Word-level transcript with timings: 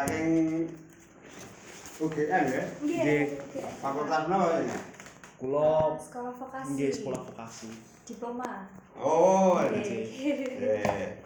saking 0.00 0.64
UGM 2.00 2.44
ya. 2.48 2.64
Nggih. 2.80 3.00
Nggih. 3.04 3.24
Fakultas 3.84 4.24
napa 4.32 4.64
ini? 4.64 4.76
Kula 5.36 5.96
Sekolah 6.00 6.32
vokasi. 6.36 6.68
nggih 6.72 6.90
sekolah 6.92 7.20
vokasi. 7.28 7.68
Diploma. 8.08 8.50
Oh, 8.96 9.60
Nggih. 9.60 10.08
eh. 10.56 11.20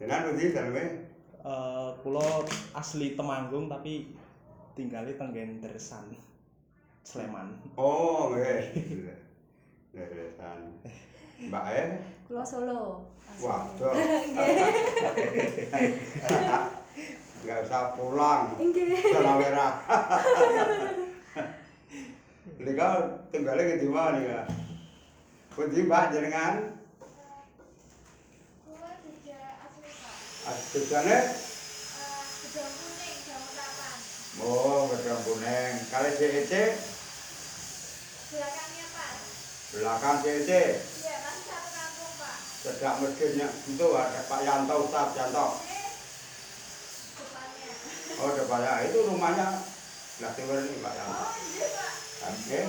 Dengan 0.00 0.32
uji 0.32 0.56
daleme 0.56 1.04
Eh 1.38 1.90
kula 2.00 2.42
asli 2.72 3.12
Temanggung 3.14 3.68
tapi 3.68 4.16
tinggalnya 4.72 5.12
teng 5.20 5.60
Dersan. 5.60 6.08
Sleman. 7.04 7.60
Oh, 7.76 8.32
nggih. 8.32 8.72
Leresan. 9.92 10.80
Mbak 11.38 11.64
E, 11.70 11.82
Kulo 12.26 12.42
Solo. 12.42 13.06
waduh. 13.38 13.94
Enggak 17.38 17.64
usah 17.64 17.94
pulang. 17.94 18.58
Merah. 19.38 19.72
Nika 22.58 22.88
tinggalnya 23.30 23.78
di 23.78 23.86
mana 23.86 24.18
nika? 24.18 24.42
Pundi 25.52 25.86
Mbak 25.86 26.04
jenengan? 26.10 26.54
Pak. 28.66 30.14
Asbesane? 30.48 31.18
Eh, 31.18 31.26
Gedung 32.42 32.72
kuning 32.72 33.16
jam 33.22 33.42
8. 33.42 34.42
Oh, 34.42 34.88
gedung 34.88 35.22
kuning. 35.22 35.72
Kali 35.88 36.10
CEC 36.12 36.52
Belakangnya 38.28 38.86
Pak. 38.90 39.12
belakang 39.68 40.16
CEC. 40.20 40.50
Iya, 40.50 41.14
masih 41.22 41.44
satu 41.46 41.68
kampung 41.70 42.12
Pak. 42.16 42.36
Sedak 42.58 42.94
masjidnya 42.98 43.46
itu 43.64 43.86
ada 43.92 44.20
Pak 44.24 44.40
Yanto 44.42 44.74
Ustaz 44.82 45.14
Yanto. 45.14 45.46
Ini 48.18 48.34
depannya. 48.34 48.66
Oh, 48.74 48.82
depannya 48.82 48.82
itu 48.90 48.98
rumahnya 49.06 49.46
lah 50.18 50.34
timur 50.34 50.58
ini 50.58 50.82
Pak 50.82 50.92
Yanto. 50.98 51.22
Oh, 51.22 51.30
iya 51.54 51.66
Pak. 51.70 51.90
Oke, 52.18 52.60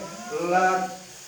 let 0.54 0.82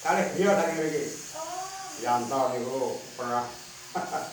kali 0.06 0.22
dia 0.38 0.54
tadi 0.54 0.73
lagi. 0.78 1.04
Oh, 1.34 1.66
Yanto 2.06 2.42
niku 2.54 3.02
pernah. 3.18 3.50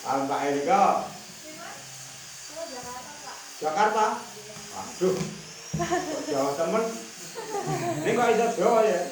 Kalau 0.00 0.24
Pak 0.26 0.40
mana? 0.42 1.06
Kulo 2.50 2.64
Jakarta. 3.62 4.06
Aduh. 4.74 5.16
Jawa 6.26 6.50
temen. 6.58 6.84
Ini 8.02 8.10
kok 8.16 8.30
iso 8.34 8.46
Jawa 8.58 8.80
ya? 8.82 9.02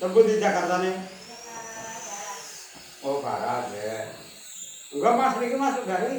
Tembus 0.00 0.24
di 0.24 0.40
Jakarta 0.40 0.80
nih. 0.80 0.96
Oh, 3.04 3.20
barat 3.20 3.68
ya. 3.76 4.27
Enggak 4.88 5.14
mas, 5.20 5.36
ini 5.44 5.56
masuk 5.60 5.84
dari. 5.84 6.14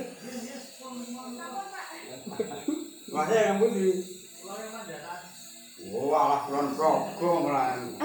Masnya 3.10 3.48
yang 3.50 3.58
budi. 3.58 3.90
Oh, 5.90 6.14
alah 6.14 6.46
kulon 6.46 6.78
progo 6.78 7.50
melan. 7.50 7.98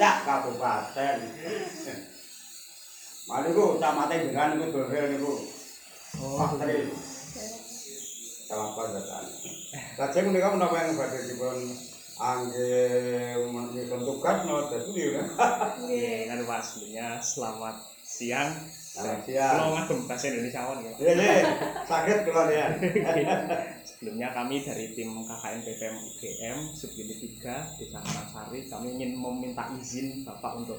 Sak 0.00 0.16
kabupaten. 0.24 1.18
Mari 3.28 3.48
ku 3.52 3.76
jenengan 3.76 4.56
niku 4.56 4.72
dorel 4.72 5.04
niku. 5.12 5.34
Oh, 6.22 6.40
Pak 6.40 6.64
Tri. 6.64 6.88
Sama 8.48 8.76
padasan. 8.76 9.24
Lajeng 10.00 10.24
menika 10.32 10.56
menapa 10.56 10.88
yang 10.88 10.96
badhe 10.96 11.20
dipun 11.28 11.58
angge 12.16 12.80
menikon 13.48 14.02
tugas 14.08 14.44
no 14.48 14.72
dadi 14.72 15.20
ya. 15.20 15.24
Nggih, 15.84 16.44
Pak 16.48 16.60
sebelumnya 16.64 17.20
selamat 17.20 17.76
siang. 18.04 18.52
Siang. 18.92 19.24
Kalau 19.56 19.72
ngagem 19.72 19.98
bahasa 20.04 20.28
Indonesia 20.28 20.60
ya. 20.68 20.92
Iya, 21.00 21.12
iya. 21.16 21.34
Sakit 21.88 22.28
kula 22.28 22.44
ya. 22.52 22.66
Sebelumnya 23.88 24.28
kami 24.36 24.60
dari 24.60 24.92
tim 24.92 25.08
KKN 25.24 25.60
BPM 25.64 25.96
UGM 25.96 26.58
Subunit 26.76 27.18
3 27.40 27.80
Desa 27.80 27.98
Karangsari 28.04 28.68
kami 28.68 29.00
ingin 29.00 29.16
meminta 29.16 29.64
izin 29.80 30.28
Bapak 30.28 30.60
untuk 30.60 30.76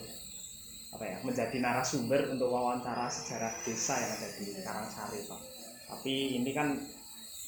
apa 0.94 1.09
ya 1.09 1.18
menjadi 1.25 1.57
narasumber 1.57 2.29
untuk 2.29 2.53
wawancara 2.53 3.09
sejarah 3.09 3.50
desa 3.66 3.97
yang 3.97 4.12
ada 4.13 4.30
di 4.38 4.45
Karangsari 4.62 5.25
Pak. 5.25 5.41
Tapi 5.90 6.38
ini 6.38 6.53
kan 6.53 6.78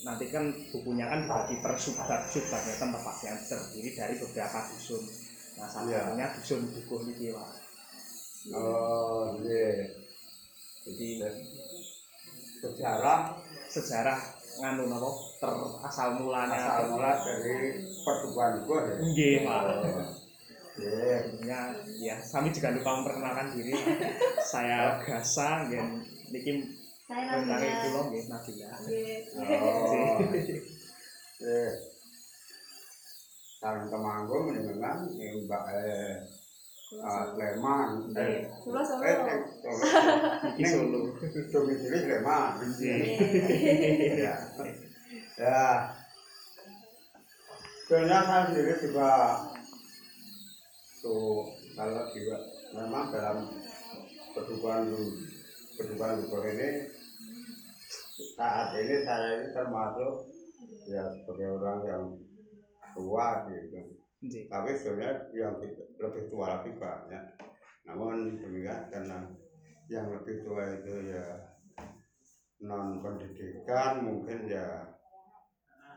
nanti 0.02 0.26
kan 0.34 0.50
bukunya 0.74 1.06
kan 1.06 1.30
dibagi 1.30 1.62
per 1.62 1.78
subbab 1.78 2.26
subbabnya 2.34 2.74
kan 2.82 2.90
Bapak 2.90 3.22
yang 3.22 3.38
terdiri 3.46 3.94
dari 3.94 4.18
beberapa 4.18 4.66
dusun. 4.74 5.06
Nah 5.62 5.70
salah 5.70 5.94
Iya. 5.94 6.00
satunya 6.09 6.28
dusun 6.34 6.62
Dukuh 6.74 7.00
ini 7.06 7.30
Pak. 7.30 7.50
Oh, 8.53 9.38
iya. 9.46 10.05
Jadi 10.85 11.07
Sejarah 12.66 13.38
sejarah 13.69 14.19
nganu 14.57 14.88
napa 14.88 15.09
terasal 15.38 16.18
mulanya 16.18 16.56
asal 16.56 16.96
mula 16.96 17.12
dari 17.22 17.84
pertubuhan 18.01 18.63
gua 18.63 18.79
ya. 18.88 18.96
Nggih, 19.03 19.35
Pak. 19.44 19.62
Iya. 20.75 21.18
Sebelumnya 21.29 21.59
ya 22.00 22.16
kami 22.19 22.50
juga 22.56 22.73
lupa 22.73 22.91
memperkenalkan 23.00 23.47
diri. 23.53 23.73
Saya 24.41 24.97
Gasa 25.03 25.68
dan 25.69 26.03
niki 26.31 26.73
Nabila. 27.06 27.56
kula 27.59 28.02
nggih 28.09 28.23
Nabila. 28.31 28.69
Oh. 29.38 30.19
Sareng 33.59 33.88
Temanggung 33.91 34.44
menengan 34.52 34.97
Mbak 35.13 35.63
eh. 35.73 36.45
Sleman. 36.85 37.90
Nggih. 38.13 38.46
Kulo 38.62 38.81
Solo. 38.85 39.01
Eh, 39.01 39.18
eh, 39.18 39.41
Solo. 39.57 39.85
Niki 40.53 40.63
Solo. 40.73 41.00
Domisili 41.50 41.97
Sleman. 42.06 42.50
Nggih. 42.62 43.01
Ya. 44.22 44.35
Ya. 45.41 45.63
Sebenarnya 47.85 48.25
saya 48.25 48.41
sendiri 48.50 48.73
juga 48.81 49.09
tuh 51.06 51.46
kalau 51.78 52.09
juga 52.18 52.38
memang 52.73 53.13
dalam 53.13 53.38
perdukuhan 54.34 54.90
perdukuhan 55.78 56.17
Bogor 56.25 56.50
ini 56.50 56.90
saat 58.34 58.73
ini 58.73 58.96
saya 59.06 59.38
ini 59.38 59.47
termasuk 59.53 60.13
ya 60.90 61.03
sebagai 61.13 61.62
orang 61.62 61.79
yang 61.85 62.03
tua 62.97 63.46
gitu. 63.53 64.05
Nggih. 64.25 64.50
Tapi 64.50 64.69
sebenarnya 64.74 65.30
yang 65.38 65.62
lebih 66.02 66.24
tua 66.34 66.59
lagi 66.59 66.74
banyak. 66.74 67.24
Namun 67.86 68.41
demikian 68.41 68.90
karena 68.90 69.30
yang 69.86 70.09
lebih 70.09 70.41
tua 70.41 70.66
itu 70.81 71.13
ya 71.13 71.53
non 72.66 72.97
pendidikan 73.06 74.02
mungkin 74.02 74.50
ya 74.50 74.90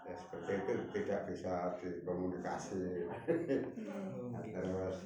ya 0.04 0.14
seperti 0.16 0.52
itu 0.60 0.72
tidak 0.92 1.20
bisa 1.24 1.72
dikomunikasi 1.80 3.08
Nah, 4.28 4.44
terus 4.44 4.96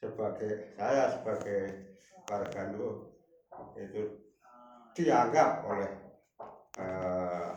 sebagai 0.00 0.72
saya 0.78 1.12
sebagai 1.12 1.92
warga 2.24 2.72
nu 2.72 3.12
itu 3.76 4.02
dianggap 4.96 5.66
oleh 5.68 5.90
eh, 6.80 7.52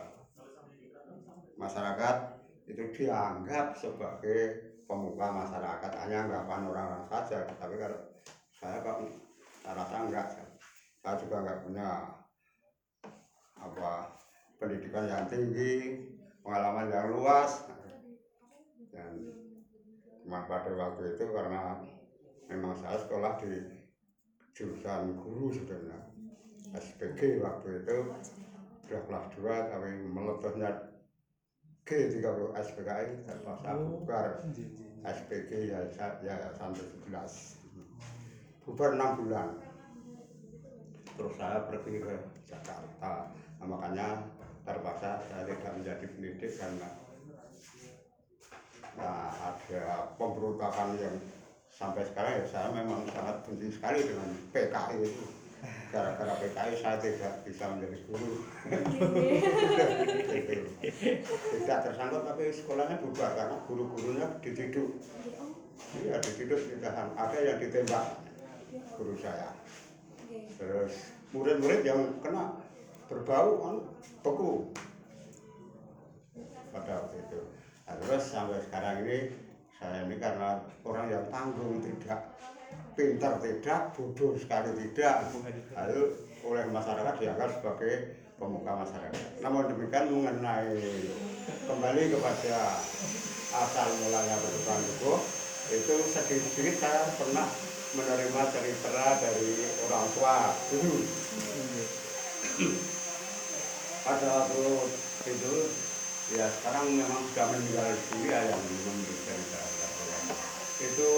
masyarakat 1.56 2.41
itu 2.72 3.04
dianggap 3.04 3.76
sebagai 3.76 4.72
pemuka 4.88 5.28
masyarakat. 5.28 5.90
Hanya 6.00 6.24
anggapan 6.24 6.60
orang-orang 6.72 7.04
saja 7.12 7.44
tapi 7.60 7.76
kalau 7.76 8.00
saya 8.56 8.80
kok 8.80 8.96
saya 9.60 9.74
rasa 9.76 9.96
enggak 10.08 10.26
saya 11.04 11.14
juga 11.20 11.36
enggak 11.44 11.60
punya 11.68 11.88
apa 13.60 13.90
pendidikan 14.56 15.04
yang 15.06 15.24
tinggi 15.28 16.00
pengalaman 16.40 16.88
yang 16.88 17.12
luas. 17.12 17.68
Dan 18.88 19.28
cuma 20.24 20.48
pada 20.48 20.72
waktu 20.72 21.16
itu 21.16 21.24
karena 21.28 21.80
memang 22.48 22.76
saya 22.80 22.96
sekolah 23.00 23.40
di 23.40 23.52
jurusan 24.56 25.16
guru 25.20 25.52
sebenarnya. 25.52 26.00
SPG 26.72 27.40
waktu 27.44 27.84
itu 27.84 27.96
sudah 28.84 29.00
kelas 29.08 29.26
2 29.36 29.72
tapi 29.72 29.90
meletusnya 30.08 30.91
G30 31.82 32.54
SPKI 32.54 33.26
terpaksa 33.26 33.70
bubar. 33.74 34.46
Nggih, 34.46 34.68
nggih. 34.70 34.90
SPG 35.02 35.50
ya 35.74 35.80
ya 36.22 36.36
sampai 36.54 36.86
11 37.10 37.62
bubar 38.62 38.94
6 38.94 39.18
bulan. 39.18 39.48
Terus 41.18 41.34
saya 41.36 41.66
pergi 41.66 41.98
ke 41.98 42.14
Jakarta. 42.46 43.30
Nah, 43.58 43.66
makanya 43.66 44.22
terpaksa 44.62 45.18
saya 45.26 45.42
tidak 45.50 45.72
menjadi 45.74 46.06
pendidik 46.06 46.52
karena 46.54 46.90
nah, 48.94 49.34
ada 49.34 50.06
pemberontakan 50.14 50.94
yang 51.02 51.16
sampai 51.66 52.06
sekarang 52.06 52.32
ya 52.38 52.46
saya 52.46 52.68
memang 52.70 53.02
sangat 53.10 53.42
benci 53.42 53.74
sekali 53.74 54.06
dengan 54.06 54.30
PKI 54.54 54.98
itu 55.02 55.41
gara-gara 55.92 56.34
PKI 56.40 56.74
saya 56.80 56.96
tidak 56.98 57.34
bisa 57.46 57.64
menjadi 57.70 57.98
guru. 58.08 58.32
Tidak 61.52 61.78
tersangkut 61.86 62.22
tapi 62.26 62.44
sekolahnya 62.50 62.96
bubar 62.98 63.30
karena 63.38 63.56
guru-gurunya 63.68 64.26
diciduk 64.42 64.90
Nggih, 65.22 65.36
Om. 65.38 65.50
iya 66.02 66.16
diciduk 66.18 66.58
ditahan 66.58 67.12
ada 67.14 67.38
yang 67.38 67.58
ditembak 67.60 68.06
guru 68.96 69.14
saya. 69.20 69.52
Terus 70.56 71.12
murid-murid 71.36 71.84
yang 71.84 72.00
kena 72.24 72.56
berbau 73.06 73.50
kan 73.60 73.76
beku. 74.24 74.52
Pada 76.72 77.04
waktu 77.04 77.16
itu. 77.28 77.40
Nah, 77.84 77.94
terus 78.00 78.24
sampai 78.32 78.58
sekarang 78.64 79.04
ini 79.04 79.18
saya 79.76 80.08
ini 80.08 80.16
karena 80.16 80.62
orang 80.88 81.06
yang 81.12 81.24
tanggung 81.28 81.82
tidak 81.84 82.32
pintar 82.92 83.40
tidak 83.40 83.92
bodoh 83.96 84.36
sekali 84.36 84.70
tidak. 84.78 85.30
Lalu 85.76 86.00
oleh 86.42 86.64
masyarakat 86.68 87.14
dianggap 87.22 87.50
sebagai 87.60 88.18
pemuka 88.36 88.72
masyarakat. 88.74 89.42
Namun 89.44 89.70
demikian 89.70 90.10
mengenai 90.10 90.74
kembali 91.70 92.02
kepada 92.10 92.82
asal 93.52 93.88
mulanya 94.00 94.36
kehidupan 94.40 94.80
itu 94.80 95.12
itu 95.72 95.94
sedikit-sedikit 96.10 96.76
saya 96.82 97.06
pernah 97.16 97.46
menerima 97.92 98.42
cerita 98.50 99.04
dari 99.20 99.50
orang 99.84 100.06
tua 100.16 100.36
dulu 100.72 100.98
pada 104.02 104.26
waktu 104.26 104.66
itu 105.28 105.54
ya 106.34 106.48
sekarang 106.48 106.96
memang 106.96 107.22
sudah 107.30 107.46
meninggal 107.52 107.88
dunia 108.10 108.38
yang 108.50 108.60
memberi 108.60 109.16
cerita. 109.22 109.60
Itu 110.82 111.10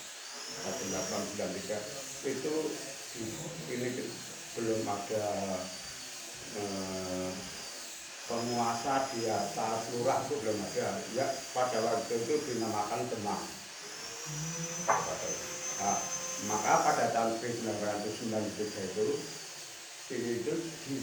1893 0.65 2.27
itu 2.27 2.55
ini 3.71 3.89
belum 4.55 4.81
ada 4.83 5.25
eh, 6.59 7.31
penguasa 8.25 9.05
di 9.13 9.29
atas 9.29 9.93
lurah 9.95 10.19
itu 10.25 10.33
belum 10.41 10.57
ada. 10.59 10.87
Ya 11.13 11.29
pada 11.53 11.77
waktu 11.87 12.13
itu 12.19 12.35
dinamakan 12.51 13.07
Demang. 13.13 13.43
Nah, 15.75 15.99
maka 16.49 16.73
pada 16.83 17.05
tahun 17.13 17.37
1993 17.39 18.91
itu 18.91 19.07
ini 20.05 20.29
itu 20.41 20.53
di, 20.85 20.95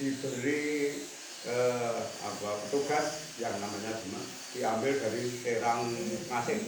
diberi 0.00 0.96
eh, 1.44 2.00
apa 2.24 2.50
petugas 2.66 3.36
yang 3.36 3.52
namanya 3.60 3.92
Demang 4.00 4.24
diambil 4.50 4.92
dari 4.96 5.22
Serang 5.44 5.92
Ngasih 6.26 6.60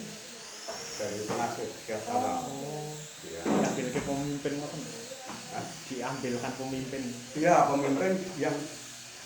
dari 1.01 1.19
Pengasih 1.25 1.67
Siasala. 1.89 2.45
Oh, 2.47 2.93
Ya. 3.23 3.39
diambil 3.39 3.87
ke 3.87 4.01
pemimpin. 4.03 4.53
Hah? 4.59 5.65
Diambilkan 5.87 6.53
pemimpin. 6.59 7.03
Dia 7.33 7.71
pemimpin 7.71 8.19
yang 8.35 8.51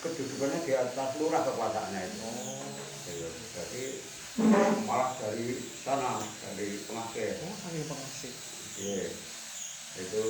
kedudukannya 0.05 0.59
di 0.63 0.73
atas 0.77 1.17
lurah 1.17 1.41
kekuasaannya 1.41 2.01
itu. 2.05 2.19
Oh, 2.21 2.61
Iya, 3.07 3.29
Jadi 3.57 3.83
malah 4.85 5.17
dari 5.17 5.57
sana 5.81 6.21
dari 6.21 6.77
pengasih 6.85 7.41
oh 7.41 7.55
pengasih. 7.89 8.33
Iya. 8.77 9.09
itu 9.97 10.23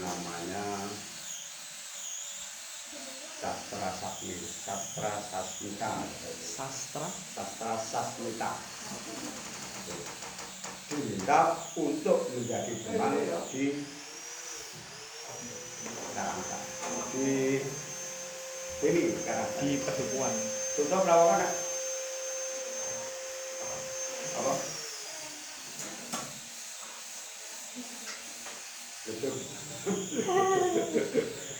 namanya 0.00 0.88
sastra 3.40 3.88
sasmi 3.88 4.36
sastra 4.36 5.08
sasmita. 5.16 5.92
Sastra? 6.44 7.08
Sastra 7.08 7.72
sasmita. 7.80 8.52
Diminta 10.92 11.56
untuk 11.80 12.28
menjadi 12.36 12.74
teman 12.84 13.16
di 13.48 13.64
Karangsa 16.12 16.58
di 17.16 17.64
ini 18.84 19.02
Karangsa 19.24 19.60
di 19.64 19.80
Padukuhan. 19.88 20.34
tutup 20.76 21.00
berapa 21.00 21.24
mana 21.32 21.48
apa? 24.36 24.52
Tutup. 29.08 29.34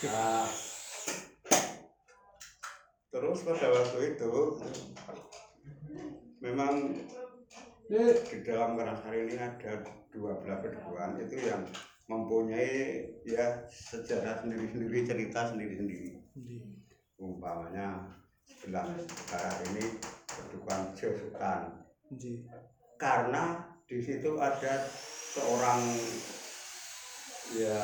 Nah, 0.04 0.44
terus 3.10 3.42
pada 3.42 3.66
waktu 3.74 4.14
itu 4.14 4.32
memang 6.38 6.94
di 7.90 8.38
dalam 8.46 8.78
Karasari 8.78 9.26
ini 9.26 9.34
ada 9.34 9.82
dua 10.14 10.38
belah 10.38 10.62
keduaan 10.62 11.18
itu 11.18 11.42
yang 11.42 11.66
mempunyai 12.06 13.06
ya 13.26 13.66
sejarah 13.70 14.42
sendiri-sendiri 14.42 15.06
cerita 15.06 15.50
sendiri-sendiri. 15.50 16.22
Umpamanya 17.18 18.14
sebelah 18.46 18.86
barat 19.30 19.58
ini 19.74 19.98
kedudukan 20.26 20.94
Josukan 20.94 21.60
karena 22.98 23.44
di 23.90 23.98
situ 24.02 24.38
ada 24.38 24.86
seorang 25.34 25.82
ya 27.58 27.78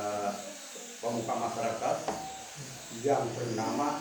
pemuka 1.03 1.35
masyarakat 1.35 1.97
yang 3.03 3.23
bernama 3.35 3.99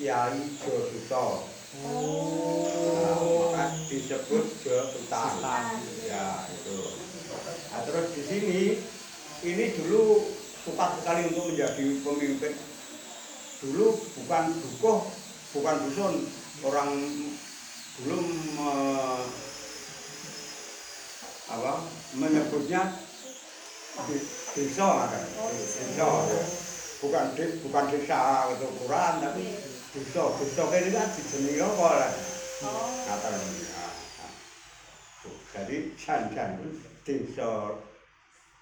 Kiai 0.00 0.40
Josuto 0.64 1.44
nah, 1.84 3.20
maka 3.52 3.64
disebut 3.84 4.48
Josutan 4.64 5.76
ya 6.08 6.48
itu. 6.48 6.78
Nah, 7.68 7.80
terus 7.84 8.06
di 8.16 8.22
sini 8.24 8.60
ini 9.44 9.64
dulu 9.76 10.24
suka 10.64 10.96
sekali 10.96 11.28
untuk 11.28 11.52
menjadi 11.52 11.84
pemimpin. 12.00 12.56
Dulu 13.60 13.86
bukan 14.24 14.44
dukuh 14.56 15.04
bukan 15.52 15.76
dusun. 15.84 16.14
Orang 16.64 16.96
belum 18.00 18.24
eh, 18.56 19.22
apa 21.52 21.72
menyebutnya 22.16 22.88
di- 24.08 24.28
desa 24.56 24.88
ada. 25.12 25.20
Desa. 25.52 26.08
Bukan 27.04 27.24
bukan 27.68 27.84
desa 27.92 28.48
itu 28.56 28.64
ukuran 28.64 29.14
tapi 29.20 29.44
desa 29.90 30.22
desa 30.38 30.62
ini 30.70 30.90
kan 30.94 31.06
dijenengi 31.10 31.60
apa 31.62 31.88
lah 31.98 32.12
Oh, 32.60 32.92
Ngaten. 33.08 33.34
Jadi 35.50 35.76
jan-jan 35.96 36.60
itu 36.60 36.76
desa 37.02 37.72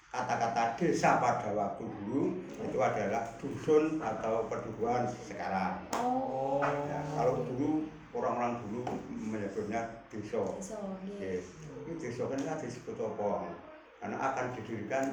kata-kata 0.09 0.79
desa 0.79 1.19
pada 1.19 1.51
waktu 1.51 1.83
dulu 1.83 2.31
itu 2.63 2.79
adalah 2.79 3.27
dusun 3.37 3.99
atau 3.99 4.47
pedukuhan 4.47 5.05
sekarang. 5.27 5.83
oh, 5.99 6.63
Ya, 6.63 7.03
kalau 7.11 7.43
dulu 7.43 7.85
orang-orang 8.15 8.63
dulu 8.63 8.87
menyebutnya 9.11 9.83
desa. 10.07 10.39
Ya, 10.63 10.79
nggih. 11.19 11.43
ini 11.85 11.93
desa 11.99 12.23
kan 12.31 12.39
kan 12.39 12.57
disebut 12.63 12.95
apa? 13.03 13.51
Karena 13.99 14.17
akan 14.31 14.45
didirikan 14.55 15.05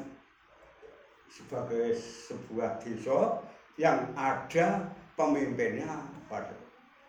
sebagai 1.27 1.99
sebuah 1.99 2.79
desa 2.87 3.43
yang 3.77 4.15
ada 4.15 4.95
pemimpinnya 5.19 6.16
pada 6.27 6.55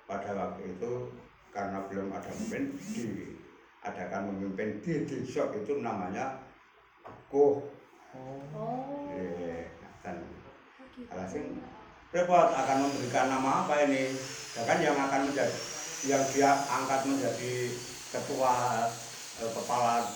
pada 0.07 0.29
waktu 0.33 0.77
itu 0.77 1.11
karena 1.51 1.83
belum 1.89 2.13
ada 2.13 2.29
pemimpin 2.29 2.77
diadakan 2.93 4.21
pemimpin 4.33 4.69
di 4.81 4.93
desa 5.05 5.49
itu 5.57 5.73
namanya 5.81 6.47
Kuh. 7.27 7.59
Oh, 8.15 9.11
dan 9.99 10.15
gitu. 10.23 10.49
Alhasil 11.11 11.43
repot 12.15 12.49
akan 12.55 12.77
memberikan 12.87 13.27
nama 13.27 13.67
apa 13.67 13.83
ini? 13.83 14.15
Ya 14.55 14.63
kan 14.63 14.79
yang 14.79 14.95
akan 14.95 15.27
menjadi 15.27 15.59
yang 16.07 16.23
dia 16.31 16.51
angkat 16.71 17.03
menjadi 17.03 17.53
ketua 18.15 18.87
eh, 19.43 19.51
kepala 19.51 20.07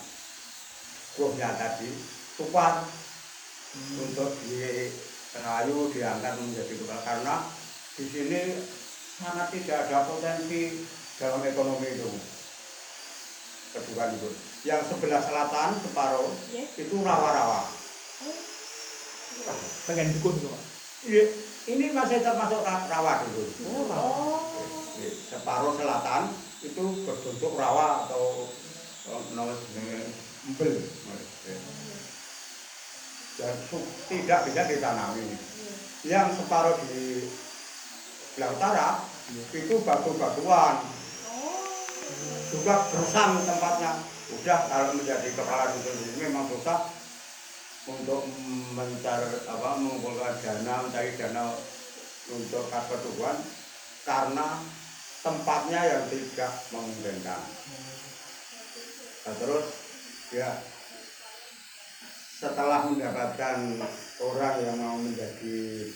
grupnya 1.20 1.51
tadi 1.60 1.91
tupat 2.39 2.88
untuk 4.00 4.31
di 4.48 4.88
rayu 5.36 5.91
diangkat 5.91 6.34
menjadi 6.39 6.74
kepala 6.79 7.01
karena 7.03 7.36
di 8.00 8.05
sini 8.08 8.41
sangat 9.22 9.48
tidak 9.54 9.78
ada 9.86 9.98
potensi 10.04 10.62
dalam 11.16 11.42
ekonomi 11.46 11.88
itu 11.88 12.10
kedua 13.72 14.04
itu 14.12 14.30
yang 14.66 14.82
sebelah 14.84 15.22
selatan 15.22 15.70
separuh 15.80 16.30
Nggih. 16.50 16.66
itu 16.75 16.96
rawa-rawa 17.00 17.62
Pengen 19.90 20.13
dukun 20.13 20.38
itu, 20.38 20.46
Pak. 20.46 20.62
Iya, 21.01 21.24
ini 21.74 21.86
masih 21.90 22.22
termasuk 22.22 22.62
ra- 22.62 22.86
rawa 22.86 23.25
dulu. 23.25 23.44
Oh, 23.98 24.38
Iya, 25.01 25.12
Separuh 25.34 25.74
selatan 25.74 26.30
itu 26.62 26.84
berbentuk 27.01 27.58
rawa 27.58 28.06
atau 28.06 28.54
eh, 29.10 29.24
embel. 30.46 30.74
Iya. 30.78 31.58
Dan 33.42 33.56
tidak 34.06 34.40
bisa 34.46 34.62
ditanami. 34.70 35.25
Yang 36.06 36.28
separuh 36.38 36.78
di 36.86 37.25
sebelah 38.32 38.56
utara 38.56 38.90
itu 39.52 39.76
batu-batuan, 39.84 40.88
juga 42.52 42.76
gersang 42.96 43.44
tempatnya. 43.44 44.00
Udah 44.32 44.60
kalau 44.72 44.96
menjadi 44.96 45.28
kepala 45.36 45.76
dusun 45.76 46.08
ini 46.08 46.32
memang 46.32 46.48
susah 46.48 46.88
untuk 47.92 48.24
mencari 48.72 49.44
apa 49.44 49.70
mengumpulkan 49.76 50.40
dana, 50.40 50.88
mencari 50.88 51.12
dana 51.20 51.52
untuk 52.32 52.64
persekutuan 52.72 53.36
karena 54.08 54.64
tempatnya 55.20 55.82
yang 55.84 56.04
tidak 56.08 56.54
memungkinkan. 56.72 57.42
Nah, 59.22 59.36
terus 59.36 59.66
ya 60.32 60.50
setelah 62.42 62.88
mendapatkan 62.88 63.78
orang 64.24 64.56
yang 64.64 64.78
mau 64.80 64.98
menjadi 64.98 65.92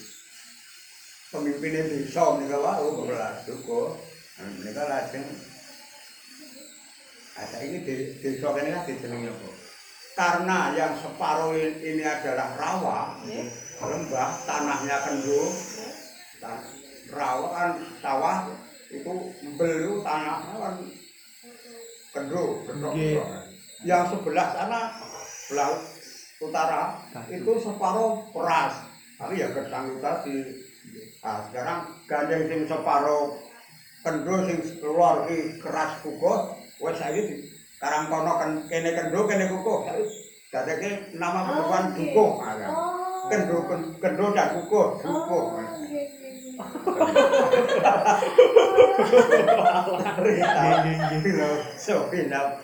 pemimpin 1.36 1.76
desa 1.76 2.24
menika 2.40 2.58
wau 2.58 3.04
kula 3.04 3.30
duka 3.44 3.82
menika 4.40 4.84
lajeng 4.88 5.26
ada 7.36 7.58
ini 7.60 7.78
di 7.84 7.96
desa 8.24 8.48
kene 8.56 8.70
kan 8.72 8.84
dijenengi 8.88 9.28
apa 9.28 9.50
karena 10.16 10.60
yang 10.80 10.94
separuh 10.96 11.52
ini 11.60 12.04
adalah 12.04 12.56
rawa 12.56 13.00
Nggih. 13.28 13.52
lembah 13.84 14.32
tanahnya 14.48 14.98
kendung 15.04 15.52
tan 16.40 16.58
rawa 17.12 17.48
kan 17.52 17.70
sawah 18.00 18.38
itu 18.88 19.14
belu 19.60 20.00
tanahnya 20.00 20.56
kan 20.56 20.76
kendung 22.16 22.64
kendung 22.64 22.96
Nggih. 22.96 23.20
yang 23.84 24.08
sebelah 24.08 24.48
sana 24.56 24.82
sebelah 25.46 25.70
utara 26.42 27.00
itu 27.32 27.52
separuh 27.64 28.28
peras. 28.36 28.74
Tapi 29.16 29.40
ya 29.40 29.48
gedang 29.56 29.96
tadi 30.04 30.44
nah 31.26 31.42
sekarang 31.50 31.90
gandeng 32.06 32.46
sing 32.46 32.62
separuh 32.70 33.34
kendung 34.06 34.46
sing 34.46 34.62
keluar 34.78 35.26
ki 35.26 35.58
keras 35.58 35.98
kukuh 36.06 36.54
wes 36.78 37.02
saiki 37.02 37.50
karang 37.82 38.14
kono 38.14 38.38
kan 38.38 38.62
kene 38.70 38.94
kendung 38.94 39.26
kene 39.26 39.50
kukuh 39.50 39.90
dadeke 40.54 41.18
nama 41.18 41.50
perempuan 41.50 41.90
oke. 41.90 41.98
dukuh 41.98 42.32
nah, 42.38 42.54
kan. 42.54 42.70
Oh. 42.70 43.26
kendung 43.34 43.66
kendung 43.98 44.38
dan 44.38 44.54
kukuh 44.54 45.02
dukuh 45.02 45.46
Oh, 46.56 46.64
cerita 50.00 50.64
gitu 50.86 51.50
so 51.76 52.08
pindah 52.08 52.64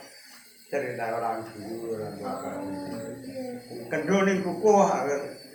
cerita 0.71 1.11
orang 1.17 1.43
dulu 1.43 1.99
orang 1.99 2.15
tua 2.15 2.33
kami. 2.39 2.71
kendung 3.89 4.23
ning 4.29 4.45
kukuh 4.45 4.85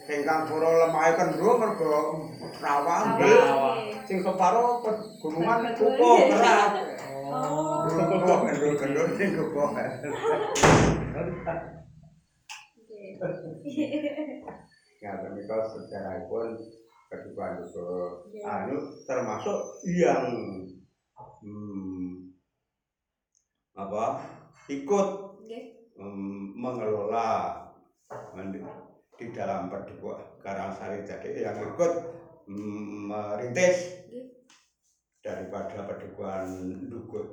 ingkang 0.06 0.46
pura 0.46 0.86
lemah 0.86 1.18
kendung 1.18 1.58
mergo 1.58 2.30
rawa 2.62 2.96
nggih. 3.18 3.34
Rawa. 3.42 3.70
sing 4.06 4.22
separo 4.22 4.80
pegunungan 4.86 5.74
kukuh 5.74 6.16
keras 6.30 6.72
Oh. 7.26 7.82
kukuh 7.90 8.38
kendung 8.46 8.74
kendung 8.78 9.10
sing 9.18 9.30
kukuh 9.34 9.70
ya 15.02 15.10
menika 15.26 15.56
sejarahipun 15.74 16.54
kedua 17.10 17.44
itu 17.62 17.88
anu 18.42 18.76
termasuk 19.06 19.58
yang 19.86 20.26
hmm, 21.42 22.30
apa 23.74 24.22
ikut 24.66 25.08
em, 25.98 26.18
mengelola 26.56 27.62
men- 28.34 28.85
di 29.16 29.32
dalam 29.32 29.72
perdukuan 29.72 30.20
Karangsari 30.40 31.02
jadi 31.02 31.48
yang 31.48 31.56
ikut 31.72 31.92
merintis 32.46 34.06
daripada 35.20 35.82
perdukuan 35.82 36.46
Dukut 36.86 37.26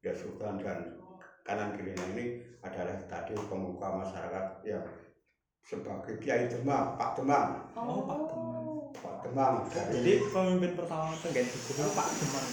ya 0.00 0.14
Sultan 0.14 0.60
dan 0.60 1.00
kanan 1.42 1.74
kirinya 1.74 2.04
ini 2.14 2.24
adalah 2.60 2.94
tadi 3.08 3.32
pemuka 3.34 3.88
masyarakat 3.96 4.44
yang 4.62 4.84
sebagai 5.60 6.20
Kiai 6.20 6.48
Demang, 6.48 6.96
Pak 6.96 7.20
Demang, 7.20 7.68
Oh, 7.74 8.04
Pak 8.04 8.20
Demang. 8.28 8.64
Pak 8.96 9.14
Demang. 9.24 9.54
Jadi 9.68 9.92
Jadi 9.96 10.12
pemimpin 10.28 10.72
pertama 10.76 11.14
Dukuh 11.16 11.44
itu 11.46 11.58
Pak 11.90 12.08
Demang. 12.10 12.46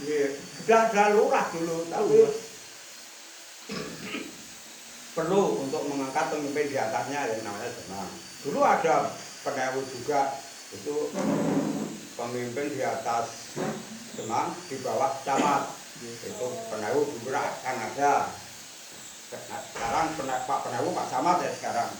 ya, 0.00 0.28
sudah 0.60 0.80
sudah 0.88 1.06
lurah 1.12 1.44
dulu, 1.52 1.76
tapi 1.88 2.18
perlu 5.14 5.66
untuk 5.66 5.82
mengangkat 5.90 6.30
pemimpin 6.30 6.70
di 6.70 6.76
atasnya 6.78 7.20
yang 7.34 7.42
namanya 7.42 7.70
Demang. 7.74 8.10
Dulu 8.46 8.60
ada 8.62 9.10
penewu 9.42 9.80
juga 9.90 10.38
itu 10.70 11.10
pemimpin 12.14 12.66
di 12.70 12.80
atas 12.86 13.58
Demang 14.14 14.54
di 14.70 14.76
bawah 14.82 15.18
camat. 15.26 15.74
Itu 16.00 16.46
penewu 16.70 17.00
juga 17.10 17.42
kan 17.66 17.76
ada. 17.90 18.30
Sekarang 19.74 20.06
Pak 20.46 20.58
penewu 20.66 20.88
Pak 20.94 21.06
camat 21.10 21.36
ya 21.42 21.50
sekarang. 21.58 21.90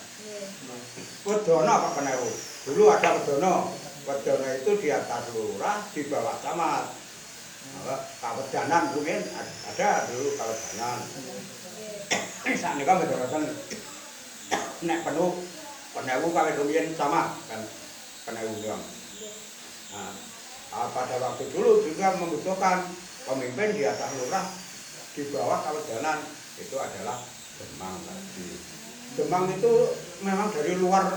Wedono 1.27 1.75
Pak 1.89 1.93
penewu. 1.99 2.31
Dulu 2.71 2.83
ada 2.95 3.09
Wedono 3.19 3.75
Wedono 4.07 4.47
itu 4.55 4.71
di 4.79 4.89
atas 4.95 5.35
lurah 5.35 5.83
di 5.91 6.07
bawah 6.07 6.39
camat. 6.47 6.85
Kawedanan 8.19 8.97
mungkin 8.97 9.21
ada 9.69 10.09
dulu 10.11 10.33
kawedanan 10.35 10.99
saat 12.57 12.75
ini 12.77 12.85
betul 12.85 13.19
nek 14.87 14.99
penuh 15.05 15.33
penewu 15.93 16.29
kawin 16.33 16.59
rumiyin 16.59 16.87
sama 16.97 17.37
kan 17.47 17.61
penewu 18.27 18.53
doang 18.65 18.83
nah, 19.93 20.13
ah, 20.75 20.89
pada 20.91 21.17
waktu 21.21 21.45
dulu 21.53 21.85
juga 21.85 22.17
membutuhkan 22.19 22.87
pemimpin 23.27 23.77
di 23.77 23.83
atas 23.87 24.11
lurah 24.19 24.47
di 25.15 25.23
bawah 25.35 25.59
kawedanan 25.67 26.19
itu 26.61 26.77
adalah 26.77 27.19
Demang 27.61 27.99
tadi 28.09 28.71
Demang 29.19 29.51
itu 29.51 29.73
memang 30.23 30.55
dari 30.55 30.79
luar. 30.79 31.11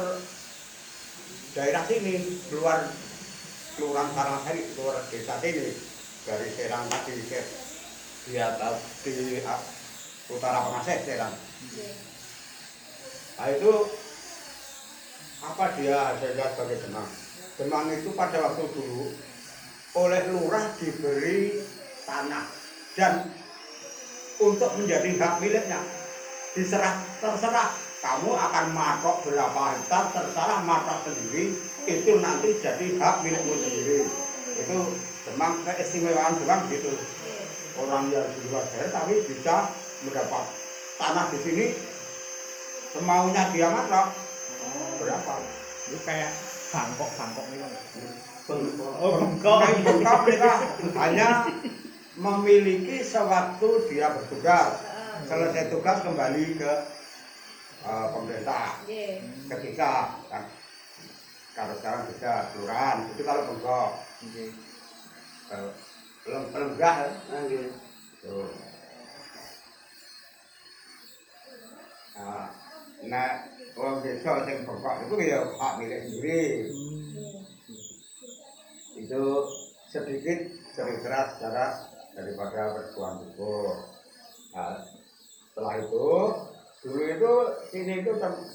Daerah 1.54 1.86
sini 1.86 2.42
luar. 2.50 2.90
Kelurahan 3.78 4.10
Karangsari 4.18 4.66
luar. 4.78 4.98
Desa 5.14 5.38
sini 5.38 5.78
dari 6.26 6.48
Serang 6.58 6.90
tadi 6.90 7.22
di 8.24 8.36
atas 8.40 8.76
di 9.06 9.44
utara 10.32 10.64
Pengasih 10.64 11.00
Serang 11.04 11.36
Nah 13.34 13.48
itu 13.50 13.72
apa 15.44 15.66
dia 15.76 16.16
saya 16.22 16.46
sebagai 16.54 16.78
demang? 16.88 17.10
Demang 17.60 17.86
itu 17.92 18.10
pada 18.16 18.38
waktu 18.40 18.64
dulu 18.72 19.12
oleh 19.94 20.22
lurah 20.32 20.66
diberi 20.80 21.60
tanah 22.08 22.46
dan 22.96 23.30
untuk 24.42 24.72
menjadi 24.80 25.10
hak 25.18 25.34
miliknya. 25.42 25.82
Diserah 26.54 26.96
terserah. 27.20 27.70
Kamu 28.04 28.36
akan 28.36 28.76
matok 28.76 29.24
berapa 29.24 29.80
hektar 29.80 30.12
terserah 30.12 30.60
matok 30.68 31.08
sendiri 31.08 31.56
itu 31.88 32.12
nanti 32.20 32.52
jadi 32.60 33.00
hak 33.00 33.24
milikmu 33.24 33.56
sendiri. 33.56 34.04
Itu 34.60 34.78
demang 35.28 35.64
keistimewaan 35.64 36.36
demang 36.36 36.68
gitu. 36.68 36.92
Orang 37.80 38.12
yang 38.14 38.28
di 38.38 38.40
luar 38.52 38.68
daerah 38.70 38.92
tapi 38.92 39.24
bisa 39.26 39.72
mendapat 40.04 40.44
tanah 41.00 41.26
di 41.32 41.40
sini 41.42 41.66
semaunya 42.94 43.44
dia 43.50 43.68
matok 43.72 44.08
berapa 45.02 45.34
Itu 45.90 45.98
kayak 46.08 46.32
Bangkok 46.72 47.12
Bangkok 47.20 47.46
itu. 47.52 47.68
Oh, 49.00 49.12
bengkok. 49.20 49.60
bengkok 49.84 50.20
mereka 50.28 50.54
hanya 51.00 51.48
memiliki 52.20 53.00
sewaktu 53.04 53.88
dia 53.88 54.12
bertugas. 54.12 54.84
Selesai 55.24 55.72
tugas 55.72 56.04
kembali 56.04 56.60
ke 56.60 56.72
eh, 57.84 58.08
pemerintah. 58.12 58.84
Ketika 59.48 59.92
kan, 60.28 60.44
kalau 61.54 61.74
sekarang 61.80 62.02
beda 62.10 62.34
kelurahan 62.52 62.98
itu 63.12 63.22
kalau 63.24 63.42
bengkok. 63.48 63.92
Kalau 65.48 65.70
lem- 66.28 66.52
lenggah 66.52 66.96
nah, 67.30 67.42
gitu. 67.48 67.70
Tuh. 68.24 68.63
Nah, 72.14 73.32
wong 73.74 74.06
desa 74.06 74.46
sing 74.46 74.58
bengkok 74.64 74.96
itu 75.10 75.16
ya 75.26 75.40
hak 75.44 75.74
milik 75.82 76.00
sendiri. 76.06 76.42
itu 78.94 79.24
sedikit 79.90 80.40
cerita 80.78 81.34
secara 81.34 81.66
daripada 82.14 82.78
perempuan 82.78 83.26
itu. 83.26 83.54
Nah, 84.54 84.78
setelah 85.50 85.74
itu 85.82 86.10
dulu 86.86 87.02
itu 87.02 87.34
sini 87.74 88.06
itu 88.06 88.12
ter- 88.22 88.54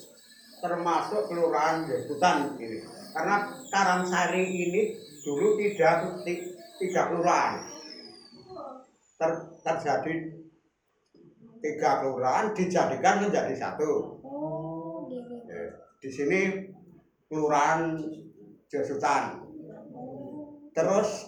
termasuk 0.62 1.26
kelurahan 1.26 1.82
Yesutan 1.90 2.54
ini 2.62 2.78
karena 3.10 3.50
Karangsari 3.70 4.46
ini 4.46 4.82
dulu 5.26 5.58
tidak 5.58 6.22
ti- 6.22 6.54
tiga 6.78 7.10
kelurahan 7.10 7.66
Ter- 9.18 9.48
terjadi 9.66 10.37
tiga 11.58 12.02
kelurahan 12.02 12.54
dijadikan 12.54 13.26
menjadi 13.26 13.54
satu 13.54 14.18
Oh, 14.22 15.06
nggih. 15.06 15.48
Eh, 15.48 15.68
di 15.98 16.08
sini 16.10 16.40
kelurahan 17.26 17.98
Jesutan 18.68 19.40
terus 20.76 21.24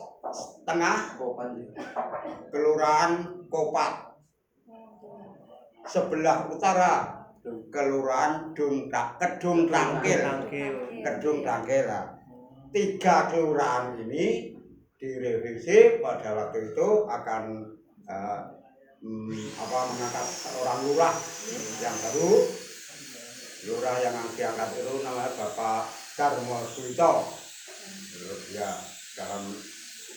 tengah 0.69 1.17
kelurahan 2.53 3.13
Kopat 3.51 4.15
sebelah 5.89 6.47
utara 6.47 7.21
kelurahan 7.73 8.53
Dungka 8.53 9.17
Kedung 9.17 9.67
Tangkil. 9.67 10.21
Kedung 11.01 11.41
Tangkil 11.41 11.85
lah. 11.89 12.05
tiga 12.71 13.27
kelurahan 13.27 13.99
ini 13.99 14.55
direvisi 14.95 15.99
pada 15.99 16.39
waktu 16.39 16.71
itu 16.71 16.89
akan 17.11 17.43
eh, 18.07 18.41
hmm, 19.01 19.61
apa 19.61 19.79
mengangkat 19.93 20.27
orang 20.61 20.79
lurah 20.89 21.15
yang 21.81 21.97
baru 22.09 22.33
lurah 23.69 23.97
yang 24.01 24.17
diangkat 24.37 24.69
itu 24.81 24.95
namanya 25.05 25.33
Bapak 25.37 25.85
Darmo 26.17 26.65
terus 26.77 28.43
ya 28.53 28.71
dalam 29.17 29.45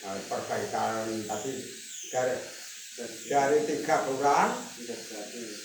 eh, 0.04 0.20
perbaikan 0.28 1.04
tadi 1.28 1.54
dari 2.12 2.36
dari 3.26 3.58
tiga 3.66 4.06
kelurahan 4.06 4.50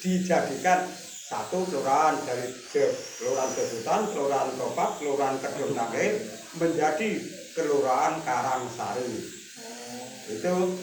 dijadikan 0.02 0.90
satu 1.30 1.62
kelurahan 1.70 2.18
dari 2.26 2.50
ke- 2.74 2.98
kelurahan 3.22 3.54
Kesutan, 3.54 4.02
kelurahan 4.10 4.50
Topak, 4.58 4.98
kelurahan 4.98 5.38
Kedung 5.38 5.78
menjadi 6.58 7.10
kelurahan 7.54 8.18
Karangsari. 8.26 9.14
Itu 10.26 10.74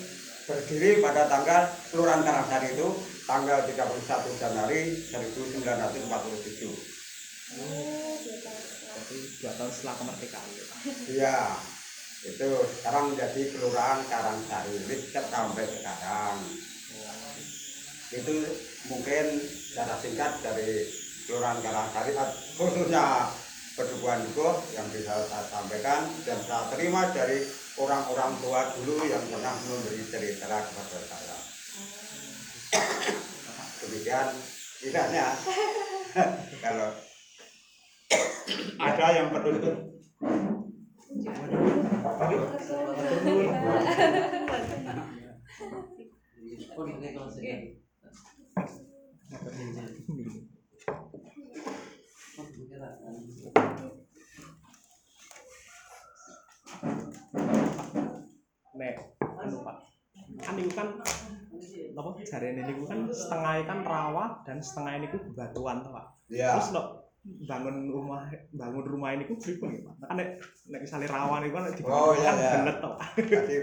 berdiri 0.47 1.03
pada 1.03 1.27
tanggal 1.27 1.67
kelurahan 1.91 2.23
Karangsari 2.23 2.79
itu 2.79 2.89
tanggal 3.27 3.67
31 3.67 4.39
Januari 4.39 4.95
1947. 5.11 6.07
Oh. 7.59 8.15
Jadi 8.97 9.19
dua 9.43 9.53
tahun 9.59 9.71
setelah 9.71 9.95
kemerdekaan. 10.03 10.49
ya, 10.51 10.65
Pak. 10.67 10.79
Iya, 11.07 11.39
itu 12.27 12.49
sekarang 12.81 13.05
menjadi 13.13 13.43
kelurahan 13.55 14.01
Karangsari 14.07 14.75
Riset 14.87 15.27
sampai 15.31 15.67
sekarang. 15.67 16.37
Itu 18.15 18.35
mungkin 18.87 19.27
secara 19.43 19.99
singkat 19.99 20.33
dari 20.47 20.87
kelurahan 21.27 21.59
Karangsari 21.59 22.15
khususnya 22.55 23.35
perdukuhan 23.75 24.25
itu 24.25 24.49
yang 24.79 24.87
bisa 24.95 25.13
saya 25.27 25.45
sampaikan 25.51 26.09
dan 26.25 26.39
saya 26.47 26.71
terima 26.73 27.13
dari 27.13 27.45
orang-orang 27.77 28.33
tua 28.41 28.61
dulu 28.81 29.05
yang 29.05 29.21
pernah 29.29 29.53
memberi 29.53 30.05
cerita 30.09 30.49
kepada 30.49 30.99
saya. 31.05 31.39
Demikian 33.85 34.29
kisahnya. 34.81 35.27
Kalau 36.65 36.91
ada 38.81 39.07
yang 39.13 39.29
perlu 39.29 39.61
Nek, 58.77 58.97
anu 59.21 59.57
Pak. 59.65 59.77
Kan 60.41 60.55
itu 60.57 60.73
kan 60.73 60.89
apa 61.97 62.11
jarene 62.23 62.61
niku 62.63 62.85
kan 62.85 63.09
setengah 63.09 63.65
kan 63.65 63.81
rawa 63.81 64.45
dan 64.45 64.61
setengah 64.61 65.01
ini 65.01 65.07
ku 65.09 65.17
bebatuan 65.33 65.81
toh, 65.81 65.97
Pak. 65.97 66.07
ya 66.29 66.53
Terus 66.57 66.77
lo 66.77 66.83
bangun 67.49 67.89
rumah 67.89 68.29
bangun 68.53 68.85
rumah 68.85 69.17
ini 69.17 69.25
ku 69.25 69.35
pripun 69.41 69.73
ya, 69.73 69.81
Pak? 69.89 69.95
Kan 70.13 70.17
nek 70.21 70.29
nek 70.69 70.81
misale 70.85 71.09
rawa 71.09 71.41
niku 71.41 71.57
kan 71.57 71.73
dibangun 71.73 71.97
Oh, 71.97 72.13
iya, 72.15 72.31
kan 72.31 72.37
iya. 72.37 72.51
belet 72.61 72.77
toh, 72.79 72.93
Pak. 72.95 73.09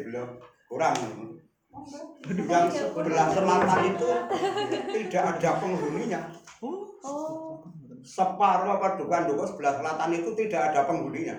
belum 0.10 0.30
kurang 0.66 0.94
yang 2.24 2.66
sebelah 2.70 3.28
selatan 3.34 3.82
itu 3.98 4.10
tidak 4.94 5.24
ada 5.38 5.50
penghuninya 5.58 6.22
Oh, 7.04 7.66
separuh 8.06 8.78
padukan 8.78 9.26
duku 9.28 9.44
sebelah 9.50 9.74
selatan 9.82 10.10
itu 10.14 10.30
tidak 10.38 10.72
ada 10.72 10.86
penghuninya 10.86 11.36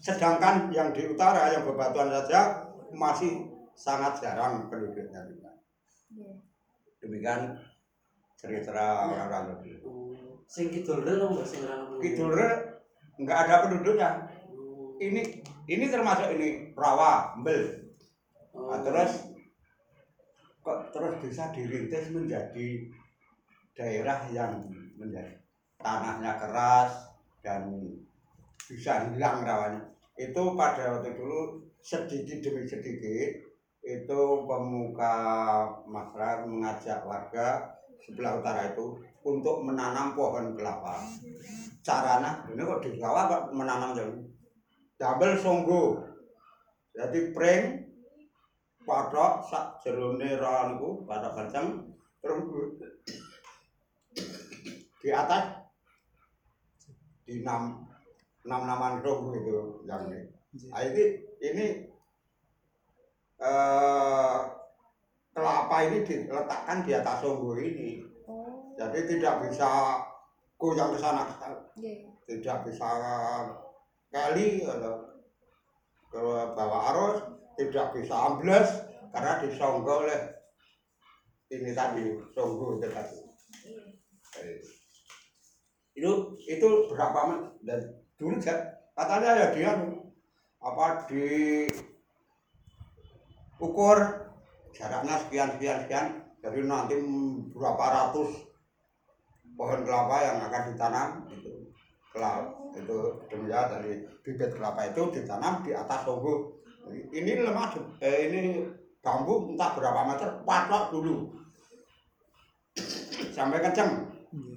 sedangkan 0.00 0.72
yang 0.72 0.90
di 0.96 1.04
utara 1.06 1.52
yang 1.52 1.68
bebatuan 1.68 2.08
saja 2.08 2.66
masih 2.90 3.46
sangat 3.76 4.18
jarang 4.18 4.66
penduduknya 4.72 5.22
juga. 5.28 5.50
iya. 6.12 6.32
demikian 7.00 7.56
cerita 8.36 8.72
orang-orang 9.08 9.60
dulu 9.60 10.16
Sing 10.50 10.66
kidul 10.66 11.06
lho 11.06 11.30
Mbak 11.30 11.46
sing 11.46 11.62
kidul 12.02 12.34
nggak 13.20 13.38
ada 13.46 13.54
penduduknya 13.68 14.26
ini 14.98 15.44
ini 15.70 15.84
termasuk 15.86 16.34
ini 16.34 16.74
rawa 16.74 17.38
embel 17.38 17.90
Oh. 18.50 18.70
Nah, 18.70 18.82
terus 18.82 19.30
kok 20.60 20.78
terus 20.90 21.14
bisa 21.22 21.54
dirintis 21.54 22.10
menjadi 22.10 22.90
daerah 23.78 24.26
yang 24.34 24.66
menjadi 24.98 25.38
tanahnya 25.80 26.36
keras 26.36 26.92
dan 27.40 27.70
bisa 28.66 29.10
hilang 29.10 29.46
rawannya. 29.46 29.89
Itu 30.20 30.52
pada 30.52 31.00
waktu 31.00 31.16
dulu 31.16 31.64
sedikit 31.80 32.44
demi 32.44 32.68
sedikit 32.68 33.40
itu 33.80 34.20
pemuka 34.44 35.16
masyarakat 35.88 36.44
mengajak 36.44 37.00
warga 37.00 37.72
sebelah 38.04 38.36
utara 38.36 38.76
itu 38.76 39.00
untuk 39.24 39.64
menanam 39.64 40.12
pohon 40.12 40.52
kelapa. 40.52 41.00
Caranya 41.80 42.44
ini 42.52 42.60
kok 42.60 42.84
di 42.84 43.00
kok 43.00 43.48
menanam 43.56 43.96
jadi 43.96 44.12
double 45.00 45.40
songgo. 45.40 46.04
Jadi 46.92 47.32
pring 47.32 47.62
patok 48.84 49.48
sak 49.48 49.80
jerone 49.80 50.36
ra 50.36 50.68
niku 50.68 51.04
patok 51.08 51.32
kenceng 51.32 51.88
terus 52.20 52.44
di 55.00 55.08
atas 55.08 55.44
di 57.24 57.40
enam 58.50 58.66
naman 58.66 58.98
rong 58.98 59.30
gitu 59.30 59.86
yang 59.86 60.10
ini. 60.10 60.26
Nah, 60.74 60.82
ini 60.82 61.04
ini 61.38 61.66
eh, 63.38 64.38
kelapa 65.30 65.76
ini 65.86 66.02
diletakkan 66.02 66.82
di 66.82 66.90
atas 66.90 67.22
songgo 67.22 67.54
ini. 67.62 68.02
Oh, 68.26 68.74
jadi 68.74 69.06
tidak 69.06 69.46
bisa 69.46 70.02
goyang 70.58 70.90
ke 70.90 70.98
sana. 70.98 71.22
Iya. 71.78 72.10
tidak 72.26 72.66
bisa 72.66 72.90
kali 74.10 74.62
atau 74.66 75.02
kalau 76.10 76.54
bawa 76.54 76.78
arus 76.90 77.16
tidak 77.54 77.94
bisa 77.94 78.14
ambles 78.14 78.70
karena 79.14 79.38
disonggo 79.42 80.06
oleh 80.06 80.20
ini 81.50 81.70
tadi 81.70 82.18
songgo 82.34 82.78
itu 82.78 82.86
tadi. 82.90 83.18
Eh, 84.42 84.58
itu 85.94 86.10
itu 86.46 86.68
berapa 86.90 87.18
men- 87.30 87.54
dan 87.66 87.82
dulu 88.20 88.36
katanya 88.92 89.30
ya 89.32 89.46
dia 89.56 89.70
apa 90.60 91.08
di 91.08 91.24
ukur 93.56 93.96
jaraknya 94.76 95.16
sekian 95.24 95.56
sekian 95.56 95.78
sekian 95.88 96.06
jadi 96.44 96.60
nanti 96.68 97.00
berapa 97.56 97.80
ratus 97.80 98.44
pohon 99.56 99.80
kelapa 99.88 100.16
yang 100.20 100.36
akan 100.44 100.62
ditanam 100.68 101.08
itu 101.32 101.72
kelapa 102.12 102.60
itu 102.76 102.98
demikian 103.32 103.66
dari 103.72 103.92
bibit 104.20 104.52
kelapa 104.52 104.92
itu 104.92 105.02
ditanam 105.16 105.64
di 105.64 105.72
atas 105.72 106.04
songgo 106.04 106.60
ini 106.90 107.40
lemah 107.40 107.72
eh, 108.00 108.28
ini 108.28 108.40
bambu 109.00 109.52
entah 109.52 109.70
berapa 109.76 110.00
meter 110.08 110.28
patok 110.44 110.84
dulu. 110.92 111.16
Sampai 113.32 113.60
kenceng. 113.60 114.08
Iya. 114.30 114.56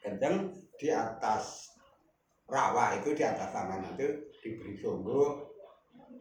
kenceng 0.00 0.34
di 0.80 0.88
atas 0.90 1.69
rawa 2.50 2.98
itu 2.98 3.14
di 3.14 3.22
atas 3.22 3.54
tangan 3.54 3.86
itu 3.94 4.06
diberi 4.42 4.74
songgo 4.76 5.48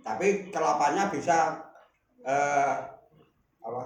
tapi 0.06 0.48
kelapanya 0.54 1.10
bisa 1.12 1.58
eh, 2.24 2.74
apa? 3.60 3.84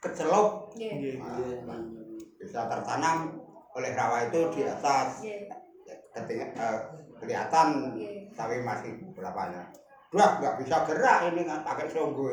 Kecelup. 0.00 0.72
Iya. 0.78 1.20
Nah, 1.20 1.80
bisa 2.40 2.64
tertanam 2.64 3.36
oleh 3.76 3.92
rawa 3.92 4.30
itu 4.30 4.40
di 4.54 4.62
atas. 4.64 5.24
Iya. 5.24 5.48
keting- 6.10 6.42
eh, 6.42 6.78
kelihatan 7.22 7.94
Iya. 7.94 8.34
tapi 8.34 8.62
masih 8.62 8.98
kelapanya 9.14 9.70
Wah, 10.10 10.42
nggak 10.42 10.58
bisa 10.58 10.82
gerak 10.82 11.30
ini 11.30 11.46
nggak 11.46 11.62
pakai 11.62 11.86
songgo 11.86 12.26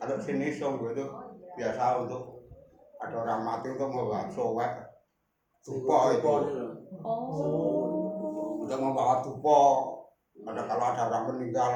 kalau 0.00 0.16
sini 0.16 0.48
songgo 0.48 0.96
itu 0.96 1.04
biasa 1.56 2.04
untuk 2.04 2.48
ada 2.96 3.16
orang 3.20 3.40
mati 3.44 3.68
untuk 3.68 3.92
membawa 3.92 4.24
sowek. 4.32 4.72
Tupo 5.60 6.16
itu. 6.16 6.34
Oh. 7.04 8.05
Untuk 8.66 8.82
membawa 8.82 9.22
tupo 9.22 9.58
ada 10.42 10.66
kalau 10.66 10.84
ada 10.90 11.02
orang 11.06 11.24
meninggal. 11.30 11.72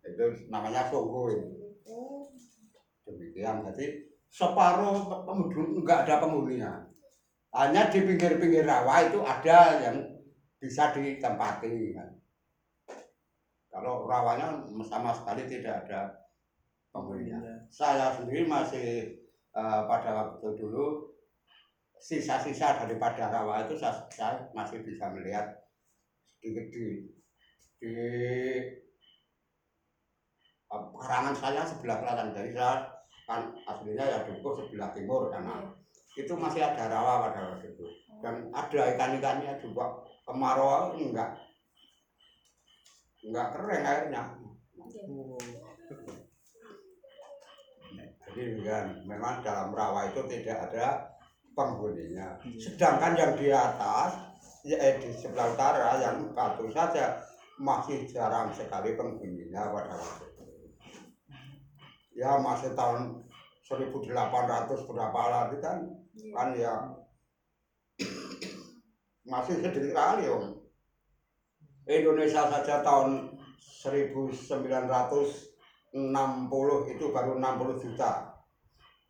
Itu 0.00 0.48
namanya 0.48 0.88
songgo 0.88 1.28
itu 1.28 1.52
Oh. 1.84 2.24
demikian. 3.04 3.60
Jadi 3.68 4.08
separuh 4.32 5.28
penduduk 5.28 5.84
nggak 5.84 6.08
ada 6.08 6.24
penghuninya. 6.24 6.72
Hanya 7.52 7.92
di 7.92 8.00
pinggir-pinggir 8.00 8.64
rawa 8.64 9.04
itu 9.04 9.20
ada 9.20 9.84
yang 9.84 10.00
bisa 10.56 10.88
ditempati. 10.96 11.92
Kalau 13.68 14.08
rawanya 14.08 14.64
sama 14.88 15.12
sekali 15.12 15.44
tidak 15.44 15.84
ada 15.84 16.08
penghuninya. 16.88 17.68
Saya 17.68 18.16
sendiri 18.16 18.48
masih 18.48 19.20
eh, 19.52 19.80
pada 19.84 20.10
waktu 20.40 20.56
dulu 20.56 21.13
sisa-sisa 22.04 22.84
daripada 22.84 23.32
rawa 23.32 23.64
itu 23.64 23.80
saya, 23.80 24.04
saya 24.12 24.44
masih 24.52 24.84
bisa 24.84 25.08
melihat 25.08 25.56
di 26.44 26.52
di 26.52 26.84
di 27.80 27.92
eh, 30.68 30.88
karangan 31.00 31.32
saya 31.32 31.64
sebelah 31.64 32.04
selatan 32.04 32.36
jadi 32.36 32.50
saya 32.52 32.74
kan 33.24 33.56
aslinya 33.64 34.04
ya 34.04 34.18
dukuh 34.28 34.52
sebelah 34.52 34.92
timur 34.92 35.32
karena 35.32 35.72
itu 36.12 36.28
masih 36.36 36.60
ada 36.60 36.92
rawa 36.92 37.32
pada 37.32 37.56
waktu 37.56 37.72
itu 37.72 37.88
dan 38.20 38.52
ada 38.52 38.80
ikan-ikannya 38.92 39.56
juga 39.64 40.04
kemarau 40.28 40.92
enggak 41.00 41.40
enggak 43.24 43.46
kering 43.56 43.84
airnya. 43.88 44.22
Oh. 45.08 45.40
jadi 48.28 48.60
kan 48.60 48.86
memang 49.08 49.40
dalam 49.40 49.72
rawa 49.72 50.12
itu 50.12 50.20
tidak 50.28 50.68
ada 50.68 51.13
penghuninya. 51.54 52.38
Sedangkan 52.58 53.14
yang 53.14 53.32
di 53.38 53.48
atas 53.54 54.34
ya 54.66 54.76
eh, 54.80 54.98
di 55.00 55.10
sebelah 55.14 55.54
utara 55.54 56.02
yang 56.02 56.34
batu 56.34 56.68
saja 56.74 57.22
masih 57.60 58.10
jarang 58.10 58.50
sekali 58.50 58.98
penghuninya 58.98 59.70
pada 59.70 59.94
waktu 59.94 60.26
itu. 60.34 60.44
Ya 62.18 62.38
masih 62.42 62.74
tahun 62.74 63.22
1800 63.64 64.88
berapa 64.90 65.20
lagi 65.30 65.56
kan 65.62 65.78
kan 66.34 66.48
ya 66.58 66.74
masih 69.24 69.62
sedikit 69.62 69.94
sekali 69.94 70.28
om. 70.28 70.60
Indonesia 71.84 72.48
saja 72.48 72.80
tahun 72.80 73.36
1960 73.84 75.52
itu 76.96 77.04
baru 77.12 77.36
60 77.36 77.84
juta. 77.84 78.12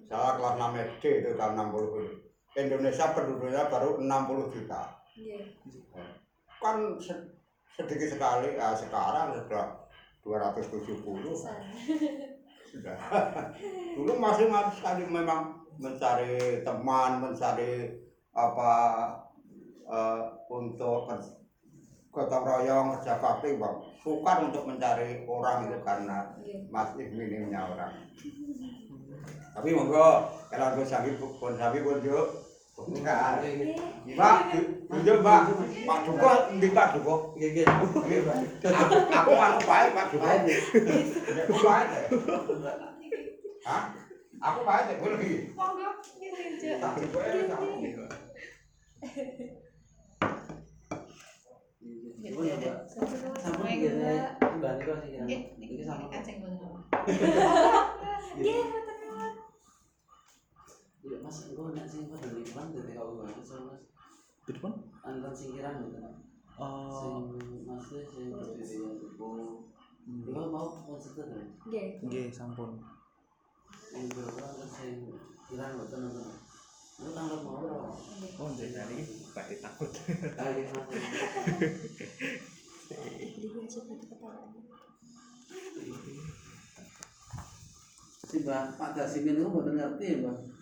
Saya 0.04 0.36
kelas 0.36 0.54
6 0.58 0.82
SD 0.98 1.04
itu 1.22 1.30
tahun 1.38 1.54
60 1.70 2.02
itu 2.02 2.23
Indonesia 2.56 3.10
penduduknya 3.10 3.66
baru 3.66 3.98
60 3.98 4.48
juta 4.48 4.82
Iya. 5.14 5.38
kan 6.58 6.76
se- 6.96 7.30
sedikit 7.68 8.08
sekali 8.08 8.54
ya 8.54 8.70
sekarang 8.72 9.30
sudah 9.32 9.66
270 10.20 10.98
Besar. 11.20 11.58
sudah 12.64 12.96
dulu 13.94 14.12
masih 14.16 14.46
masih 14.46 14.74
sekali 14.74 15.02
memang 15.04 15.54
mencari 15.76 16.62
teman 16.62 17.20
mencari 17.20 17.90
apa 18.30 18.72
eh, 19.84 20.22
untuk 20.48 21.06
gotong 22.08 22.42
royong 22.42 22.94
kerja 22.94 23.18
bakti 23.18 23.54
bang 23.54 23.74
sukar 23.98 24.38
untuk 24.40 24.62
mencari 24.64 25.22
orang 25.24 25.66
itu 25.66 25.78
karena 25.80 26.18
Iya. 26.40 26.58
masih 26.70 27.10
minimnya 27.10 27.60
orang 27.64 27.90
tapi 29.54 29.68
monggo 29.70 30.28
kalau 30.50 30.74
gue 30.74 30.84
sabi 30.84 31.14
pun 31.16 31.54
sabi 31.54 31.78
pun 31.80 32.02
yuk 32.02 32.26
enggak 32.74 33.38
Pak, 34.18 34.50
tunjuk 34.90 35.22
Pak, 35.22 35.46
Pak 35.86 35.98
Duko, 36.10 36.30
di 36.58 36.74
Pak 36.74 36.98
Duko. 36.98 37.38
Nggih, 37.38 37.62
nggih. 37.62 37.66
Aku, 38.66 38.94
aku 39.14 39.30
anu 39.30 39.62
baik 39.62 39.94
Pak 39.94 40.10
Duko. 40.10 40.26
Aku 40.26 41.54
baik. 41.62 41.86
Hah? 43.62 43.94
Aku 44.42 44.58
baik 44.66 44.90
deh, 44.90 44.96
boleh 44.98 45.16
lagi. 45.22 45.54
Monggo 45.54 45.86
nginjek. 46.18 46.82
Tak 46.82 46.98
Duko 46.98 47.18
ya, 47.22 47.46
tak. 47.46 47.58
Pun 52.34 52.42
ya, 52.42 52.54
Mbak. 52.58 52.76
Sampun 53.38 53.66
nggih, 53.70 53.94
Mbak 54.58 54.72
Niko 54.82 54.92
sing 54.98 55.14
kira. 55.14 55.30
Iki 55.62 55.86
sampun. 55.86 56.10
Nggih, 58.34 58.58
kau 61.54 63.18
banget 63.18 63.36
Mas. 63.42 63.50
Di 64.44 64.52
depan? 64.54 64.72
Singkiran 65.34 65.74
gitu. 65.88 65.98
Oh. 66.54 67.34
Berdiri 67.34 68.76
yang 68.78 68.94
tuku. 69.02 69.30
Iku 70.04 70.30
mau 70.52 70.84
to. 70.94 71.24
Nggih. 71.66 71.98
Nggih, 72.04 72.26
sampun. 72.30 72.78
Berapa. 73.94 74.44
Lu 76.94 77.10
tanggal 77.10 77.42
mau 77.42 77.58
ora? 77.58 77.90
Oh, 78.38 78.50
jadi 78.54 78.86
ini 78.86 79.02
badhe 79.34 79.58
takut. 79.58 79.90
Mas. 80.38 80.86
Dihun 83.34 83.66
seperti 83.66 84.06
kepala. 84.06 84.54
Si 88.24 88.36
Mbak 88.46 88.78
Pak 88.78 88.90
Dasimin 88.94 89.42
itu 89.42 89.50
mboten 89.50 89.74
ngerti 89.74 90.06
ya, 90.06 90.22
Mbak. 90.22 90.53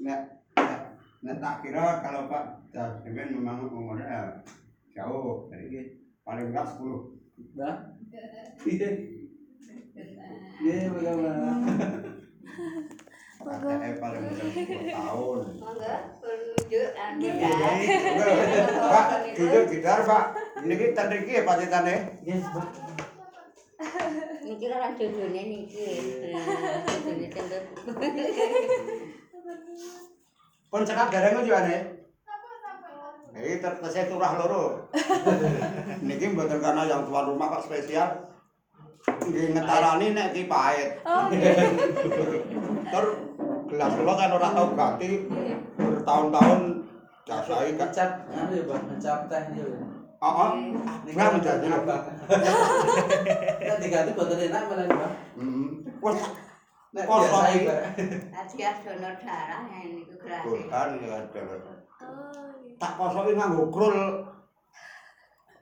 Nek, 0.00 0.20
nek 1.20 1.36
tak 1.44 1.60
kira 1.60 2.00
kalau 2.00 2.24
Pak 2.24 2.72
Jasmin 2.72 3.36
memang 3.36 3.68
umurnya 3.68 4.08
eh, 4.08 4.28
jauh 4.96 5.52
dari 5.52 6.00
paling 6.24 6.48
enggak 6.48 6.72
10 6.72 7.20
Mbak. 7.52 7.76
Iya. 8.64 8.88
Iya, 10.64 10.76
Mbak. 10.88 11.14
Mbak. 11.20 11.56
KTE 13.40 13.88
paling 13.96 14.20
muda 14.24 14.44
10 14.52 14.92
tahun 14.92 15.38
Monggo, 15.56 15.94
penunjuk 16.20 16.88
anu 16.92 17.24
Nggih. 17.24 17.32
ya. 17.40 18.64
Pak, 18.84 19.06
jujur 19.32 19.62
gidar 19.68 20.00
Pak 20.04 20.24
Ini 20.60 20.74
kita 20.76 21.02
niki 21.08 21.32
ya 21.40 21.48
Pak 21.48 21.56
Citane 21.60 21.96
Iya, 22.20 22.36
Mbak. 22.40 22.68
Niki 24.44 24.64
orang 24.68 24.92
judulnya 24.96 25.42
niki. 25.44 25.88
Judulnya 27.04 27.28
Pun 30.70 30.86
cekat 30.86 31.08
gareng 31.10 31.42
juga 31.42 31.66
nih 31.66 31.80
Ini 33.30 33.62
terkesnya 33.62 34.10
turah 34.10 34.38
loro 34.38 34.86
Niki 36.06 36.30
mboten 36.30 36.62
karena 36.62 36.82
yang 36.86 37.06
tuan 37.06 37.26
rumah 37.30 37.58
kok 37.58 37.66
spesial 37.66 38.30
Nggih 39.00 39.56
ngetarani 39.56 40.06
nek 40.12 40.32
ki 40.36 40.44
pahit 40.46 41.00
Oh. 41.06 41.26
Ter 42.92 43.04
gelas 43.70 43.92
kula 43.94 44.12
kan 44.18 44.34
ora 44.34 44.48
tau 44.50 44.66
ganti 44.74 45.30
bertahun-tahun 45.78 46.60
jasai 47.22 47.78
kan. 47.78 47.86
Ngecap, 47.86 48.10
anu 48.34 48.52
ya, 48.58 48.62
Mbak. 48.66 48.80
Ngecap 48.90 49.20
teh 49.30 49.42
ya. 49.54 49.64
Mbak. 49.64 49.82
Heeh. 50.20 50.50
Niki 51.06 51.14
Nggak 51.14 51.32
menjadi 51.38 51.66
ngecap, 51.70 51.82
Mbak. 51.86 52.00
Nek 53.62 53.78
diganti 53.78 54.10
boten 54.18 54.38
enak 54.50 54.62
malah, 54.66 54.84
Mbak. 54.90 55.10
Hmm. 55.38 55.68
Biasa 56.90 57.30
lagi. 57.30 57.58
Mbak. 57.62 57.80
Hadiah 58.34 58.74
donor 58.82 59.14
darah 59.22 59.60
niku 59.70 60.14
gratis. 60.18 60.42
Bukan 60.42 60.88
ya 60.98 61.18
nggih. 61.22 61.62
Tak 62.82 62.92
kosoki 62.98 63.32
nganggo 63.38 63.64
krul. 63.70 63.98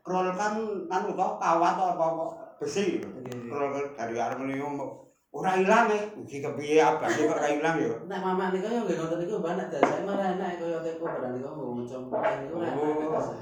Krul 0.01 0.27
kan 0.33 0.55
anu 0.89 1.13
to 1.13 1.27
kawat 1.37 1.73
atau 1.77 1.93
apa 1.93 2.05
apa 2.09 2.25
besi. 2.57 3.05
Nggih. 3.05 3.53
Krul 3.53 3.93
dari 3.93 4.17
aluminium 4.17 4.81
ora 5.29 5.53
ilang 5.61 5.93
e. 5.93 6.01
Iki 6.25 6.41
kepiye 6.41 6.81
abang 6.81 7.13
kok 7.13 7.29
ora 7.29 7.49
ilang 7.53 7.77
ya. 7.77 7.93
Nek 8.09 8.21
mama 8.25 8.49
niku 8.49 8.73
yo 8.73 8.81
nggih 8.89 8.97
ngoten 8.97 9.19
niku 9.21 9.35
Mbak 9.45 9.53
nek 9.61 9.69
dasare 9.69 10.03
malah 10.09 10.33
enak 10.33 10.57
kaya 10.57 10.79
teko 10.81 11.05
barang 11.13 11.33
niku 11.37 11.49
nggo 11.53 11.85
teh 12.09 12.35
niku 12.41 12.55
ora 12.57 12.69
enak. 12.73 13.13
Oh. 13.13 13.37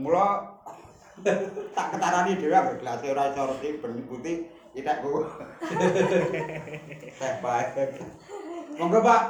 Mula 0.00 0.26
tak 1.76 1.86
ketarani 1.92 2.38
dhewe 2.38 2.54
ambek 2.56 2.80
gelas 2.80 3.02
ora 3.04 3.28
iso 3.28 3.42
reti 3.44 3.68
ben 3.76 3.92
putih 4.08 4.36
itek 4.78 5.02
ku. 5.02 5.26
Teh 7.18 7.32
baik. 7.42 7.98
Monggo 8.78 8.98
Pak. 9.02 9.22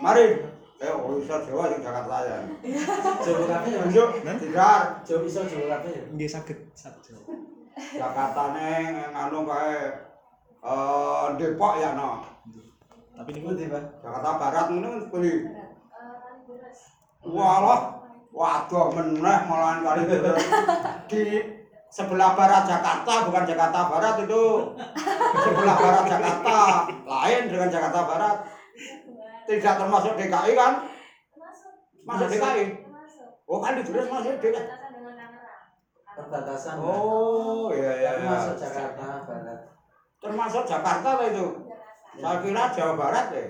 Mari. 0.00 0.26
Eh, 0.80 0.88
oh 0.88 1.20
iso 1.20 1.36
Jawa 1.44 1.68
sing 1.68 1.84
Jakarta 1.84 2.24
ya. 2.24 2.40
Jawa 3.20 3.44
kabeh 3.44 3.72
ya, 3.76 3.84
Jawa 5.04 5.20
iso 5.28 5.40
Jawa 5.44 5.66
kabeh 5.76 5.92
ya. 5.92 6.04
Nggih 6.08 6.28
saged 6.28 6.56
saged. 6.72 7.20
Jakarta 7.76 8.56
ning 8.56 9.12
anu 9.12 9.44
kae 9.44 9.76
eh 10.64 11.26
Depok 11.36 11.76
ya 11.84 11.92
no. 11.92 12.24
Tapi 13.12 13.36
niku 13.36 13.52
Mbak? 13.52 13.84
Jakarta 14.00 14.40
Barat 14.40 14.66
ngono 14.72 15.04
kuwi. 15.12 15.44
Walah, 17.20 18.00
waduh 18.32 18.88
meneh 18.96 19.38
malahan 19.44 19.84
kali 19.84 20.08
di 21.04 21.49
sebelah 21.90 22.38
barat 22.38 22.62
Jakarta 22.62 23.26
bukan 23.26 23.44
Jakarta 23.44 23.90
Barat 23.90 24.14
itu. 24.22 24.44
Sebelah 25.42 25.76
barat 25.76 26.04
Jakarta 26.06 26.58
lain 27.02 27.42
dengan 27.50 27.68
Jakarta 27.68 28.00
Barat. 28.06 28.36
Tidak 29.50 29.74
termasuk 29.74 30.14
DKI 30.14 30.52
kan? 30.54 30.72
Masuk. 32.06 32.26
DKI 32.30 32.64
oh 33.50 33.58
kan 33.58 33.74
di 33.74 33.82
Brebes 33.82 34.06
masuk 34.06 34.38
DKI 34.38 34.62
Perbatasan. 36.10 36.74
Oh 36.78 37.74
iya 37.74 37.92
iya 37.98 38.10
iya. 38.22 38.28
masuk 38.30 38.54
Jakarta 38.54 39.26
Barat. 39.26 39.60
termasuk 40.22 40.62
Jakarta 40.62 41.10
lah 41.18 41.26
itu. 41.26 41.46
Saya 42.20 42.38
kira 42.38 42.64
Jawa 42.70 42.94
Barat 42.94 43.26
ya. 43.34 43.44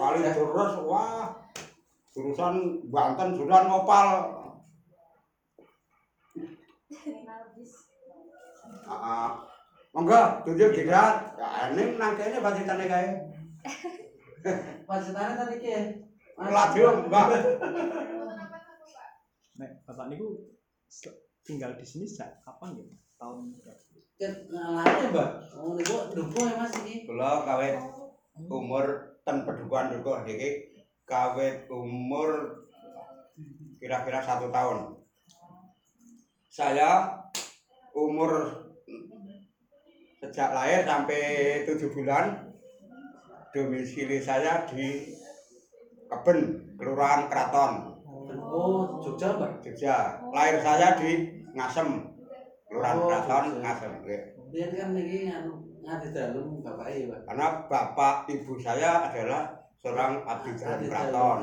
Kali 0.00 0.20
terus 0.24 0.72
wah. 0.88 1.36
Jurusan 2.16 2.80
Banten 2.88 3.36
jurusan 3.36 3.68
Opal 3.68 4.35
Ah, 8.86 8.94
ah. 8.94 9.30
monggo 9.94 10.44
tunjuk 10.44 10.70
tidak 10.76 11.34
ya 11.38 11.72
ini 11.72 11.96
nang 11.96 12.14
kene 12.18 12.38
pacitane 12.42 12.84
kae 12.84 13.08
Pacetane 14.86 15.32
tadi 15.34 15.56
ki. 15.58 15.74
Mas. 16.36 16.52
radio 16.52 16.86
enggak 17.02 17.26
nek 19.56 19.70
bapak 19.88 20.06
niku 20.12 20.52
tinggal 21.42 21.72
di 21.74 21.86
sini 21.86 22.04
sejak 22.04 22.44
kapan 22.44 22.76
ya 22.76 22.84
tahun 23.16 23.56
berapa? 23.56 23.72
Ket 24.16 24.48
ngalane, 24.48 25.12
Mbak. 25.12 25.30
Oh 25.56 25.72
niku 25.76 25.96
nduko 26.12 26.40
ya 26.44 26.54
Mas 26.60 26.72
iki. 26.84 27.08
Kula 27.08 27.44
kawit 27.48 27.80
umur 28.36 29.16
ten 29.24 29.48
pedukuhan 29.48 29.96
dukuh 29.96 30.28
iki 30.28 30.76
kawit 31.08 31.64
umur 31.72 32.60
kira-kira 33.80 34.20
satu 34.20 34.52
tahun. 34.52 34.95
Saya 36.56 37.12
umur 37.92 38.32
sejak 40.16 40.56
lahir 40.56 40.88
sampai 40.88 41.20
tujuh 41.68 41.92
bulan 41.92 42.48
domisili 43.52 44.24
saya 44.24 44.64
di 44.64 45.12
Keben, 46.08 46.64
Kelurahan 46.80 47.28
Kraton, 47.28 47.92
Oh, 48.40 48.96
Jogja, 49.04 49.36
Mbak. 49.36 49.68
Jogja. 49.68 50.16
Lahir 50.32 50.56
saya 50.64 50.96
di 50.96 51.44
Ngasem, 51.52 52.08
Kelurahan 52.72 52.98
Oh, 53.04 53.08
Kraton, 53.12 53.44
Jogja. 53.52 53.60
Ngasem. 53.60 53.92
nggih. 54.00 54.22
Biar 54.48 54.70
kan 54.72 54.88
niki 54.96 55.28
anu 55.28 55.60
ngadi 55.84 56.08
dalem 56.16 56.64
Bapak 56.64 56.88
e, 56.88 57.04
Pak. 57.04 57.20
Karena 57.28 57.48
bapak 57.68 58.16
ibu 58.32 58.56
saya 58.56 59.12
adalah 59.12 59.52
seorang 59.76 60.24
abdi 60.24 60.56
dalam 60.56 60.80
keraton. 60.88 61.38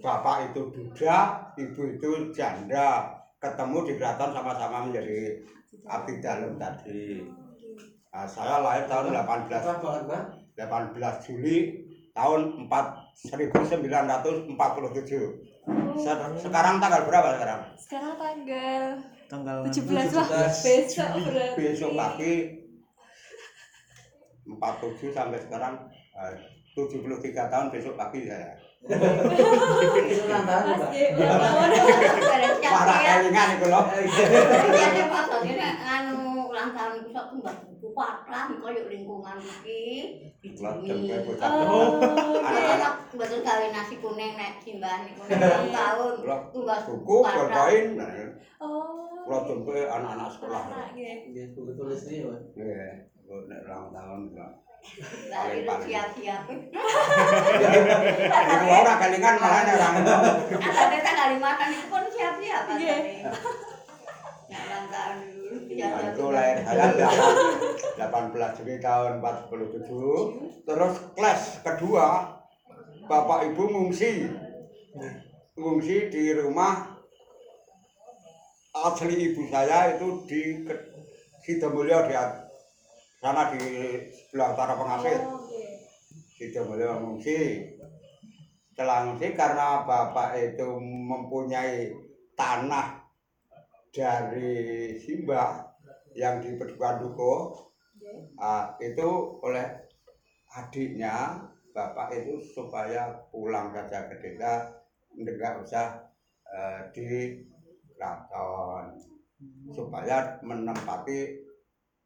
Bapak 0.00 0.36
itu 0.48 0.62
duda, 0.72 1.18
ibu 1.60 1.82
itu 1.92 2.10
janda. 2.32 3.17
Ketemu 3.38 3.78
di 3.86 3.92
keraton 3.94 4.30
sama-sama 4.32 4.82
menjadi 4.82 5.38
abdi 5.86 6.18
dalam 6.18 6.58
tadi. 6.58 7.22
Nah, 8.08 8.26
saya 8.26 8.58
lahir 8.58 8.84
tahun 8.84 9.14
18, 9.14 9.46
Apa 9.62 9.78
banget, 9.78 10.02
Mbak? 10.04 10.22
18 10.58 11.22
Juli 11.22 11.56
tahun 12.10 12.40
4, 12.66 13.14
1947. 13.30 14.50
Se- 15.98 16.40
Sekarang 16.40 16.82
tanggal 16.82 17.06
berapa 17.06 17.28
sekarang? 17.36 17.60
Sekarang 17.78 18.14
tanggal 18.16 18.82
tanggal 19.28 19.56
17 19.68 20.10
lah 20.10 20.26
17 20.50 20.64
besok 20.64 21.08
berarti. 21.22 21.54
Besok 21.54 21.92
pagi 21.94 22.34
47 24.48 25.12
sampai 25.12 25.38
sekarang 25.38 25.74
eh, 26.16 26.34
73 26.74 27.52
tahun 27.52 27.66
besok 27.68 27.94
pagi 27.94 28.24
saya. 28.24 28.56
Iki 28.86 30.14
ulang 30.24 30.44
tahun, 30.46 30.64
Mas 30.70 30.78
Mbak. 30.78 30.90
G, 30.94 30.96
ulang 31.18 31.40
tahun. 31.42 31.68
Para 32.68 32.94
kelingan 33.02 33.48
itu 33.58 33.66
loh. 33.66 33.84
Jadi 34.70 35.00
maksudnya 35.10 35.52
nek 35.58 35.74
anu 35.82 36.46
ulang 36.52 36.70
tahun 36.76 36.92
iku 37.02 37.08
sok 37.10 37.26
tumbas 37.34 37.56
buku 37.66 37.88
patah 37.96 38.44
koyo 38.62 38.80
lingkungan. 38.86 39.36
Oh, 41.42 41.98
Anak-anak. 42.46 42.94
Oh. 48.62 49.26
Sekolah. 50.32 50.94
Gitu. 51.28 51.60
Nggih, 52.56 52.90
tahun. 53.92 54.20
Lagi 55.28 55.58
lu 55.62 55.74
siap-siap. 55.84 56.42
Iku 58.48 58.66
ora 58.66 58.92
kelingan 58.98 59.34
malah 59.38 59.62
orang. 59.68 59.94
Ada 60.58 60.84
kita 60.90 61.12
Kalimantan 61.14 61.68
itu 61.70 61.86
pun 61.86 62.04
siap-siap 62.10 62.62
kan. 62.66 62.76
Iya. 62.80 62.96
Nah, 64.48 64.64
siap-siap. 65.68 66.18
itu 66.18 66.24
lahir 66.34 66.58
saya 66.66 66.86
18 67.94 68.56
Juli 68.58 68.76
tahun 68.82 69.22
47. 69.22 70.66
Terus 70.66 70.94
kelas 71.14 71.42
kedua 71.62 72.06
Bapak 73.06 73.46
Ibu 73.52 73.62
ngungsi. 73.70 74.26
Ngungsi 75.58 75.96
di 76.10 76.34
rumah 76.34 76.98
asli 78.78 79.14
ibu 79.30 79.42
saya 79.50 79.98
itu 79.98 80.22
di 80.26 80.62
Sidomulyo 81.42 82.06
di 82.06 82.14
sana 83.18 83.50
di 83.50 83.66
sebelah 84.14 84.54
utara 84.54 84.74
Pengasir. 84.78 85.18
Oh, 85.26 85.42
gitu. 85.50 85.66
Sidomulyo 86.38 87.02
ngungsi. 87.02 87.38
Setelah 88.70 89.10
ngungsi 89.10 89.34
karena 89.34 89.82
bapak 89.82 90.38
itu 90.38 90.78
mempunyai 90.82 91.90
tanah 92.38 93.02
dari 93.90 94.94
Simbah 95.02 95.66
yang 96.14 96.38
di 96.38 96.54
Pedukuhan 96.54 97.02
Duko, 97.02 97.66
ah, 98.38 98.78
itu 98.78 99.08
oleh 99.42 99.66
adiknya 100.54 101.42
bapak 101.74 102.22
itu 102.22 102.38
supaya 102.54 103.18
pulang 103.34 103.74
saja 103.74 104.06
ke 104.06 104.22
desa, 104.22 104.70
enggak 105.18 105.58
usah 105.62 106.06
eh, 106.46 106.80
di 106.94 107.06
keraton, 107.98 108.94
supaya 109.74 110.38
menempati 110.46 111.47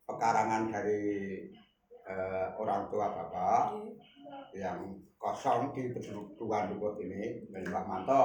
pekarangan 0.06 0.70
dari 0.70 1.02
eh, 2.08 2.46
orang 2.58 2.90
tua 2.90 3.06
bapak 3.14 3.78
yang 4.52 4.98
kosong 5.22 5.70
di 5.70 5.94
Pedukuhan 5.94 6.74
Duko 6.74 6.98
ini, 6.98 7.46
dan 7.54 7.62
Pak 7.70 7.84
Manto. 7.86 8.24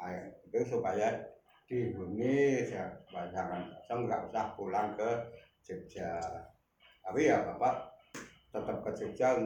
Nah, 0.00 0.10
itu 0.48 0.58
supaya 0.66 1.14
dihuni 1.68 2.64
ya, 2.66 2.90
supaya 3.06 3.28
jangan 3.30 3.60
kosong 3.76 4.00
nggak 4.08 4.22
usah 4.32 4.46
pulang 4.56 4.88
ke 4.96 5.10
Jogja. 5.62 6.18
Tapi 7.02 7.28
ya 7.28 7.44
Bapak 7.44 7.92
tetap 8.50 8.76
ke 8.82 8.90
Jogja 8.98 9.36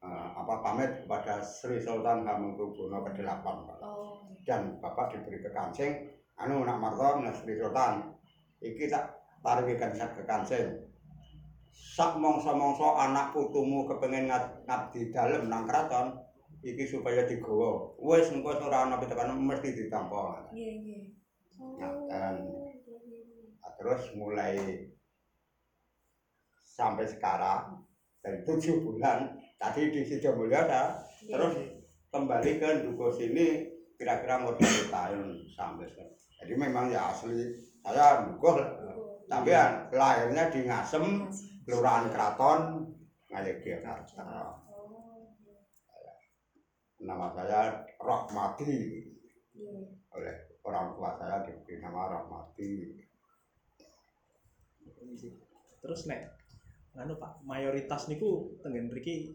eh, 0.00 0.28
apa 0.38 0.54
pamit 0.64 1.04
kepada 1.04 1.44
Sri 1.44 1.82
Sultan 1.82 2.24
Hamengkubuwono 2.24 3.04
ke-8 3.04 3.44
Pak. 3.44 3.78
Oh, 3.84 4.32
Dan 4.46 4.78
Bapak 4.80 5.12
diberi 5.12 5.42
kekancing 5.44 6.08
anu 6.40 6.64
nak 6.64 6.80
marto 6.80 7.20
Sri 7.36 7.58
Sultan. 7.58 8.16
Iki 8.62 8.86
tak 8.88 9.21
pariwikan 9.42 9.92
sak 9.92 10.14
kekancing. 10.16 10.88
Sak 11.72 12.16
mongso-mongso 12.16 12.94
anak 12.96 13.34
putumu 13.34 13.84
kepengen 13.84 14.30
ngab- 14.30 14.64
ngabdi 14.64 15.10
dalem 15.10 15.50
nang 15.50 15.66
kraton 15.66 16.14
iki 16.62 16.86
supaya 16.86 17.26
digawa. 17.26 17.92
Wis 17.98 18.30
engko 18.30 18.54
ora 18.56 18.86
ana 18.86 18.96
pitekan 18.96 19.34
mesti 19.34 19.74
ditampa. 19.74 20.48
iya, 20.54 20.72
iya. 20.78 20.98
Ngaten. 21.58 22.34
Nah, 23.60 23.72
terus 23.76 24.02
mulai 24.14 24.56
sampai 26.62 27.06
sekarang 27.06 27.82
dari 28.18 28.40
tujuh 28.46 28.80
bulan 28.82 29.28
tadi 29.58 29.90
di 29.90 30.02
Sidomulyo 30.06 30.62
saya 30.64 30.96
Iya. 31.22 31.30
terus 31.38 31.54
kembali 32.10 32.50
ke 32.58 32.68
Duko 32.82 33.10
sini 33.14 33.62
kira-kira 33.94 34.42
mau 34.42 34.54
tahun 34.58 35.46
sampai 35.54 35.86
sekarang. 35.86 36.14
Jadi 36.42 36.52
memang 36.58 36.90
ya 36.90 37.14
asli 37.14 37.54
saya 37.78 38.26
Duko 38.26 38.58
tapi 39.32 39.48
ya 39.48 39.88
lahirnya 39.88 40.52
di 40.52 40.60
Ngasem, 40.68 41.04
Kelurahan 41.64 42.12
Kraton, 42.12 42.84
Ngayogyakarta. 43.32 44.28
Oh, 44.68 45.24
Nama 47.00 47.26
saya 47.32 47.72
Rahmati 47.96 48.76
iya. 49.56 49.74
oleh 50.12 50.36
orang 50.68 50.92
tua 50.94 51.10
saya 51.16 51.40
diberi 51.42 51.80
nama 51.80 52.12
Rahmati. 52.12 53.00
terus 55.82 56.06
nek 56.06 56.30
anu 56.94 57.18
Pak 57.18 57.42
mayoritas 57.42 58.06
niku 58.06 58.54
tengen 58.62 58.86
mriki 58.86 59.34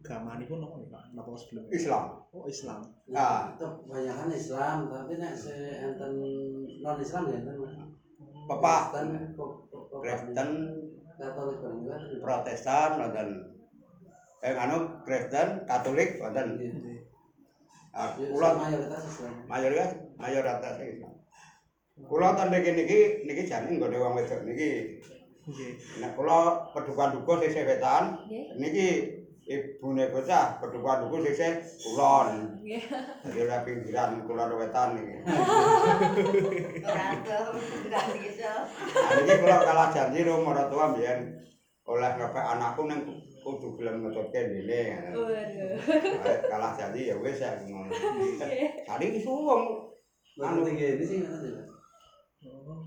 agama 0.00 0.40
niku 0.40 0.56
nopo 0.56 0.80
nih 0.80 0.88
Pak 0.88 1.12
napa 1.12 1.36
sebelumnya 1.36 1.68
Islam. 1.76 2.04
oh 2.32 2.48
Islam 2.48 2.80
Ah. 3.12 3.52
Itu 3.52 3.66
kebanyakan 3.84 4.32
Islam, 4.32 4.88
tapi 4.88 5.20
nek 5.20 5.36
se 5.36 5.52
enten 5.84 6.14
non 6.80 6.96
Islam 6.96 7.28
ya 7.28 7.36
enten. 7.44 7.99
Bapak 8.50 8.90
Kristen. 10.02 10.50
Protestan, 12.24 12.90
wonten 12.98 13.28
eh 14.42 14.54
anu 14.56 15.04
Kristen, 15.06 15.62
Katolik, 15.68 16.18
wonten. 16.18 16.58
Iya. 16.58 16.70
Ah, 17.94 18.10
Ya, 18.18 18.26
Kula 18.30 18.48
mayoritas 18.58 19.02
Islam. 19.06 19.32
mayoritas 19.46 19.90
mayoritas 20.18 20.74
Islam. 20.82 21.12
Kula 22.10 22.28
ten 22.34 22.48
niki 22.50 22.70
niki 22.74 22.98
niki 23.28 23.42
jane 23.46 23.68
nggone 23.76 23.96
wong 24.02 24.14
wedok 24.18 24.40
niki. 24.48 24.98
nggih 25.46 25.72
Nek 26.02 26.12
kula 26.18 26.70
pedukuhan 26.74 27.12
dukuh 27.14 27.36
sisih 27.42 27.66
wetan, 27.68 28.16
niki 28.56 28.86
ibune 29.50 30.06
bocah 30.14 30.62
pedukuhan 30.62 31.10
dukuh 31.10 31.26
sisih 31.26 31.58
kulon. 31.82 32.62
Nggih. 32.62 32.86
Jadi 33.26 33.38
ora 33.42 33.66
pinggiran 33.66 34.22
kulon 34.22 34.54
wetan 34.54 34.94
enggak 34.94 35.26
bisa. 38.22 38.50
Nah, 38.94 39.10
niki 39.18 39.34
kula 39.42 39.56
kalah 39.66 39.88
janji 39.90 40.22
ro 40.22 40.46
marang 40.46 40.70
tua 40.70 40.94
mbiyen 40.94 41.20
oleh 41.90 42.10
ngepek 42.14 42.46
anakku 42.46 42.86
nang 42.86 43.02
kudu 43.42 43.74
gelem 43.74 44.06
ngetutke 44.06 44.38
dene. 44.38 44.82
Waduh. 45.18 45.74
Nah, 45.98 46.36
kalah 46.46 46.72
janji 46.78 47.10
ya 47.10 47.18
wis 47.18 47.42
ya 47.42 47.58
ngono. 47.66 47.90
Tadi 48.86 49.04
iki 49.10 49.20
suwung 49.26 49.90
Anu 50.40 50.62
ngerti 50.62 51.26
Mas. 51.26 51.42
oh 52.40 52.80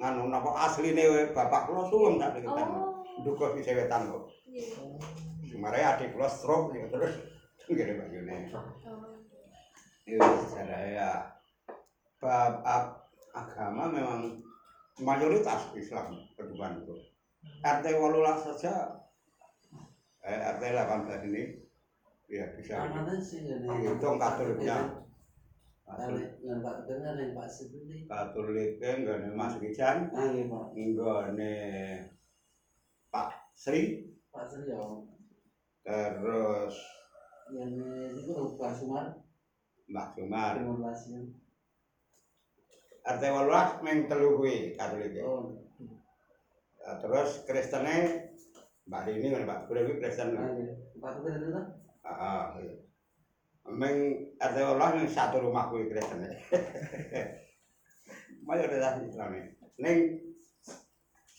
nganu 0.00 0.32
napa 0.32 0.50
asline 0.64 1.30
bapak 1.36 1.68
kula 1.68 1.84
suwung 1.92 2.16
tak 2.16 2.40
Oh. 2.40 3.04
Dukuh 3.20 3.52
sisih 3.52 3.76
wetan 3.76 4.08
kok. 4.08 4.32
Iya. 4.48 5.29
Mare 5.58 5.80
adik 5.82 6.14
kula 6.14 6.28
stroke 6.30 6.76
ya 6.76 6.86
terus 6.86 7.14
nggih 7.66 7.94
banyune. 7.98 8.50
Oh. 8.54 9.06
Iya, 10.06 10.20
sejarah 10.46 10.82
ya. 10.90 11.10
bab 12.20 12.60
ag- 12.68 13.00
agama 13.32 13.88
memang 13.88 14.44
mayoritas 15.00 15.72
Islam 15.72 16.12
kedudukan 16.36 16.84
itu. 16.84 16.94
RT 17.64 17.84
18 17.96 18.44
saja 18.52 19.00
eh, 20.20 20.36
RT 20.36 20.62
18 20.68 21.28
ini 21.32 21.42
ya 22.28 22.44
bisa 22.52 22.84
dihitung 22.84 24.20
Katoliknya. 24.20 25.00
Kali 25.90 26.22
yang 26.44 26.60
Pak 26.62 26.86
yang 26.86 27.32
Pak 27.34 27.46
Sebeli. 27.50 28.06
Katoliknya 28.06 28.90
enggak 28.94 29.18
Mas 29.34 29.54
Kijan, 29.58 30.06
Ah 30.14 30.28
iya 30.28 30.44
Pak. 30.46 30.64
enggak 30.76 31.16
ada 31.34 31.54
Pak 33.10 33.28
Sri, 33.56 34.06
Pak 34.30 34.44
Sri 34.46 34.70
ya. 34.70 34.78
Terus 35.84 36.74
Yang 37.50 37.72
itu 38.14 38.34
Pak 38.54 38.72
Sumar. 38.78 39.10
Mbak 39.90 40.06
Sumar. 40.14 40.54
15 40.54 41.10
ya. 41.10 41.20
RT 43.00 43.22
18 43.26 43.82
meng 43.82 43.98
telu 44.06 44.38
kuwi 44.38 44.78
Katoliknya. 44.78 45.26
Oh. 45.26 45.50
Nah, 46.80 46.96
terus 47.02 47.42
Kristennya 47.42 48.30
Mbak 48.86 49.02
Dini 49.08 49.34
kan 49.34 49.48
Pak, 49.50 49.58
udah 49.66 49.82
kuwi 49.82 49.98
Kristen. 49.98 50.38
Ah 50.38 50.46
iya. 50.54 50.78
Pak 51.00 51.10
Tuh 51.18 51.26
itu 51.26 51.48
kan? 51.50 51.64
Ah, 52.06 52.54
iya. 52.60 52.76
Meng 53.66 53.96
RT 54.38 54.56
18 54.62 54.94
meng 54.94 55.08
satu 55.10 55.42
rumah 55.42 55.66
kuwi 55.74 55.90
Kristen. 55.90 56.22
Mayoritas 58.46 59.02
Islam. 59.02 59.30
Ning 59.80 59.98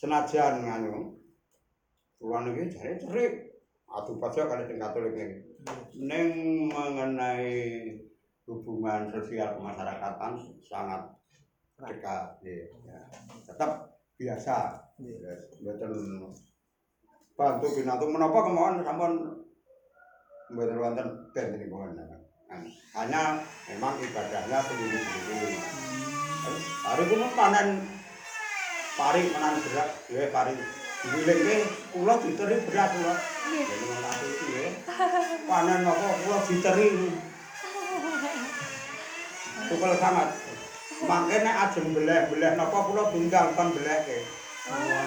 senajan 0.02 0.66
nganu 0.66 1.14
kula 2.18 2.42
niki 2.46 2.74
jare 2.74 2.98
cerik 2.98 3.34
adu 3.92 4.16
pajak 4.18 4.48
kali 4.48 4.64
sing 4.68 4.78
Katolik 4.80 5.14
niki. 5.16 5.38
Ning 6.00 6.30
mengenai 6.72 7.52
hubungan 8.48 9.12
sosial 9.12 9.60
kemasyarakatan 9.60 10.40
sangat 10.64 11.02
dekat 11.80 12.40
ya. 12.44 13.00
Tetap 13.46 13.72
biasa. 14.16 14.58
Ya, 15.02 15.34
Mboten 15.62 15.94
bantu 17.34 17.68
binatu 17.74 18.06
menapa 18.06 18.40
kemauan 18.46 18.86
sampun 18.86 19.14
mboten 20.54 20.78
wonten 20.78 21.08
ben 21.34 21.58
niku 21.58 21.80
Hanya 22.92 23.40
memang 23.72 23.96
ibadahnya 23.98 24.60
sendiri-sendiri. 24.60 25.56
Hari 26.84 27.04
itu 27.08 27.16
panen 27.34 27.68
pari 29.00 29.22
panen 29.32 29.56
berat, 29.64 29.90
ya 30.12 30.28
pari 30.36 30.54
dilingke 31.08 31.56
kula 31.92 32.14
diteri 32.24 32.56
berat 32.68 32.90
kula. 32.96 33.16
Panen 35.48 35.84
apa 35.84 36.08
kula 36.24 36.38
diteri. 36.48 36.88
Tukul 39.68 39.94
sangat. 40.00 40.30
Mangke 41.02 41.38
nek 41.42 41.60
ajeng 41.70 41.88
beleh-beleh 41.98 42.52
napa 42.56 42.80
kula 42.88 43.12
tunggal 43.12 43.46
kon 43.58 43.76
belehke. 43.76 44.24
Iya. 44.72 45.02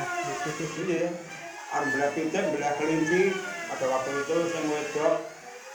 Arep 1.75 1.91
beleh 1.91 2.11
pitik, 2.15 2.45
beleh 2.55 2.71
kelinci, 2.79 3.35
pada 3.67 3.91
waktu 3.91 4.11
itu 4.23 4.37
sing 4.47 4.63
wedok 4.71 5.27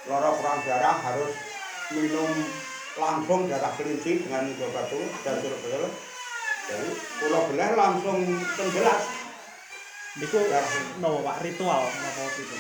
lara 0.08 0.32
kurang 0.32 0.64
darah 0.64 0.96
harus 0.96 1.36
minum 1.92 2.32
langsung 2.96 3.52
darah 3.52 3.76
kelinci 3.76 4.24
dengan 4.24 4.48
obat 4.64 4.88
itu 4.88 5.00
dan 5.28 5.36
suruh 5.44 5.92
Jadi 6.72 6.90
kula 7.20 7.40
beleh 7.52 7.70
langsung 7.76 8.20
tenggelas. 8.56 9.19
Niku 10.18 10.42
nopo 10.98 11.22
Pak 11.22 11.38
ritual 11.46 11.86
nopo 11.86 12.24
gitu. 12.34 12.58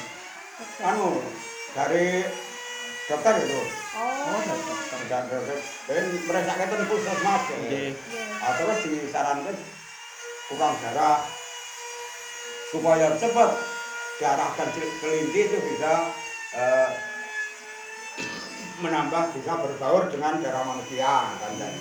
Anu 0.86 1.18
dari 1.74 2.22
dokter 3.10 3.34
itu. 3.42 3.62
Oh. 3.98 4.38
dari 4.46 4.62
dokter. 4.70 4.98
Dan 5.10 5.24
dokter 5.26 5.58
dan 5.90 6.06
mereka 6.30 6.54
kata 6.54 6.86
puskesmas. 6.86 7.44
ya. 7.50 7.58
Nggih. 7.58 7.90
Ah, 8.38 8.54
terus 8.54 8.80
disarankan 8.86 9.58
kurang 10.50 10.74
darah 10.86 11.26
supaya 12.70 13.18
cepat 13.18 13.50
darah 14.22 14.50
dan 14.54 14.70
kelinci 15.02 15.40
itu 15.50 15.58
bisa 15.58 15.94
eh, 16.54 16.90
menambah 18.82 19.34
bisa 19.34 19.58
berbaur 19.58 20.06
dengan 20.14 20.38
darah 20.38 20.64
manusia 20.70 21.34
kan 21.38 21.54
dan 21.58 21.74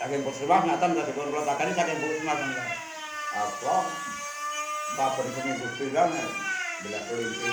saking 0.00 0.20
puskesmas 0.24 0.64
nyata 0.64 0.84
bisa 0.92 1.08
dipun 1.08 1.28
peletakan 1.28 1.72
saking 1.76 1.98
puskesmas 2.00 2.83
apa 3.34 3.76
kapan 4.94 5.26
seminggu 5.34 5.66
bilang 5.74 6.10
bila 6.86 6.98
kelinci 7.10 7.50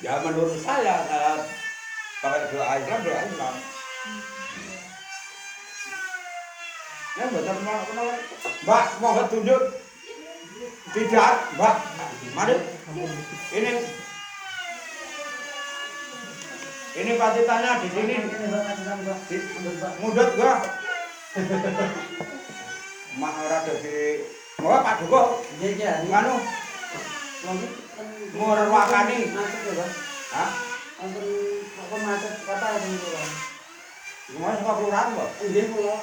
ya 0.00 0.16
menurut 0.24 0.56
saya 0.64 0.96
saya 1.04 1.32
pakai 2.24 2.48
doa 2.56 2.74
Islam 2.80 3.00
doa 3.04 3.20
Islam 3.28 3.54
Ya, 7.12 7.28
betul 7.28 7.60
mau 7.60 7.76
kenapa? 7.84 8.16
Mbak, 8.64 8.84
mau 9.04 9.20
tunjuk? 9.28 9.62
Tidak, 10.96 11.34
Mbak. 11.60 11.76
Mari. 12.32 12.56
Ini 13.52 13.72
ini 16.96 17.12
patitannya 17.20 17.72
di 17.84 17.88
sini. 17.92 18.16
Mudut 20.00 20.28
gua. 20.40 20.81
Mak 21.32 23.32
ora 23.40 23.64
dadi 23.64 24.20
ora 24.60 24.84
paduka 24.84 25.40
iki 25.64 25.80
ya 25.80 26.04
nganu. 26.04 26.36
Ngora 28.36 28.68
wakani. 28.68 29.32
Hah? 30.36 30.50
Antem 31.00 31.24
apa 31.72 31.96
macet 32.04 32.36
kata 32.44 32.66
ya 32.68 32.84
ngono. 32.84 33.24
Ngono 34.36 34.60
kok 34.60 34.76
kurang 34.84 35.16
kok. 35.16 35.32
Oh, 35.32 35.48
iki 35.48 35.80
ya. 35.80 35.96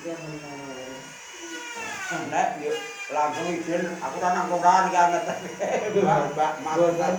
Iki 0.00 0.16
langsung 3.12 3.60
izin 3.60 3.92
aku 4.00 4.16
tanang 4.24 4.48
kok 4.48 4.64
kan 4.64 4.88
iki 4.88 4.96
anget. 4.96 5.28
Mbak, 6.00 6.64
mbak. 6.64 7.12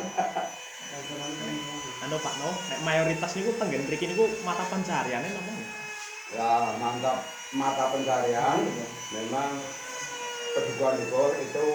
Anu 2.01 2.17
Pak 2.17 2.33
No, 2.41 2.49
nek 2.49 2.79
mayoritas 2.81 3.37
niku 3.37 3.53
tenggen 3.61 3.85
mriki 3.85 4.09
niku 4.09 4.25
mata 4.41 4.65
pencariane 4.65 5.29
napa? 5.29 5.51
Ya 6.33 6.51
mantap. 6.81 7.21
Mata 7.53 7.93
pencarian 7.93 8.57
memang 9.13 9.59
kebutuhan 10.55 10.97
libur 10.97 11.31
itu 11.37 11.67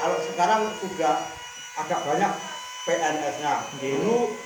kalau 0.00 0.18
sekarang 0.26 0.62
sudah 0.84 1.16
agak 1.78 2.00
banyak 2.02 2.32
PNS-nya 2.84 3.54
dulu 3.80 4.36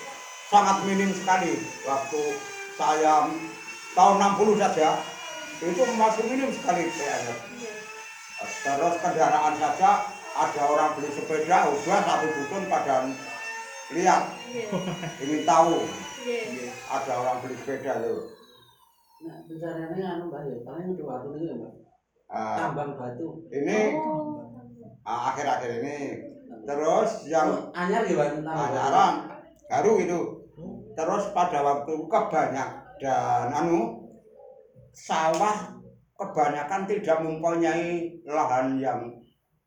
sangat 0.53 0.77
minim 0.87 1.11
sekali. 1.11 1.59
Waktu 1.83 2.23
saya 2.79 3.27
tahun 3.95 4.17
60 4.39 4.63
saja 4.63 4.89
itu 5.63 5.83
masih 5.99 6.25
minim 6.31 6.51
sekali 6.51 6.91
PNS 6.95 7.39
terus 8.65 8.95
kendaraan 9.01 9.55
saja 9.57 9.91
ada 10.35 10.63
orang 10.67 10.91
beli 10.99 11.11
sepeda 11.15 11.71
udah 11.71 12.01
satu 12.03 12.27
dusun 12.35 12.67
pada 12.67 13.07
lihat. 13.93 14.23
Iya. 14.49 14.69
ingin 15.21 15.43
tahu. 15.45 15.85
Iya. 16.25 16.73
ada 16.89 17.13
orang 17.21 17.37
beli 17.45 17.57
sepeda 17.61 18.01
itu. 18.01 18.17
Nah, 19.25 19.37
pencariannya 19.45 20.05
anu 20.05 20.25
Mbak 20.33 20.41
ya, 20.49 20.57
paling 20.65 20.97
ya 20.97 21.55
Mbak. 21.57 21.73
Ah, 22.33 22.57
Tambang 22.57 22.97
batu. 22.97 23.45
ini 23.53 23.93
Oh. 24.01 24.41
ah, 25.05 25.33
akhir-akhir 25.33 25.85
ini. 25.85 25.99
Terus 26.65 27.29
yang 27.29 27.49
Oh, 27.53 27.77
anyar 27.77 28.09
ya 28.09 28.41
anyaran 28.41 29.15
baru 29.69 29.93
itu. 30.01 30.21
Terus 30.95 31.25
pada 31.37 31.61
waktu 31.61 31.95
kebanyak 32.09 32.69
dan 33.03 33.49
anu 33.53 34.09
sawah 34.95 35.75
kebanyakan 36.15 36.87
tidak 36.87 37.19
mempunyai 37.21 38.15
lahan 38.25 38.79
yang 38.79 39.01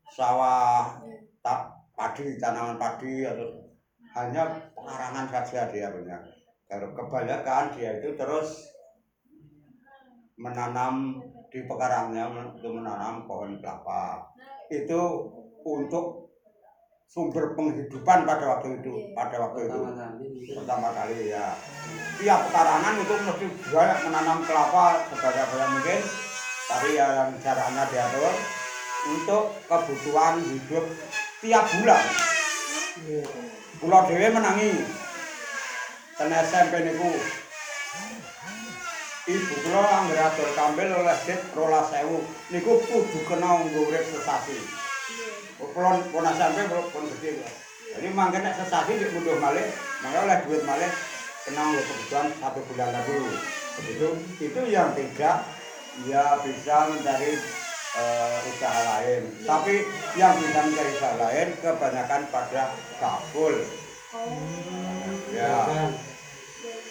sawah 0.08 0.96
tak 1.44 1.68
padi 1.92 2.40
tanaman 2.40 2.80
padi 2.80 3.28
atau 3.28 3.57
hanya 4.18 4.42
pekarangan 4.74 5.26
saja 5.30 5.70
dia 5.70 5.94
punya. 5.94 6.18
Kalau 6.66 6.92
kebanyakan 6.92 7.72
dia 7.78 8.02
itu 8.02 8.18
terus 8.18 8.66
menanam 10.34 11.22
di 11.48 11.64
pekarangnya 11.64 12.28
untuk 12.28 12.74
menanam 12.74 13.24
pohon 13.24 13.56
kelapa. 13.62 14.26
Itu 14.68 15.32
untuk 15.64 16.34
sumber 17.08 17.56
penghidupan 17.56 18.28
pada 18.28 18.44
waktu 18.58 18.84
itu 18.84 19.14
pada 19.16 19.36
waktu 19.38 19.70
itu. 19.70 19.80
Pertama 20.58 20.92
kali. 20.92 21.32
Ya. 21.32 21.56
Tiap 22.18 22.50
pekarangan 22.50 23.00
itu 23.00 23.14
mesti 23.22 23.46
banyak 23.70 23.98
menanam 24.10 24.38
kelapa 24.44 25.08
sebanyak-banyak 25.14 25.70
mungkin. 25.72 26.00
Tapi 26.68 27.00
ya 27.00 27.06
yang 27.16 27.32
caranya 27.40 27.88
diatur 27.88 28.34
untuk 29.08 29.56
kebutuhan 29.64 30.36
hidup 30.44 30.84
tiap 31.40 31.64
bulan 31.80 32.04
pulau 33.78 34.10
dewe 34.10 34.28
menangi 34.34 34.74
ten 36.18 36.34
SMP 36.34 36.82
niku 36.82 37.10
ibu 39.30 39.54
kula 39.62 39.82
anggere 40.02 40.50
kambil 40.58 40.88
oleh 40.98 41.18
dit 41.22 41.40
rolas 41.54 41.86
sewu 41.94 42.26
niku 42.50 42.82
kudu 42.90 43.18
kena 43.30 43.62
nggo 43.62 43.86
urip 43.86 44.02
sesasi. 44.02 44.58
Kulon 45.58 46.00
pun 46.10 46.26
SMP 46.26 46.58
pun 46.70 47.06
kok. 47.06 47.52
Jadi 47.94 48.08
mangke 48.14 48.38
nek 48.42 48.58
sesasi 48.58 48.98
dik 48.98 49.14
munduh 49.14 49.38
malih, 49.38 49.66
oleh 50.02 50.38
duit 50.42 50.62
malih 50.66 50.90
kena 51.46 51.62
nggo 51.62 51.80
kebutuhan 51.86 52.26
satu 52.42 52.60
bulan 52.66 52.98
dulu. 53.06 53.30
Begitu 53.78 54.08
itu 54.42 54.60
yang 54.74 54.90
tidak 54.98 55.46
ya 56.06 56.38
bisa 56.42 56.76
mencari 56.90 57.38
eh, 57.98 58.36
usaha 58.54 58.80
lain. 58.86 59.22
Tapi 59.42 59.74
yang 60.14 60.34
bisa 60.38 60.60
mencari 60.62 60.90
usaha 60.94 61.14
lain 61.18 61.48
kebanyakan 61.58 62.22
pada 62.30 62.64
kabul. 63.02 63.54
Ya, 65.34 65.56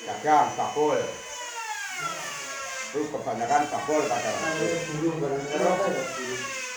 dagang 0.05 0.49
kabul. 0.53 0.99
Itu 2.87 2.99
kebanyakan 3.11 3.63
kabul 3.71 4.01
pada 4.05 4.29
waktu 4.31 4.65
itu. 4.67 5.09
Ya? 5.51 5.71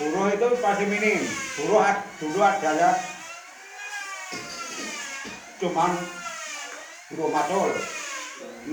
Buruh 0.01 0.33
itu 0.33 0.49
pasti 0.64 0.85
minim. 0.89 1.20
Buruh 1.61 1.85
dulu 2.18 2.41
adalah 2.41 2.97
cuman 5.61 5.93
buruh 7.12 7.28
macul. 7.28 7.70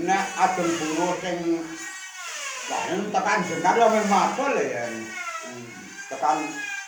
Nek 0.00 0.24
adem 0.40 0.68
buruh 0.72 1.12
sing 1.20 1.38
lain 2.68 3.00
tekan 3.12 3.40
jengkar 3.44 3.76
ya 3.76 3.86
memang 3.92 4.08
macul 4.08 4.52
ya. 4.56 4.88
Tekan 6.08 6.38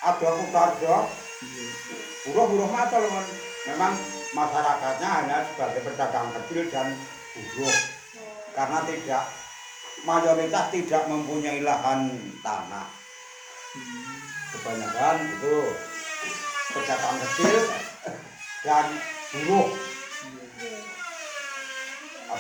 ada 0.01 0.29
kudarjo, 0.33 0.97
buruh-buruh 2.25 2.68
macul. 2.73 3.05
kan. 3.05 3.27
Memang 3.68 3.93
masyarakatnya 4.33 5.09
hanya 5.21 5.37
sebagai 5.45 5.85
pedagang 5.85 6.33
kecil 6.33 6.64
dan 6.73 6.89
buruh. 7.37 7.77
Karena 8.57 8.81
tidak 8.89 9.23
mayoritas 10.05 10.73
tidak 10.73 11.03
mempunyai 11.07 11.61
lahan 11.61 12.16
tanah 12.41 12.89
kebanyakan 14.51 15.16
itu 15.29 15.57
pedagang 16.73 17.16
kecil 17.21 17.57
dan 18.64 18.87
buruh 19.35 19.68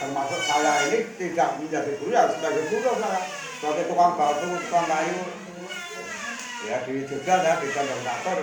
termasuk 0.00 0.40
saya 0.48 0.72
ini 0.88 0.98
tidak 1.20 1.60
menjadi 1.60 1.92
buruh 2.00 2.14
ya 2.14 2.24
sebagai 2.32 2.64
buruh 2.72 2.94
saya 2.96 3.20
sebagai 3.60 3.84
tukang 3.92 4.12
batu 4.16 4.48
tukang 4.64 4.86
kayu 4.88 5.18
ya 6.60 6.76
di 6.84 7.00
Jogja 7.08 7.40
saya 7.40 7.56
di 7.56 7.68
kontraktor 7.72 8.38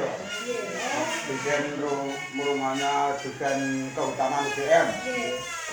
bikin 1.30 1.64
ru- 1.78 2.18
rumahnya 2.34 3.14
bikin 3.22 3.58
kehutanan 3.94 4.48
UGM 4.50 4.88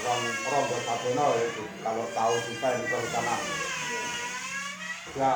orang 0.05 0.21
orang 0.45 0.65
Sabono 0.85 1.27
itu 1.41 1.65
kalau 1.81 2.05
tahu 2.13 2.35
desain 2.45 2.85
kehutanan. 2.85 3.41
Ya 5.15 5.33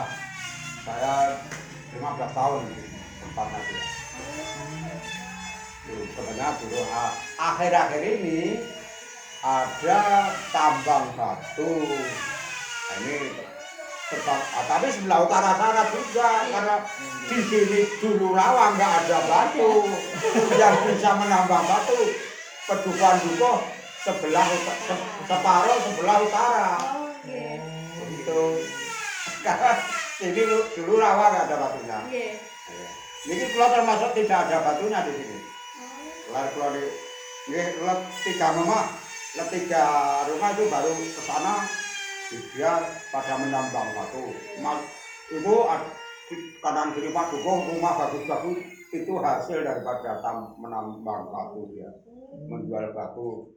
saya 0.85 1.15
15 1.97 2.37
tahun 2.37 2.61
di 2.77 2.85
tempat 3.25 3.49
itu 5.89 5.97
sebenarnya 6.13 6.49
dulu 6.61 6.81
akhir-akhir 7.41 8.03
ini 8.05 8.61
ada 9.41 10.01
tambang 10.53 11.07
batu. 11.17 11.73
Nah, 11.89 12.97
ini 13.01 13.17
tapi 14.09 14.89
sebelah 14.89 15.21
utara 15.21 15.53
sana 15.53 15.85
juga 15.93 16.29
karena 16.49 16.77
di 17.29 17.39
sini 17.45 17.81
dulu 18.01 18.33
rawa 18.33 18.73
nggak 18.73 18.93
ada 19.05 19.19
batu. 19.29 19.85
Yang 20.61 20.75
bisa 20.89 21.11
menambang 21.13 21.69
batu 21.69 21.99
pedukuhan 22.65 23.21
dukuh 23.21 23.69
sebelah 24.01 24.49
se- 24.49 24.81
separuh 25.29 25.77
sebelah 25.85 26.17
utara. 26.25 26.71
Begitu. 28.01 28.41
Karena 29.45 29.73
ini 30.25 30.41
lu- 30.41 30.69
dulu 30.73 30.95
rawa 30.97 31.25
nggak 31.29 31.45
ada 31.53 31.57
batunya? 31.61 31.99
Ini 33.29 33.45
kalau 33.53 33.69
termasuk 33.69 34.11
tidak 34.17 34.39
ada 34.49 34.57
batunya 34.65 35.05
di 35.05 35.13
sini. 35.13 35.39
Lalu 36.33 36.49
kalau 36.49 36.71
di 36.73 36.85
ini 37.49 37.61
tiga 38.25 38.57
rumah, 38.57 38.85
tiga 39.53 39.85
rumah 40.25 40.49
itu 40.53 40.65
baru 40.65 40.93
ke 40.97 41.23
sana 41.23 41.65
dia 42.29 42.72
pada 43.09 43.41
menambang 43.41 43.89
batu. 43.97 44.24
Mas, 44.61 44.81
di 46.29 46.37
kanan 46.61 46.93
kiri 46.93 47.09
Dukung 47.09 47.64
rumah 47.72 47.97
bagus-bagus 48.05 48.61
itu 48.93 49.12
hasil 49.16 49.64
daripada 49.64 50.20
tam 50.20 50.61
menambang 50.61 51.33
batu 51.33 51.72
dia. 51.72 51.89
Menjual 52.49 52.93
batu. 52.93 53.57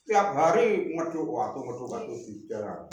Setiap 0.00 0.32
hari 0.32 0.96
ngeduk 0.96 1.28
waktu 1.28 1.58
ngeduk 1.60 1.88
batu 1.92 2.12
di 2.16 2.32
jalan. 2.48 2.88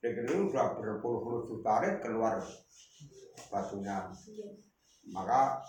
Jadi 0.00 0.20
itu 0.24 0.48
sudah 0.48 0.76
berpuluh-puluh 0.76 1.48
juta 1.48 1.80
keluar 2.00 2.40
batunya. 3.48 4.12
Maka 5.12 5.64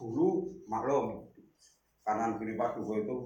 dulu 0.00 0.56
maklum 0.64 1.28
kanan 2.04 2.40
kiri 2.40 2.56
Duko 2.56 2.92
itu 2.96 3.16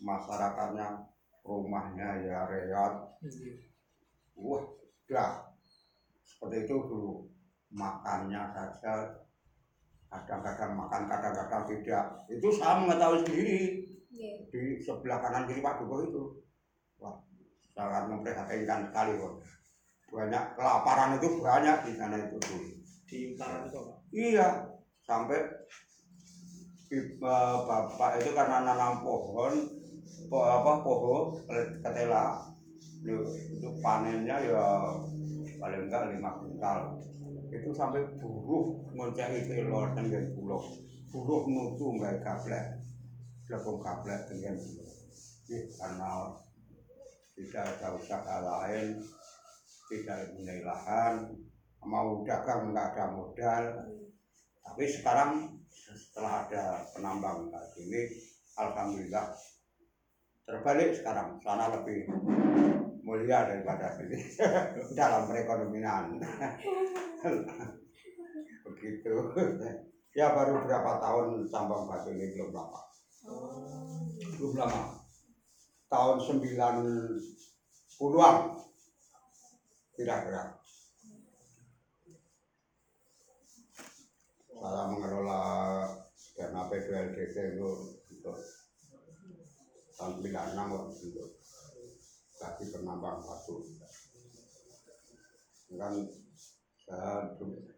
masyarakatnya 0.00 1.10
rumahnya 1.44 2.08
ya 2.24 2.46
reot 2.46 2.94
wah 4.40 4.64
sudah. 5.04 5.30
Seperti 6.24 6.66
itu 6.66 6.76
dulu. 6.88 7.12
Makannya 7.70 8.50
saja. 8.50 9.20
Kadang-kadang 10.10 10.74
makan 10.74 11.06
kadang-kadang 11.06 11.62
tidak. 11.70 12.04
Itu 12.26 12.48
saya 12.50 12.82
mengetahui 12.82 13.22
sendiri. 13.22 13.58
Di 14.50 14.62
sebelah 14.82 15.22
kanan 15.22 15.46
kiri 15.46 15.62
Pak 15.62 15.84
Duko 15.84 15.96
itu. 16.02 16.24
Wah 16.98 17.20
sangat 17.70 18.12
memprihatinkan 18.12 18.90
sekali 18.90 19.16
kok 19.16 19.34
banyak 20.10 20.44
kelaparan 20.58 21.16
itu 21.22 21.38
banyak 21.38 21.76
di 21.86 21.92
sana 21.94 22.18
itu 22.18 22.36
dulu. 22.42 22.70
Di 23.06 23.16
utara 23.34 23.62
itu 23.62 23.78
apa? 23.78 23.94
Iya, 24.10 24.48
sampai 25.06 25.40
eh, 26.90 27.06
bapak 27.22 28.10
itu 28.18 28.30
karena 28.34 28.66
nanam 28.66 29.06
pohon, 29.06 29.54
po, 30.26 30.38
apa 30.42 30.82
pohon 30.82 31.38
ketela, 31.82 32.42
itu, 33.00 33.16
itu 33.56 33.68
panennya 33.80 34.36
ya 34.44 34.64
paling 35.56 35.88
enggak 35.88 36.12
lima 36.12 36.30
kuintal. 36.40 36.78
Itu 37.50 37.74
sampai 37.74 38.06
buruh 38.20 38.78
ngonceng 38.94 39.42
telur 39.48 39.90
dengan 39.96 40.24
pulau, 40.36 40.62
buruh 41.10 41.42
nutu 41.50 41.98
nggak 41.98 42.22
gaplek, 42.22 42.78
lepung 43.50 43.82
gaplek 43.82 44.30
dengan 44.30 44.54
pulau. 44.60 44.94
Karena 45.50 46.12
tidak 47.34 47.64
ada 47.74 47.88
usaha 47.98 48.36
lain, 48.38 49.02
tidak 49.90 50.30
punya 50.30 50.54
lahan, 50.62 51.34
mau 51.84 52.20
dagang 52.28 52.72
nggak 52.72 52.92
ada 52.92 53.04
modal 53.16 53.64
tapi 54.60 54.84
sekarang 54.84 55.56
setelah 55.72 56.44
ada 56.46 56.84
penambang 56.92 57.48
kayak 57.48 57.68
gini 57.72 58.02
alhamdulillah 58.60 59.32
terbalik 60.44 60.92
sekarang 60.92 61.40
sana 61.40 61.72
lebih 61.80 62.04
mulia 63.04 63.48
daripada 63.48 63.96
dalam 64.98 65.28
perekonomian. 65.28 66.20
Begitu. 68.66 69.12
Ya 70.10 70.34
baru 70.34 70.66
berapa 70.66 70.98
tahun 70.98 71.46
tambang 71.48 71.86
batu 71.86 72.10
ini? 72.10 72.34
Belum 72.34 72.50
lama. 72.50 72.80
Belum 74.36 74.52
lama. 74.58 75.00
Tahun 75.90 76.16
90-an 76.22 76.76
kira-kira. 79.94 80.56
Saya 84.60 84.92
mengelola 84.92 85.40
dana 86.36 86.68
P2LDC 86.68 87.56
itu 87.56 87.96
untuk 88.12 88.36
tahun 89.96 90.20
96 90.20 90.56
waktu 90.56 90.96
itu 91.00 91.39
bagi 92.40 92.64
penambang 92.72 93.20
batu. 93.20 93.60
Kan 95.76 95.94
saya 96.88 97.36
du- 97.36 97.68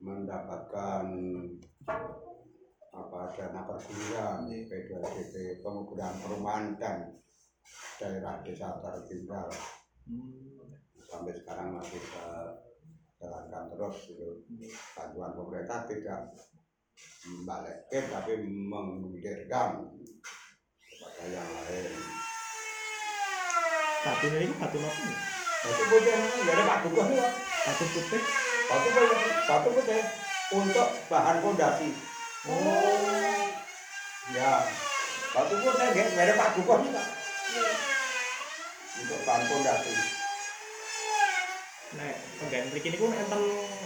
mendapatkan 0.00 1.04
apa 2.90 3.20
dana 3.36 3.60
perguruan 3.68 4.48
P2LDC 4.48 5.62
kemudian 5.62 6.12
perumahan 6.18 6.74
dan 6.80 7.14
daerah 8.00 8.42
desa 8.42 8.80
tertinggal. 8.82 9.46
Sampai 11.06 11.36
sekarang 11.36 11.78
masih 11.78 12.02
jalankan 13.20 13.64
terus 13.70 13.96
gitu. 14.10 14.42
Bantuan 14.96 15.36
pemerintah 15.36 15.84
tidak 15.86 16.20
membalikkan 17.28 18.04
tapi 18.08 18.32
menggulirkan 18.42 19.84
kepada 20.80 21.24
yang 21.28 21.48
lain. 21.48 22.29
Batu 24.00 24.26
ini 24.32 24.48
batu 24.56 24.76
apa 24.80 25.00
nih? 25.04 25.18
Batu 25.60 25.82
putih 25.92 26.14
nggak 26.16 26.54
ada 26.56 26.64
batu 26.64 26.88
putih, 26.88 27.20
Batu 27.68 27.84
putih. 27.92 28.22
batu 28.70 28.88
putih, 28.96 29.18
batu 29.44 29.68
putih 29.76 30.00
untuk 30.56 30.88
bahan 31.12 31.36
fondasi. 31.44 31.88
Oh. 32.48 33.44
Ya, 34.32 34.64
batu 35.36 35.54
putih 35.60 35.86
nggak 35.92 36.06
nggak 36.16 36.26
ada 36.32 36.34
batu 36.40 36.60
putih 36.64 36.90
Pak. 36.96 37.06
untuk 39.00 39.20
bahan 39.28 39.44
fondasi. 39.48 39.92
Nah, 41.90 42.14
penggawean 42.38 42.70
mriki 42.70 42.88
niku 42.94 43.10
enten 43.10 43.42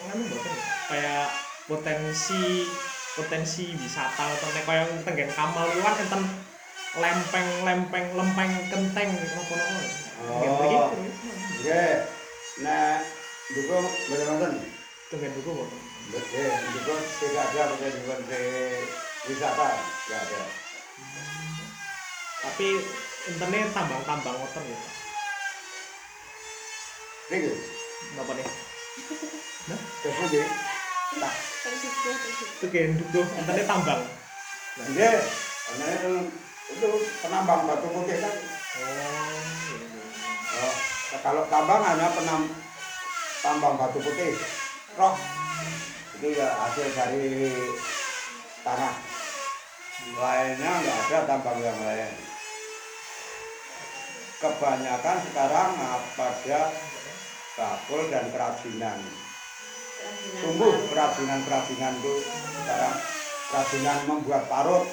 nganu 0.07 0.23
mboten 0.29 0.55
kayak 0.93 1.27
potensi 1.65 2.69
potensi 3.17 3.73
wisata 3.81 4.25
atau 4.37 4.49
nek 4.53 4.65
kaya 4.69 4.85
tenggen 5.07 5.31
Kamal 5.33 5.73
iki 5.73 5.81
kan 5.81 5.95
enten 6.05 6.23
lempeng-lempeng 6.95 8.07
lempeng 8.15 8.53
kenteng 8.71 9.11
napa-napa. 9.11 9.83
Tenggen 10.25 10.51
mriki 10.59 10.77
Oh. 10.79 10.91
Nggih. 11.61 11.95
Nek 12.63 13.03
dukung 13.51 13.87
mboten 14.09 14.31
wonten. 14.31 14.53
tenggen 15.11 15.35
buku 15.37 15.51
mboten. 15.53 15.81
Nggih, 16.15 16.53
dukung 16.79 17.03
tidak 17.19 17.45
ada 17.51 17.63
bukan 17.75 17.91
dukung 17.99 18.21
di 18.31 18.43
wisata, 19.27 19.69
enggak 19.75 20.21
ada. 20.23 20.41
Tapi 22.45 22.69
intene 23.27 23.61
tambang-tambang 23.75 24.37
ngoten 24.39 24.65
ya. 24.69 24.77
Pak. 24.79 24.93
Niki, 27.33 27.53
Napa 28.15 28.33
nih? 28.37 28.49
terus 30.05 30.19
nggih. 30.31 30.47
Thank 31.15 31.81
you, 31.81 31.91
thank 32.05 32.21
you. 32.23 32.49
Tenggen 32.63 32.91
buku 33.01 33.21
intene 33.41 33.63
tambang. 33.67 34.03
Nggih, 34.79 35.19
ana 35.75 35.85
itu 35.91 36.13
itu 36.73 36.89
penambang 37.21 37.69
batu 37.69 37.89
putih 37.93 38.17
kan. 38.25 38.35
Oh. 38.81 39.45
Oh, 40.55 40.75
kalau 41.21 41.43
tambang 41.51 41.83
hanya 41.85 42.09
penam 42.15 42.49
tambang 43.45 43.75
batu 43.77 43.99
putih, 44.01 44.33
roh 44.97 45.15
itu 46.17 46.27
ya 46.33 46.49
hasil 46.49 46.89
dari 46.95 47.53
tanah. 48.65 48.95
Lainnya 50.15 50.73
nggak 50.85 50.99
ada 51.11 51.19
tambang 51.29 51.59
yang 51.61 51.81
lain. 51.85 52.13
Kebanyakan 54.41 55.17
sekarang 55.31 55.71
pada 56.17 56.61
bakul 57.57 58.03
dan 58.13 58.29
kerajinan. 58.29 58.99
Tumbuh 60.45 60.75
kerajinan-kerajinan 60.93 61.95
itu 62.03 62.15
sekarang 62.61 62.97
kerajinan 63.49 63.99
membuat 64.11 64.45
parut. 64.51 64.85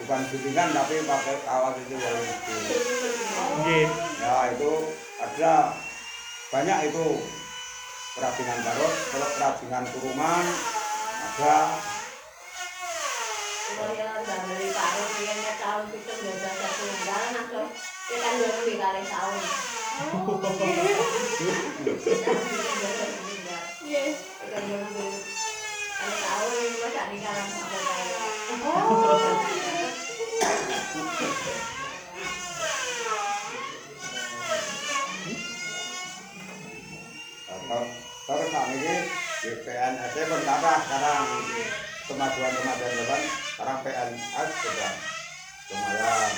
Bukan 0.00 0.20
guntingan 0.32 0.72
tapi 0.72 1.04
pakai 1.04 1.36
kawat 1.44 1.76
itu 1.76 1.94
yang 2.00 2.16
itu. 2.24 2.76
Ya 4.24 4.34
itu 4.48 4.72
ada 5.20 5.76
banyak 6.48 6.78
itu 6.88 7.06
kerajinan 8.16 8.58
barut, 8.64 8.94
kalau 9.12 9.28
kerajinan 9.36 9.84
kurungan 9.92 10.44
ada. 11.36 11.58
Oh. 28.62 29.76
terus 38.30 38.52
ini 38.70 38.94
di 39.40 39.50
PNS 39.66 40.14
pun 40.30 40.42
kata 40.46 40.72
sekarang 40.86 41.24
kemajuan-kemajuan 42.06 42.92
depan 42.98 43.20
sekarang 43.54 43.78
PNS 43.82 44.50
sudah 44.62 44.92
lumayan 45.70 46.32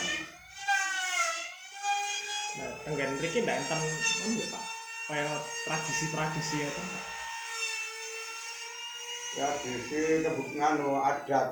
Nah, 2.52 2.68
enten 2.84 3.80
ya, 4.36 4.44
Pak. 4.52 4.64
Tradisi-tradisi 5.64 6.56
Pak. 6.68 7.04
ya 9.32 9.48
di 9.64 9.72
sini 9.88 10.20
adat 11.00 11.48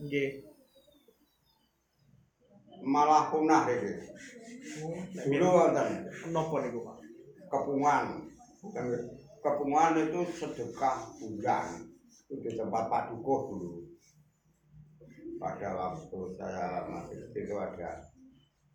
Nggih. 0.00 0.49
Malah 2.84 3.32
punah 3.32 3.64
ini 3.68 3.92
Oh, 4.70 4.94
dulu 5.26 5.46
wonten. 5.50 5.88
Napa 6.30 6.56
niku, 6.62 6.78
Pak? 6.86 6.96
kepungan. 7.50 8.04
Kepungan 9.42 9.92
itu 9.98 10.20
sedekah 10.38 11.10
bulan. 11.18 11.90
Itu 12.30 12.38
di 12.38 12.54
tempat 12.54 12.86
Pak 12.86 13.02
Dukuh 13.10 13.40
dulu. 13.50 13.72
Pada 15.40 15.72
waktu 15.72 16.20
saya 16.36 16.84
masih 16.86 17.32
itu 17.32 17.54
ada 17.56 18.04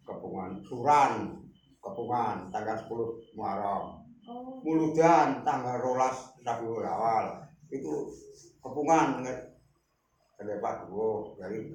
kepungan 0.02 0.58
suran 0.66 1.38
kepungan 1.78 2.50
tanggal 2.50 2.76
10 2.76 3.38
Muharram. 3.38 4.02
Oh. 4.26 4.58
muludan 4.66 5.46
tanggal 5.46 5.78
rolas 5.78 6.34
Rabiul 6.42 6.82
Awal. 6.82 7.46
Itu 7.70 8.10
kepungan 8.58 9.22
dari 9.22 10.58
Pak 10.58 10.90
Dukuh 10.90 11.38
dari 11.38 11.70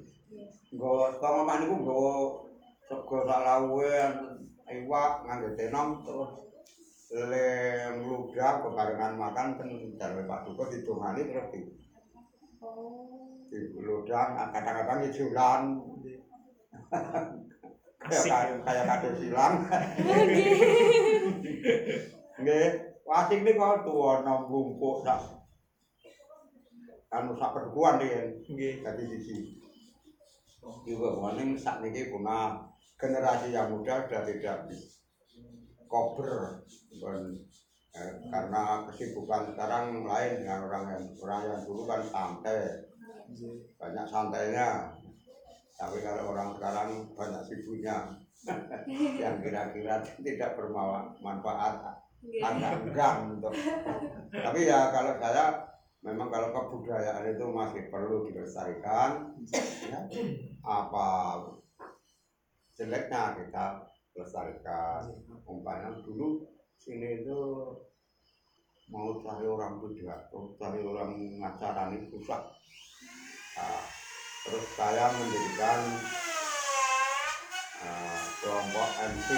nggo 0.71 0.91
kalau 1.19 1.43
mapan 1.43 1.67
niku 1.67 1.75
nggo 1.83 2.03
sego 2.87 3.17
sak 3.27 3.43
iwak 4.71 5.11
nganggo 5.27 5.49
tenom 5.59 5.87
terus. 6.07 6.31
Lem 7.11 8.07
ludah 8.07 8.63
bebarengan 8.63 9.19
makan 9.19 9.59
ten 9.59 9.69
dalem 9.99 10.23
Pak 10.23 10.47
Dukuh 10.47 10.71
didongani 10.71 11.27
terus 11.27 11.51
di 11.51 11.59
di 13.51 13.59
ludah 13.83 14.47
kadang-kadang 14.55 15.11
ijulan 15.11 15.75
ya. 16.07 16.23
kayak 18.31 18.63
kayak 18.63 18.85
kado 18.87 19.09
silang. 19.19 19.53
Nggih. 22.41 22.69
Nih 23.43 23.53
kok 23.59 23.83
tuwa 23.83 24.23
nom 24.23 24.47
lumpuk 24.47 25.03
sak 25.03 25.19
anu 27.11 27.35
sak 27.35 27.51
perguan 27.51 27.99
Nggih. 27.99 28.79
dari 28.87 29.03
sisi 29.03 29.60
juga 30.85 31.09
warning 31.17 31.57
saat 31.57 31.81
ini 31.85 32.13
punah. 32.13 32.69
Generasi 33.01 33.49
yang 33.49 33.73
muda 33.73 34.05
sudah 34.05 34.21
tidak 34.29 34.69
kober. 35.89 36.61
Dan 36.91 37.41
eh, 37.97 38.13
karena 38.29 38.85
kesibukan 38.89 39.51
sekarang 39.53 40.05
lain 40.05 40.45
dengan 40.45 40.69
orang 40.69 40.83
yang 40.93 41.03
orang 41.25 41.41
yang 41.49 41.59
dulu 41.65 41.81
kan 41.89 42.01
santai. 42.05 42.85
Banyak 43.81 44.05
santainya. 44.05 44.69
Tapi 45.81 45.97
kalau 46.05 46.29
orang 46.29 46.53
sekarang 46.53 46.89
banyak 47.17 47.41
sibuknya. 47.49 47.97
Yang 49.21 49.35
kira-kira 49.45 50.01
tidak 50.01 50.57
bermanfaat. 50.57 51.73
Agak 52.41 52.85
enggan 52.85 53.37
untuk. 53.37 53.53
Tapi 54.29 54.59
ya 54.65 54.93
kalau 54.93 55.13
saya 55.17 55.71
memang 56.01 56.33
kalau 56.33 56.49
kebudayaan 56.49 57.29
itu 57.29 57.45
masih 57.53 57.81
perlu 57.93 58.25
dilestarikan 58.25 59.37
ya, 59.85 60.01
apa 60.61 61.09
jeleknya 62.77 63.37
kita 63.37 63.65
lestarikan 64.17 65.09
umpamanya 65.45 65.97
dulu 66.05 66.45
sini 66.77 67.21
itu 67.21 67.39
mau 68.91 69.17
cari 69.23 69.45
orang 69.47 69.79
pidato 69.81 70.55
cari 70.59 70.79
orang 70.83 71.39
ngacarani 71.39 72.05
susah 72.11 72.61
Nah, 73.51 73.83
terus 74.47 74.65
saya 74.79 75.11
mendirikan 75.11 75.79
eh, 77.83 78.21
kelompok 78.39 78.89
MC 79.11 79.29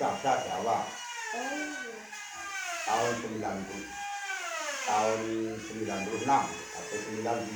bahasa 0.00 0.32
Jawa. 0.48 0.78
Tahun 2.88 3.14
90 3.20 3.44
tahun 4.88 5.20
96 5.60 6.24
atau 6.24 6.98
996 7.12 7.52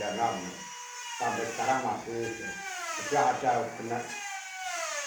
sampai 1.23 1.47
sekarang 1.55 1.81
masih 1.87 2.35
sudah 2.99 3.25
ada 3.31 3.53
benar 3.79 4.03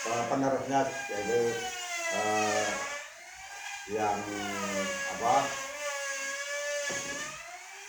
eh, 0.08 0.24
penerusnya 0.32 0.82
yaitu 1.12 1.42
eh, 2.16 2.70
yang 3.92 4.20
apa 5.12 5.36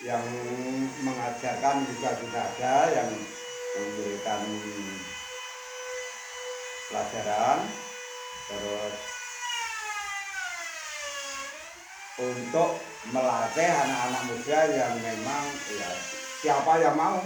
yang 0.03 0.24
mengajarkan 1.07 1.87
juga 1.87 2.11
sudah 2.18 2.45
ada 2.51 2.74
yang 2.99 3.11
memberikan 3.79 4.43
pelajaran 6.91 7.59
terus 8.51 8.95
untuk 12.16 12.70
melatih 13.14 13.70
anak-anak 13.70 14.22
muda 14.35 14.61
yang 14.72 14.95
memang 14.99 15.45
ya 15.79 15.91
siapa 16.43 16.72
yang 16.81 16.97
mau 16.99 17.20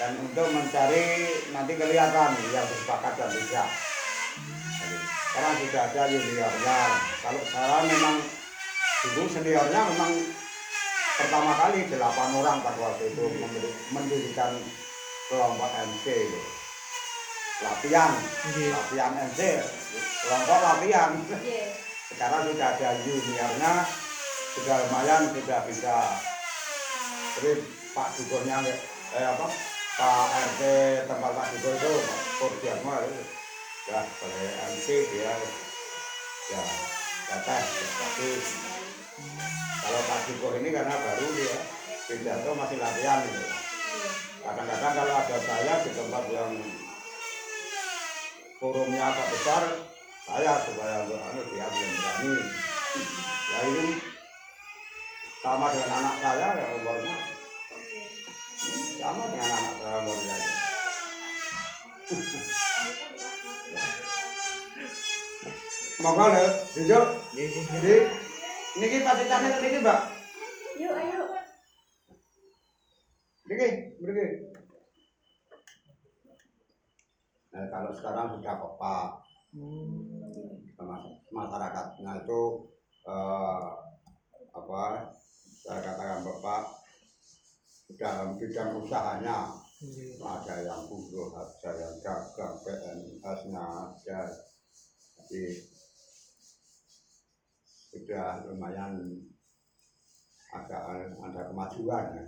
dan 0.00 0.16
untuk 0.16 0.48
mencari 0.48 1.28
nanti 1.52 1.76
kelihatan 1.76 2.32
yang 2.56 2.64
berbakat 2.64 3.12
dan 3.20 3.28
tidak. 3.36 3.68
Sekarang 5.30 5.54
sudah 5.60 5.82
ada 5.92 6.02
juniornya. 6.08 6.78
Kalau 7.20 7.40
sekarang 7.44 7.84
memang 7.84 8.16
dulu 9.04 9.22
seniornya 9.28 9.80
memang 9.92 10.12
pertama 11.20 11.52
kali 11.52 11.84
delapan 11.92 12.28
orang 12.32 12.58
pada 12.64 12.80
waktu 12.80 13.12
itu 13.12 13.24
mendiri- 13.28 13.76
mendirikan 13.92 14.56
kelompok 15.28 15.68
MC 15.68 16.04
latihan 17.60 18.12
Nggih. 18.50 18.72
latihan 18.72 19.12
MC 19.28 19.40
kelompok 20.24 20.58
latihan 20.64 21.12
Yes. 21.44 21.76
sekarang 22.08 22.48
sudah 22.48 22.72
ada 22.72 22.88
juniornya 23.04 23.72
sudah 24.56 24.76
lumayan 24.88 25.22
sudah 25.28 25.60
bisa 25.68 25.96
Jadi 27.36 27.52
Pak 27.94 28.08
Dukunnya 28.16 28.64
eh 29.16 29.26
apa 29.28 29.46
Pak 30.00 30.56
tempat 31.04 31.30
Pak 31.36 31.46
Dukun 31.52 31.76
itu 31.76 31.92
Pak 31.92 32.20
Purdiatma 32.40 33.04
itu 33.04 33.20
ya 33.84 34.00
sebagai 34.00 34.48
MC 34.72 34.86
dia 35.12 35.32
ya 36.48 36.62
kata 37.28 37.56
tapi 37.60 38.28
kalau 39.84 40.00
Pak 40.08 40.20
Dukun 40.24 40.56
ini 40.64 40.72
karena 40.72 40.96
baru 40.96 41.26
dia 41.36 41.56
pidato 42.08 42.50
masih 42.56 42.80
latihan 42.80 43.28
gitu. 43.28 43.44
Kadang-kadang 44.40 44.94
kalau 44.96 45.14
ada 45.20 45.36
saya 45.36 45.74
di 45.84 45.90
tempat 45.92 46.24
yang 46.32 46.52
forumnya 48.56 49.04
agak 49.04 49.28
besar 49.36 49.62
saya 50.24 50.52
supaya 50.64 51.04
anu 51.04 51.42
dia 51.52 51.66
belum 51.68 51.92
berani 52.00 52.34
ya 53.52 53.58
ini 53.68 53.86
sama 55.44 55.66
dengan 55.76 55.92
anak 55.92 56.16
saya 56.24 56.48
ya 56.56 56.66
umurnya 56.80 57.29
sama 59.00 59.24
dengan 59.32 59.48
anak 59.48 59.74
saya 59.80 59.96
umurnya 60.04 60.36
Monggo 66.00 66.26
lho, 66.32 66.44
jujur. 66.72 67.04
Jadi 67.36 67.94
niki 68.80 68.98
pacitannya 69.04 69.60
niki, 69.60 69.78
Mbak. 69.84 70.00
Yuk, 70.80 70.96
ayo. 70.96 71.22
Niki, 73.52 73.68
niki. 74.00 74.26
Nah, 77.52 77.66
kalau 77.68 77.92
sekarang 77.92 78.32
sudah 78.32 78.54
kopak, 78.56 79.20
Mas- 80.80 81.20
masyarakatnya 81.28 82.24
itu 82.24 82.40
eh, 83.04 83.68
apa 84.56 84.80
saya 85.60 85.80
katakan 85.84 86.24
bapak 86.24 86.79
dalam 87.98 88.38
bidang 88.38 88.78
usahanya. 88.78 89.56
Ada 90.20 90.68
yang 90.68 90.84
buruh 90.92 91.32
ada 91.32 91.70
yang 91.72 91.94
dagang 92.04 92.52
PNS 92.60 93.48
ada 93.48 94.28
jadi 95.30 95.56
sudah 97.88 98.44
lumayan 98.44 99.24
agak 100.52 100.82
ada 101.16 101.42
kemajuan 101.48 102.04
ya. 102.12 102.24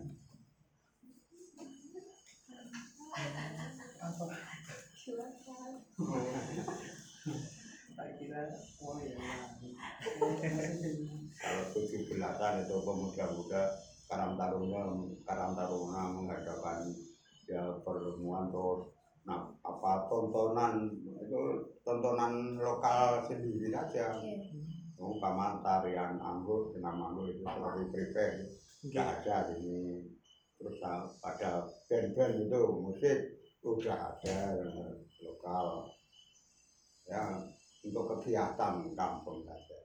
Kalau 11.42 11.64
tujuh 11.76 12.00
belasan 12.08 12.64
itu 12.64 12.76
pemuda-muda 12.80 13.91
Karang 14.12 14.36
Taruna 14.36 14.92
Karang 15.24 15.56
Taruna 15.56 16.12
mengadakan 16.12 16.84
ya 17.48 17.64
pertemuan 17.80 18.52
terus 18.52 18.92
nah 19.24 19.48
apa 19.64 20.10
tontonan 20.12 20.92
itu 21.00 21.40
tontonan 21.80 22.60
lokal 22.60 23.24
sendiri 23.24 23.72
saja. 23.72 24.12
Umpama 25.00 25.64
tarian 25.64 26.20
anggur 26.20 26.76
dengan 26.76 27.08
anggur 27.08 27.26
itu 27.32 27.42
selalu 27.42 27.88
prepare. 27.88 28.52
Nggak 28.84 29.08
ada 29.24 29.36
di 29.50 29.54
sini. 29.58 29.96
Terus 30.60 30.78
ah, 30.84 31.08
ada 31.26 31.66
band-band 31.88 32.46
itu 32.46 32.60
musik 32.84 33.18
udah 33.64 33.98
ada 34.12 34.38
lokal. 35.24 35.90
Ya 37.08 37.48
untuk 37.82 38.14
kegiatan 38.14 38.94
kampung 38.94 39.42
saja 39.42 39.78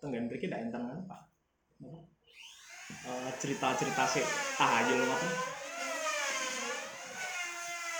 Tenggen 0.00 0.28
mriki 0.28 0.48
ndak 0.48 0.62
enten 0.68 0.82
kan, 0.84 1.00
Pak. 1.08 1.20
Apa? 1.84 1.98
Eh, 3.04 3.30
cerita-cerita 3.40 4.04
sih 4.08 4.24
tahayul 4.56 5.04
ngoten. 5.04 5.32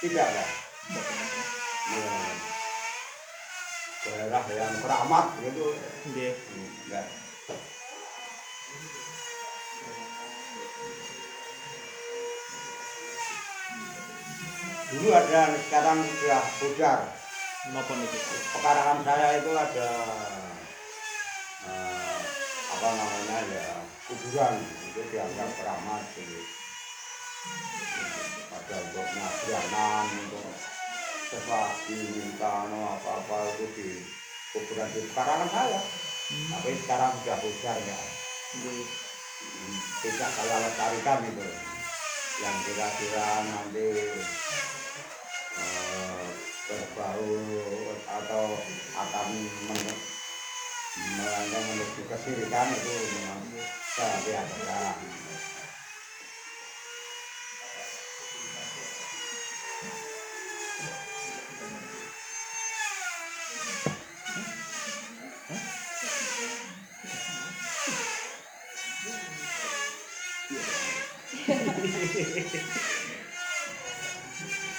tidak. 0.04 0.28
Ya, 0.28 0.44
daerah 4.04 4.44
yang 4.52 4.74
keramat 4.84 5.26
gitu 5.40 5.72
Nggih. 6.12 6.32
enggak 6.84 7.06
dulu 14.92 15.08
ada 15.10 15.40
sekarang 15.66 15.98
sudah 16.04 16.42
pudar 16.60 16.98
Napa 17.72 17.92
niku? 17.96 18.18
pekarangan 18.60 18.98
saya 19.08 19.40
itu 19.40 19.50
ada 19.56 19.88
apa 22.84 23.00
namanya 23.00 23.38
ya 23.48 23.80
kuburan 24.04 24.60
itu 24.60 25.00
dianggap 25.08 25.48
keramat 25.56 26.04
gitu. 26.20 26.36
ada 28.52 28.76
untuk 28.76 29.08
nyabrianan 29.08 30.04
untuk 30.28 30.44
sesuatu 31.32 31.96
minta 31.96 32.68
no 32.68 32.84
apa-apa 32.84 33.56
itu 33.56 33.64
di 33.72 33.88
kuburan 34.52 34.84
di 34.92 35.00
pekarangan 35.00 35.48
saya 35.48 35.80
tapi 36.28 36.76
sekarang 36.84 37.16
sudah 37.24 37.40
pudar 37.40 37.76
ya 37.80 37.98
Nggih. 38.52 38.84
Hmm, 38.84 39.76
tidak 40.04 40.30
saya 40.36 40.56
lestarikan 40.68 41.24
itu 41.24 41.48
yang 42.44 42.56
kira-kira 42.68 43.28
nanti 43.48 43.88
eh, 45.56 46.26
berbau 46.68 47.32
atau 48.12 48.44
akan 48.92 49.28
men- 49.72 50.13
melangkah 50.94 51.62
menuju 51.74 52.02
kesirikan 52.06 52.70
itu 52.70 52.94
memang 53.18 53.42
saya 53.98 54.16
biasakan 54.22 54.94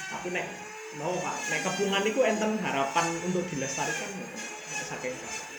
Tapi 0.05 0.27
nek 0.31 0.47
mau 0.95 1.11
Pak, 1.19 1.37
nek 1.51 1.61
kepungan 1.67 2.01
niku 2.07 2.23
enten 2.23 2.55
harapan 2.63 3.05
untuk 3.27 3.43
dilestarikan? 3.51 4.09
Nek 4.15 4.83
saking 4.87 5.11
Pak. 5.19 5.54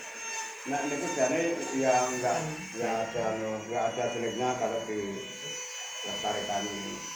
Nah, 0.66 0.82
ini 0.82 0.98
jane 1.14 1.54
ya 1.78 1.94
enggak 2.10 2.42
enggak 2.74 2.94
ada 3.06 3.24
enggak 3.38 3.84
ada 3.86 4.04
jeleknya 4.10 4.50
kalau 4.58 4.82
dilestarikan 4.82 6.62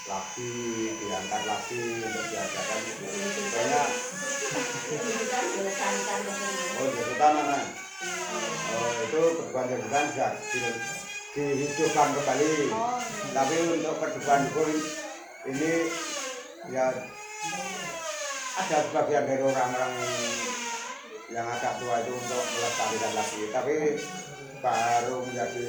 lagi, 0.07 0.51
diangkat 0.94 1.42
lagi 1.51 1.80
untuk 1.98 2.24
dilestarikan 2.30 2.78
ke 2.78 2.92
sini. 2.94 3.11
oh 6.78 6.86
jasutan 6.94 7.32
mana? 7.34 7.59
Oh 8.70 8.90
itu 9.03 9.22
bisa 9.42 10.26
di- 10.46 10.82
dihidupkan 11.34 12.09
kembali. 12.14 12.55
Tapi 13.34 13.57
untuk 13.66 13.98
perguruan 13.98 14.46
hukum 14.46 14.70
ini 15.51 15.72
ya 16.70 16.86
ada 18.62 18.78
sebagian 18.86 19.26
dari 19.26 19.42
orang-orang 19.42 19.92
yang 21.31 21.47
agak 21.47 21.78
tua 21.78 22.03
itu 22.03 22.12
untuk 22.12 22.45
melestarikan 22.45 23.12
lagi. 23.14 23.43
Tapi 23.55 23.74
baru 24.61 25.16
menjadi 25.24 25.66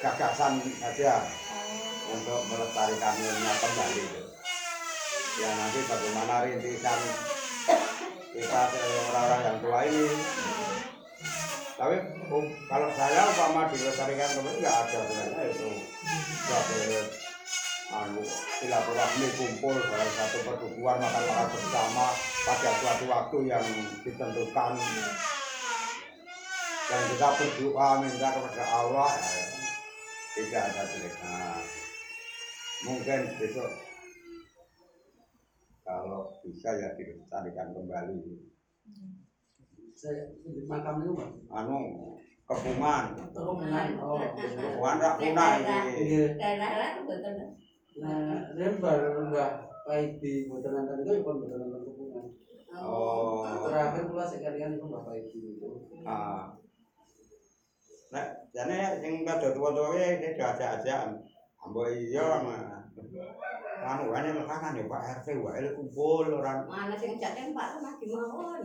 gagasan 0.00 0.58
saja 0.80 1.22
untuk 2.10 2.40
melestarikannya 2.48 3.52
kembali. 3.60 4.04
Ya 5.40 5.48
nanti 5.56 5.80
bagaimana 5.88 6.34
rintisan 6.44 7.00
kita 8.32 8.62
orang-orang 9.12 9.42
yang 9.44 9.58
tua 9.60 9.78
ini. 9.84 10.06
Tapi 11.72 11.96
um, 12.28 12.46
kalau 12.68 12.88
saya 12.94 13.20
umpama 13.32 13.68
dilestarikan 13.68 14.28
kembali 14.38 14.56
nggak 14.60 14.76
ada 14.86 14.98
sebenarnya 15.08 15.42
itu 15.50 15.68
anu 17.92 18.24
silaturahmi 18.24 19.26
kumpul 19.36 19.76
dalam 19.76 20.10
satu 20.16 20.38
perdukuhan 20.48 20.96
makan 20.96 21.22
makan 21.28 21.48
bersama 21.52 22.06
pada 22.48 22.70
suatu 22.80 23.04
waktu 23.04 23.38
yang 23.52 23.66
ditentukan 24.00 24.72
dan 26.88 27.00
kita 27.12 27.28
berdoa 27.36 27.88
minta 28.00 28.28
kepada 28.32 28.64
Allah 28.64 29.08
ya, 29.12 29.44
tidak 30.40 30.62
ada 30.72 30.82
jeleknya 30.88 31.36
mungkin 32.88 33.20
besok 33.36 33.70
kalau 35.84 36.32
bisa 36.40 36.68
ya 36.80 36.96
dilestarikan 36.96 37.76
kembali 37.76 38.16
Saya 39.92 40.34
di 40.42 40.66
makam 40.66 41.04
itu 41.04 41.14
Pak. 41.14 41.30
anu 41.54 41.78
kepungan 42.42 43.14
Kepungan. 43.30 43.86
Oh. 44.02 44.18
kepungan 44.18 44.96
rak 44.98 45.14
punah 45.20 45.50
ini. 45.62 46.34
Daerah-daerah 46.34 47.06
betul. 47.06 47.54
Nah, 48.00 48.56
lembar 48.56 49.00
Mbak 49.28 49.52
Paidi 49.84 50.48
boten 50.48 50.72
nanti 50.72 51.04
itu 51.04 51.20
pun 51.20 51.44
boten 51.44 51.60
nanti 51.60 51.84
kepungan. 51.84 52.24
oh. 52.80 53.44
Terakhir 53.68 54.08
pula 54.08 54.24
sekalian 54.24 54.80
itu 54.80 54.84
Mbak 54.88 55.04
Paidi 55.04 55.38
itu. 55.60 55.70
ah. 56.08 56.56
Nek 58.12 58.26
jane 58.56 59.00
sing 59.00 59.24
rada 59.28 59.52
tuwa-tuwa 59.52 59.96
ki 59.96 60.04
iki 60.20 60.36
diajak-ajak 60.36 61.00
ambo 61.64 61.88
iya 61.88 62.44
mah 62.44 62.60
anu 63.82 64.12
ane 64.12 64.30
makanan 64.36 64.78
ya 64.78 64.84
Pak 64.84 65.02
RT 65.20 65.26
wae 65.40 65.68
kumpul 65.72 66.28
ora 66.28 66.60
Mana 66.68 66.94
sing 66.96 67.16
ngejak 67.16 67.52
Pak? 67.56 67.68
Lagi 67.80 68.06
mawon. 68.12 68.62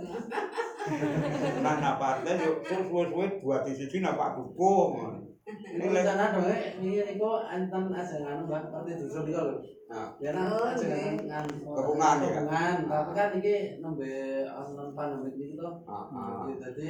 nang 1.63 1.77
nak 1.83 1.95
partai 1.99 2.39
yo 2.43 2.59
suwe-suwe 2.63 3.39
buat 3.43 3.67
di 3.67 3.71
siji 3.75 3.99
nak 3.99 4.15
Pak 4.19 4.39
dukung 4.39 4.95
Ini 4.99 5.36
rencana 5.47 6.35
dong 6.35 6.45
ya, 6.51 6.57
ini 6.83 6.91
Niko 7.07 7.39
enten 7.47 7.83
aja 7.89 8.15
nganu 8.19 8.43
mbak, 8.45 8.67
partai 8.67 8.99
dusun 8.99 9.23
Niko 9.23 9.41
lho. 9.47 9.55
Nah. 9.87 10.11
Ya 10.19 10.35
nah, 10.35 10.51
Oh, 10.51 10.67
aja 10.67 10.83
iya. 10.83 11.15
nganu 11.15 11.53
Kepungan, 11.71 12.15
ya? 12.19 12.27
kepungan. 12.35 12.75
Tapi 12.91 13.11
kan 13.15 13.29
ini 13.39 13.53
nembe 13.79 14.11
online 14.43 14.91
pandemi 14.91 15.29
ini 15.31 15.55
tuh. 15.55 15.73
Heeh. 15.87 16.55
Jadi 16.59 16.89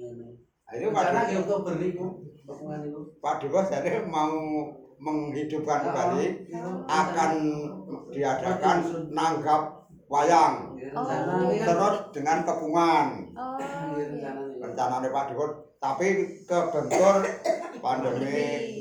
ngene. 0.00 0.26
itu 0.70 0.86
Pak 0.88 1.02
Rencana 1.02 1.26
Dewa- 1.26 1.34
ke 1.34 1.40
Oktober 1.44 1.74
niku 1.76 2.06
kepungan 2.46 2.80
itu. 2.86 3.00
Pak 3.18 3.34
Dewa 3.42 3.60
jadi 3.66 3.90
mau 4.06 4.32
menghidupkan 5.00 5.78
kembali 5.82 6.24
akan 6.86 7.32
diadakan 8.08 8.76
nanggap 9.10 9.62
wayang 10.06 10.78
Rencana 10.78 11.32
kan 11.34 11.66
terus 11.66 11.98
dengan 12.14 12.38
kepungan 12.46 13.06
Oh, 13.34 13.58
Iya, 13.58 13.66
iya. 13.98 14.04
rencana 14.14 14.40
rencananya 14.62 15.08
Pak 15.10 15.24
Dewa 15.28 15.46
tapi 15.80 16.08
kebentur 16.44 17.24
pandemi 17.84 18.36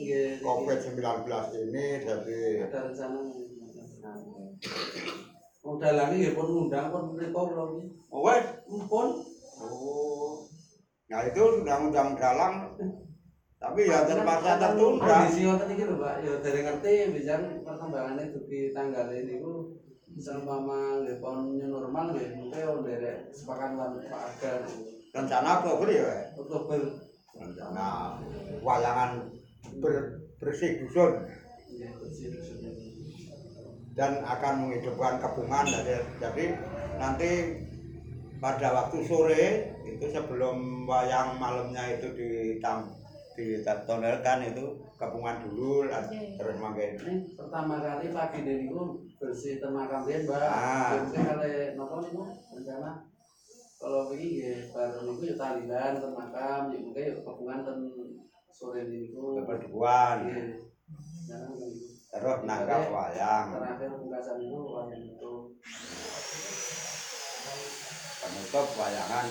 Iya, 0.09 0.43
COVID-19 0.43 0.99
ini 1.69 1.85
jadi 2.03 2.39
ada 2.67 2.79
rencana. 2.91 3.19
Udah 5.63 5.91
lagi 5.95 6.17
ya 6.27 6.31
pun 6.35 6.47
ngundang 6.49 6.91
pun 6.91 7.15
lho 7.15 7.65
iki. 7.77 7.83
oh 8.11 8.19
wes 8.25 8.45
Pun 8.67 9.07
oh. 9.63 10.43
Nah 11.07 11.19
itu 11.29 11.41
sudah 11.41 11.77
undang 11.77 12.19
dalang. 12.19 12.75
Tapi 13.59 13.91
ya 13.91 14.03
terpaksa 14.03 14.59
tertunda. 14.59 15.29
Kondisi 15.29 15.45
ngoten 15.45 15.71
iki 15.71 15.83
lho, 15.87 15.95
Pak. 16.01 16.15
Ya 16.25 16.33
dari 16.43 16.59
ngerti 16.65 16.93
bisa 17.15 17.33
perkembangannya 17.63 18.33
dugi 18.33 18.75
tanggal 18.75 19.07
ini 19.13 19.39
ku 19.39 19.77
seumpama 20.17 21.05
nggih 21.05 21.21
pon 21.21 21.53
normal 21.53 22.17
nggih 22.17 22.33
mungkin 22.33 22.65
yo 22.65 22.81
derek 22.81 23.29
sepakat 23.29 23.77
Pak 24.09 24.21
Agar 24.35 24.59
rencana 25.15 25.49
Oktober 25.61 25.87
ya 25.89 26.03
wes 26.05 26.21
Oktober. 26.37 26.79
rencana 27.39 27.87
wayangan 28.61 29.09
ber- 29.79 30.19
bersih 30.39 30.81
dusun 30.83 31.11
Iya, 31.69 31.89
bersih 32.01 32.27
dan 33.93 34.23
akan 34.23 34.53
menghidupkan 34.63 35.19
kepungan 35.19 35.67
jadi, 35.67 35.99
jadi 36.23 36.45
nanti 36.95 37.29
pada 38.39 38.71
waktu 38.71 39.03
sore 39.03 39.43
itu 39.83 40.05
sebelum 40.07 40.87
wayang 40.87 41.35
malamnya 41.35 41.99
itu 41.99 42.07
ditam 42.15 42.87
ditonelkan 43.35 44.39
itu 44.55 44.63
kepungan 44.95 45.43
dulu 45.43 45.87
Oke. 45.87 46.35
terus 46.35 46.55
Ini 46.59 47.13
pertama 47.35 47.79
kali 47.79 48.07
pagi 48.11 48.67
ku 48.67 49.03
bersih 49.19 49.59
temakam 49.59 50.03
dia, 50.07 50.23
Mbak. 50.23 50.43
Ah. 50.43 50.91
Ya, 50.91 50.99
mungkin 51.03 51.23
kali 51.23 51.51
nopo 51.75 51.95
niku 52.03 52.23
rencana 52.55 52.89
kalau 53.79 54.11
begini 54.11 54.43
ya 54.43 54.53
baru 54.75 55.07
niku 55.07 55.23
ya 55.23 55.35
talilan 55.39 56.03
temakam 56.03 56.61
ya 56.67 56.77
mungkin 56.83 56.99
ya 56.99 57.13
kepungan 57.23 57.63
ten 57.63 57.79
sore 58.51 58.83
niku. 58.91 59.39
Iya. 59.39 59.47
Nah, 61.31 61.39
niku. 61.47 61.67
terus 62.09 62.39
nangkap 62.43 62.81
wayang. 62.91 63.45
terakhir 63.55 63.89
pungkasan 63.95 64.37
itu 64.43 64.59
wayang 64.59 65.03
itu. 65.07 65.33
Penutup 68.19 68.67
wayangan. 68.75 69.25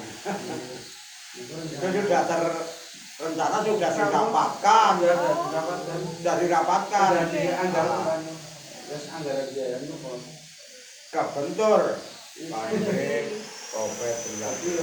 Itu 1.36 1.54
itu 1.68 1.98
sudah 2.08 2.22
ter 2.24 2.42
rencana 3.20 3.56
sudah 3.60 3.90
didapatkan. 3.92 4.92
Sudah 4.96 5.12
ada 5.12 5.36
didapatkan. 5.44 5.98
Sudah 6.16 6.34
didapatkan. 6.40 7.08
Sudah 7.12 7.26
dianggarkan 7.28 8.00
kan 8.08 8.22
terus 8.88 9.04
anggaran 9.12 9.46
biaya 9.52 9.76
itu 9.84 9.94
pun 10.00 10.16
kebentur 13.78 14.10
pandemi 14.10 14.74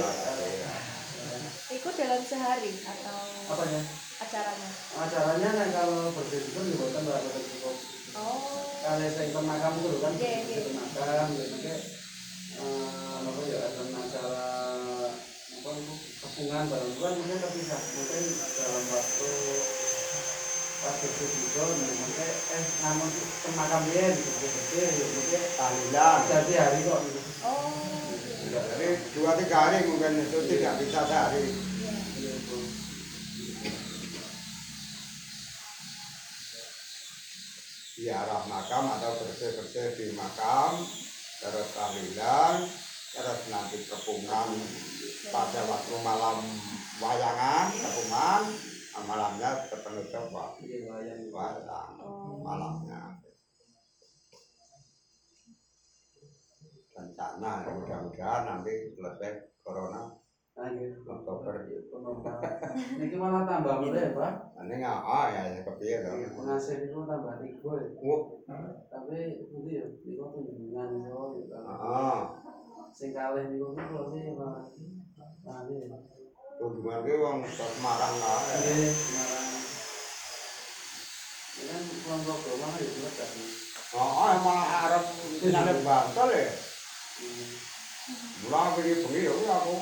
Ikut 1.66 1.94
dalam 1.98 2.22
sehari 2.22 2.72
atau 2.80 3.18
apa 3.52 3.64
ya 3.68 3.80
acaranya? 4.16 4.68
acaranya 4.96 5.48
nah 5.52 5.68
kalau 5.74 6.14
bersih 6.16 6.40
itu 6.48 6.60
dibuatkan 6.72 7.02
berapa 7.04 7.28
cukup 7.36 7.74
Oh, 8.16 8.40
kalau 8.80 9.08
saya 9.12 9.28
ke 9.28 9.40
makam 9.44 9.72
itu 9.76 9.98
kan 10.00 10.12
Iya, 10.16 10.40
iya. 10.40 10.58
ke 10.64 10.70
makam 10.72 11.28
jadi 11.36 11.56
kayak 11.60 11.80
eh, 12.56 13.16
apa 13.20 13.40
ya 13.44 13.58
ada 13.60 13.82
acara 13.84 14.48
apa 15.36 15.68
itu 15.76 15.94
kepungan 16.16 16.64
barang 16.72 16.88
itu 16.88 17.00
kan 17.04 17.12
mungkin 17.12 17.36
terpisah. 17.44 17.80
Mungkin 17.92 18.22
dalam 18.56 18.84
waktu 18.88 19.30
pas 20.76 20.96
itu 21.02 21.60
nah, 21.60 21.92
mungkin 22.00 22.30
eh 22.30 22.64
namun 22.80 23.08
ke 23.12 23.48
makam 23.52 23.82
dia 23.90 24.06
gitu 24.16 24.76
ya 24.80 25.06
mungkin 25.12 25.42
tahlilan 25.60 26.18
jadi 26.30 26.52
hari 26.56 26.78
kok 26.88 27.00
gitu. 27.04 27.20
oh, 27.42 28.15
jadi 28.64 28.88
dua 29.14 29.32
tiga 29.40 29.56
hari 29.56 29.78
mungkin 29.88 30.12
itu 30.20 30.38
tidak 30.48 30.74
bisa 30.80 31.00
sehari. 31.04 31.44
Di 37.96 38.12
arah 38.12 38.44
makam 38.44 38.84
atau 38.92 39.24
bersih 39.24 39.56
bersih 39.56 39.86
di 39.96 40.06
makam 40.12 40.84
terus 41.40 41.68
tahlilan 41.72 42.68
terus 43.16 43.40
nanti 43.48 43.78
kepungan 43.88 44.48
pada 45.32 45.60
waktu 45.64 45.94
malam 46.04 46.38
wayangan 47.00 47.72
kepungan 47.72 48.42
malamnya 49.06 49.50
penutup 49.72 50.28
wa- 50.32 50.56
Iya, 50.60 50.92
wayang. 51.32 51.92
malamnya 52.44 53.05
rencana 57.16 57.64
ya, 57.64 57.72
mudah-mudahan 57.72 58.42
nanti 58.44 58.92
selesai 58.92 59.48
corona 59.64 60.12
Nah, 60.56 60.72
gitu. 60.72 61.04
Oktober 61.04 61.68
Penumpang. 61.68 62.40
Niki 62.96 63.16
malah 63.20 63.44
tambah 63.44 63.76
muda 63.76 64.00
ya, 64.00 64.16
Pak. 64.16 64.32
ini 64.64 64.80
nggak 64.80 65.00
ah 65.04 65.28
ya 65.28 65.42
ya 65.52 65.60
kepiye 65.68 66.00
dong 66.00 66.32
Pengasih 66.32 66.88
itu 66.88 66.96
tambah 67.04 67.36
tiga 67.44 67.72
ya. 67.76 67.92
Tapi 68.88 69.16
itu 69.36 69.56
ya, 69.68 69.84
itu 70.00 70.16
kunjungan 70.16 70.88
ah, 71.60 72.40
Sing 72.88 73.12
kalih 73.12 73.52
niku 73.52 73.76
ku 73.76 73.84
kok 73.84 74.04
sih 74.16 74.32
malah. 74.32 74.64
Nah, 75.44 75.60
ini. 75.68 75.92
kunjungan 76.56 77.04
wong 77.04 77.36
ke 77.44 77.50
Semarang 77.52 78.14
lah. 78.16 78.40
Iya, 78.56 78.88
Semarang. 78.96 79.48
Ini 81.52 81.64
kan 81.68 81.82
kelompok 81.84 82.38
rumah 82.48 82.72
ya 82.80 82.88
juga 82.96 83.10
kan. 83.12 83.30
Oh, 83.92 84.28
emang 84.32 84.60
Arab 84.64 85.04
nyale 85.44 85.72
Bantul 85.84 86.32
ya. 86.32 86.75
Mula 87.16 88.76
bengi 88.76 88.94
bengi 89.00 89.24
ya 89.24 89.32
aku 89.56 89.76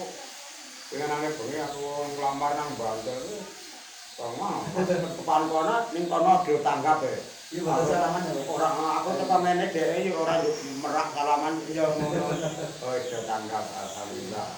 pengen 0.95 1.11
nang 1.11 1.26
bengi 1.35 1.59
aku 1.59 1.82
nglamar 2.14 2.53
nang 2.55 2.70
Bantul. 2.78 3.43
Sama, 4.14 4.62
depan 4.87 5.43
kono 5.51 5.76
ning 5.91 6.07
kono 6.07 6.47
do 6.47 6.55
tanggap 6.62 7.03
ya. 7.03 7.18
Iya, 7.51 7.62
salaman 7.66 8.22
ya, 8.22 8.32
Pak. 8.39 8.47
Orang 8.47 8.78
aku 8.78 9.09
teko 9.18 9.37
mene 9.43 9.66
dhewe 9.74 10.07
yo 10.07 10.22
ora 10.22 10.39
yo 10.39 10.55
merak 10.78 11.11
salaman 11.11 11.59
yo 11.74 11.91
ngono. 11.99 12.30
Oh, 12.87 12.95
do 12.95 13.18
tanggap 13.26 13.64
alhamdulillah. 13.66 14.49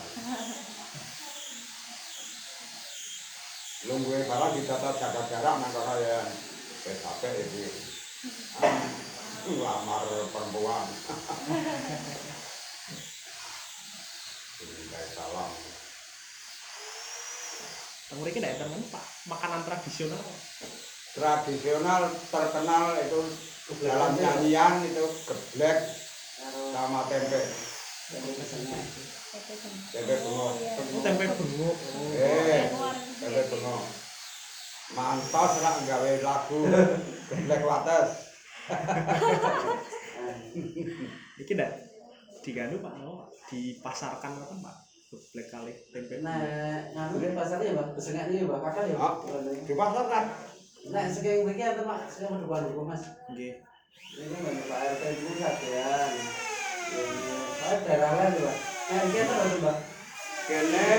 Lungguhe 3.88 4.20
barang 4.28 4.52
dicatat 4.60 4.94
jaga 5.00 5.22
jarak 5.32 5.54
nang 5.56 5.72
kono 5.72 5.94
ya. 6.04 6.20
Wis 6.84 7.00
apik 7.00 7.32
iki. 7.40 7.64
Ah, 8.60 8.84
Lamar 9.64 10.04
perempuan. 10.28 10.84
Ini 14.56 15.04
salam. 15.12 15.52
Kamu 18.06 18.22
ini 18.22 18.38
tidak 18.38 18.62
temen 18.62 18.78
pak 18.86 19.02
makanan 19.26 19.66
tradisional. 19.66 20.22
Tradisional 21.18 22.06
terkenal 22.30 22.94
itu 23.02 23.20
dalam 23.82 24.14
nyanyian 24.14 24.78
itu 24.86 25.02
geblek 25.26 25.78
sama 26.70 27.02
tempe. 27.10 27.42
tempe 28.06 28.30
kesengnya. 28.38 28.78
Tempe 29.90 30.14
bengok. 30.22 30.54
Itu 30.62 30.98
tempe 31.02 31.24
bengok. 31.34 31.76
Eh, 32.14 32.70
tempe 33.18 33.42
bengok. 33.50 33.82
Mantos 34.94 35.52
rak 35.66 35.82
gawe 35.82 36.10
lagu 36.22 36.58
geblek 37.26 37.62
wates. 37.66 38.10
Iki 41.42 41.52
tidak 41.58 41.74
diganu 42.46 42.78
pak, 42.78 42.94
no, 43.02 43.18
Pak? 43.18 43.50
dipasarkan 43.50 44.38
apa 44.38 44.54
pak? 44.62 44.85
Black 45.06 45.48
kali 45.54 45.72
tempe. 45.94 46.18
Nah, 46.18 46.42
nganu 46.90 47.22
ki 47.22 47.38
pasarnya 47.38 47.70
ya, 47.70 47.78
Pak. 47.78 47.86
Kesengnya 47.94 48.26
ini, 48.26 48.48
Pak. 48.48 48.58
Kakak 48.58 48.84
ya. 48.90 48.96
Ah. 48.98 49.14
Pak. 49.22 49.38
Di 49.62 49.74
pasar 49.74 50.04
kan 50.10 50.26
Nah, 50.86 51.02
sekian 51.10 51.42
begini 51.42 51.66
enten 51.66 51.82
Pak, 51.82 52.06
sekian 52.06 52.38
depan 52.38 52.70
hukum 52.70 52.86
Mas. 52.86 53.02
Nggih. 53.26 53.58
Ini 54.22 54.36
kan 54.38 54.54
Pak 54.70 54.78
RT 54.94 55.02
itu 55.18 55.30
satean. 55.42 56.12
Saya 57.58 57.76
daerah 57.82 58.10
lain 58.14 58.38
Pak. 58.38 58.56
Nah, 58.86 59.00
ini 59.02 59.18
enten 59.18 59.34
ada 59.34 59.58
Pak. 59.66 59.76
kene 60.46 60.94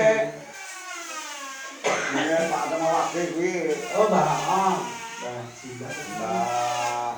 ini 1.88 2.36
Pak 2.52 2.62
Temawa 2.68 2.92
wakil 3.00 3.24
kuwi 3.32 3.52
Oh, 3.96 4.06
Mbak. 4.12 4.28
Mbak 5.24 5.44
Cinta. 5.56 5.88
Mbak 5.88 7.14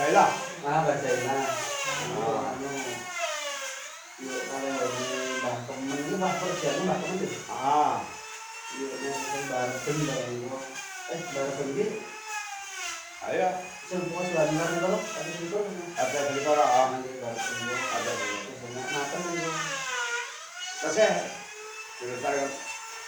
Baiklah. 0.00 0.30
Ah, 0.64 0.78
Mbak 0.80 0.96
Zaina. 0.96 1.36
Oh. 2.16 2.40
Anu. 2.40 2.68
Yo, 4.22 4.32
kalau 5.82 5.98
Temen 5.98 6.14
itu 6.14 6.14
Persian 6.38 6.86
Mbak 6.86 6.98
Temen 7.02 7.18
itu. 7.18 7.38
Ah, 7.50 7.98
Yo, 8.78 8.86
ini 8.86 9.10
bareng. 9.50 10.38
Eh, 11.10 11.20
Mbak 11.34 11.46
Ben 11.58 11.68
ini 11.74 11.86
ayo. 13.22 13.48
semua 13.90 14.22
jualan 14.24 14.54
bareng 14.54 14.78
kalau 14.78 15.00
ada 15.02 15.30
situ. 15.36 15.58
Ada 15.98 16.18
cerita 16.30 16.52
lah. 16.54 16.68
ah. 16.70 16.86
Nanti 16.94 17.50
Ben. 17.66 17.74
Ada 17.74 18.10
cerita. 18.14 18.52
Banyak 18.62 18.86
nonton 18.94 19.20
itu. 19.34 19.50
Terus 20.82 20.98
ya, 21.02 21.10
cerita 21.98 22.28
kan. 22.30 22.50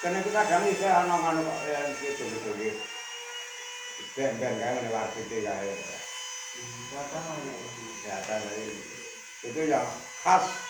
Karena 0.02 0.18
kita 0.20 0.40
kami 0.50 0.68
saya 0.76 0.92
anak 1.06 1.20
anak 1.30 1.58
yang 1.70 1.88
gitu 2.02 2.22
gitu 2.26 2.50
gitu. 2.58 2.78
Ben 4.18 4.34
ben 4.42 4.54
kan 4.58 4.82
lewat 4.82 5.14
itu 5.14 5.36
ya. 5.46 5.54
Berapa 6.90 7.16
namanya? 7.22 7.54
Ya 8.02 8.16
dari 8.26 8.66
itu 9.46 9.60
yang 9.70 9.86
khas. 10.26 10.63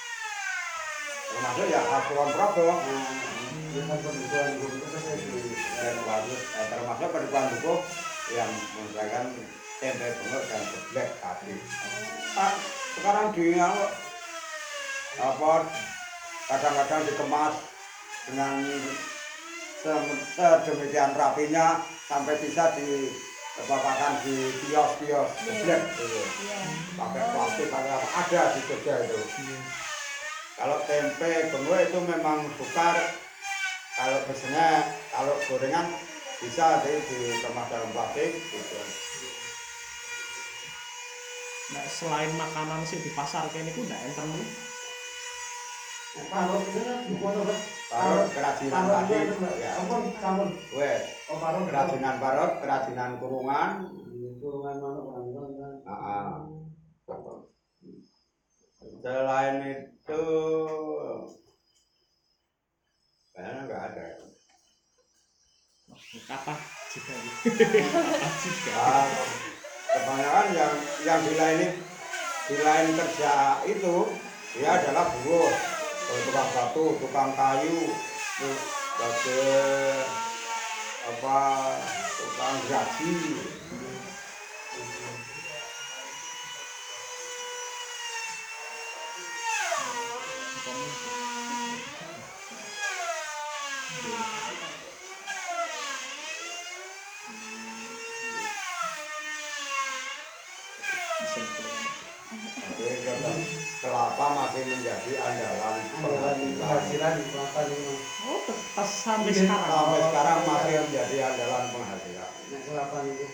Kan 1.35 1.43
saya 5.03 5.19
di 5.19 5.35
dan 5.75 5.99
bagus 6.07 6.41
eh, 6.55 6.67
termasuk 6.71 7.09
perempuan 7.11 7.51
buku 7.59 7.75
yang 8.39 8.51
menggunakan 8.79 9.25
tempe 9.83 10.07
bunga 10.23 10.39
dan 10.47 10.63
geblek 10.63 11.11
tadi. 11.19 11.55
Ah, 12.39 12.55
sekarang 12.95 13.27
di 13.35 13.59
apa 15.15 15.53
kadang-kadang 16.51 17.03
dikemas 17.07 17.55
dengan 18.31 18.55
se- 19.83 20.07
sedemikian 20.39 21.15
rapinya 21.19 21.83
sampai 22.07 22.39
bisa 22.39 22.71
diletakkan 22.79 24.15
di 24.23 24.55
kios-kios 24.65 25.31
geblek 25.45 25.83
gitu. 25.99 26.23
Iya. 26.47 26.59
pakai 26.95 27.23
plastik 27.35 27.69
pakai 27.75 27.91
apa 27.91 28.09
ada 28.23 28.43
di 28.55 28.61
Jogja 28.71 28.95
itu. 29.03 29.19
Kalau 30.55 30.79
tempe 30.87 31.51
bengue 31.51 31.79
itu 31.83 31.99
memang 32.07 32.47
sukar. 32.55 32.95
Kalau 33.95 34.19
biasanya 34.27 34.87
kalau 35.11 35.35
gorengan 35.51 35.87
bisa 36.43 36.83
di 36.83 36.93
dikemas 36.99 37.71
dalam 37.71 37.91
plastik 37.95 38.31
gitu. 38.51 38.79
Nah, 41.75 41.85
selain 41.91 42.31
makanan 42.39 42.87
sih 42.87 43.03
di 43.03 43.11
pasar 43.15 43.47
kayak 43.51 43.71
ini 43.71 43.87
ndak 43.87 43.99
enten 43.99 44.29
nih. 44.31 44.49
Kalau. 46.31 46.59
Parut 47.91 48.27
kerajinan 48.35 48.85
tadi, 48.91 49.15
ya. 49.63 49.73
Oh, 51.31 51.39
parut 51.39 51.65
kerajinan 51.67 52.15
parut, 52.19 52.53
kerajinan 52.63 53.11
kurungan. 53.19 53.71
kurungan 54.43 54.75
mana 54.83 55.01
kurungan. 55.03 55.73
Selain 59.05 59.61
itu, 59.69 60.25
kayaknya 63.37 63.61
nggak 63.69 63.83
ada. 63.93 64.07
Kata 66.25 66.57
juga 68.41 68.89
kebanyakan 69.93 70.47
yang 70.57 70.75
yang 71.05 71.21
di 71.21 71.35
lain 71.37 71.61
di 72.49 72.57
lain 72.65 72.89
kerja 72.97 73.61
itu 73.69 74.09
dia 74.57 74.73
adalah 74.73 75.13
buruh. 75.21 75.53
Tukang 76.05 76.49
batu 76.57 76.97
tukang 77.05 77.31
kayu 77.37 77.93
sebagai 78.41 80.01
apa 81.13 81.41
tukang 82.17 82.57
gaji 82.73 83.13
kelapa 103.81 104.27
masih 104.33 104.63
menjadi 104.67 105.13
andalan 105.21 105.77
penghasilan 106.01 107.15
kelapa 107.29 107.61
ini. 107.69 107.95
Oh, 108.25 108.41
pas 108.75 108.89
sampai 108.89 109.31
Iya. 109.31 109.41
sekarang. 109.45 109.69
sampai 109.69 110.01
sekarang 110.03 110.39
masih 110.43 110.75
menjadi 110.89 111.17
andalan 111.23 111.65
penghasilan 111.71 112.31
Nek 112.45 112.61
kelapa 112.65 112.97
itu. 113.05 113.27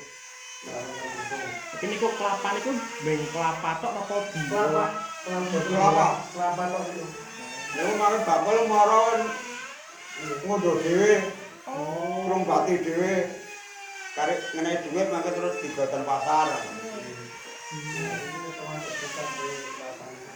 Tapi 1.72 1.84
niku 1.88 2.08
kelapa 2.18 2.48
niku 2.52 2.70
beng 3.00 3.22
kelapa 3.32 3.70
tok 3.80 3.92
apa 3.96 4.14
di 4.28 4.40
Kelapa, 4.44 4.84
kelapa, 5.24 5.56
Kelapa. 5.64 6.08
kelapa 6.34 6.62
kok 6.68 6.82
itu. 6.92 7.04
Niku 7.70 7.92
makan 7.96 8.20
bakul 8.26 8.58
moron 8.66 9.20
ngunduh 10.44 10.76
dhewe 10.84 11.14
Oh, 11.70 12.26
urung 12.26 12.42
bati 12.44 12.82
dhewe 12.82 13.30
karek 14.12 14.42
ngenai 14.52 14.82
duit 14.84 15.06
mangke 15.06 15.30
terus 15.30 15.54
digoten 15.62 16.02
pasar 16.02 16.50
Nah, 17.70 18.18
itu 18.18 18.50
termasuk 18.50 18.94
besar 18.98 19.26
dari 19.30 19.54
kelapa 19.70 20.04
itu. 20.10 20.28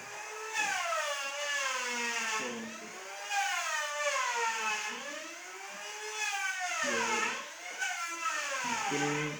Mungkin 8.94 9.30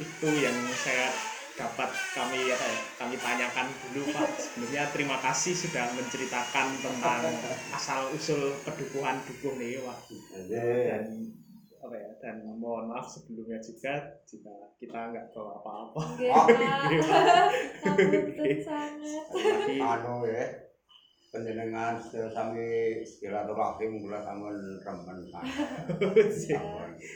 itu 0.00 0.28
yang 0.40 0.56
saya 0.82 1.12
dapat 1.52 1.90
kami 2.16 2.48
ya 2.48 2.56
kami 2.96 3.16
tanyakan 3.20 3.68
dulu 3.92 4.08
Pak. 4.12 4.28
Sebenarnya 4.40 4.88
terima 4.92 5.16
kasih 5.20 5.52
sudah 5.52 5.84
menceritakan 5.92 6.80
tentang 6.80 7.22
asal 7.76 8.08
usul 8.16 8.56
pedukuhan 8.64 9.20
dukung 9.28 9.60
nih 9.60 9.76
Pak 9.84 9.98
dan 10.48 11.04
apa 11.82 11.98
ya 11.98 12.10
dan 12.22 12.46
mohon 12.56 12.88
maaf 12.88 13.10
sebelumnya 13.10 13.58
juga 13.58 14.00
jika 14.24 14.54
kita 14.80 15.12
nggak 15.12 15.26
bawa 15.34 15.60
apa-apa. 15.60 16.02
Oke, 16.24 16.56
sangat. 18.68 19.24
tapi 19.28 19.76
anu 19.82 20.24
ya 20.24 20.71
penjenengan 21.32 21.96
sami 22.12 23.00
silaturahim 23.08 24.04
kula 24.04 24.20
sampun 24.20 24.76
remen 24.84 25.18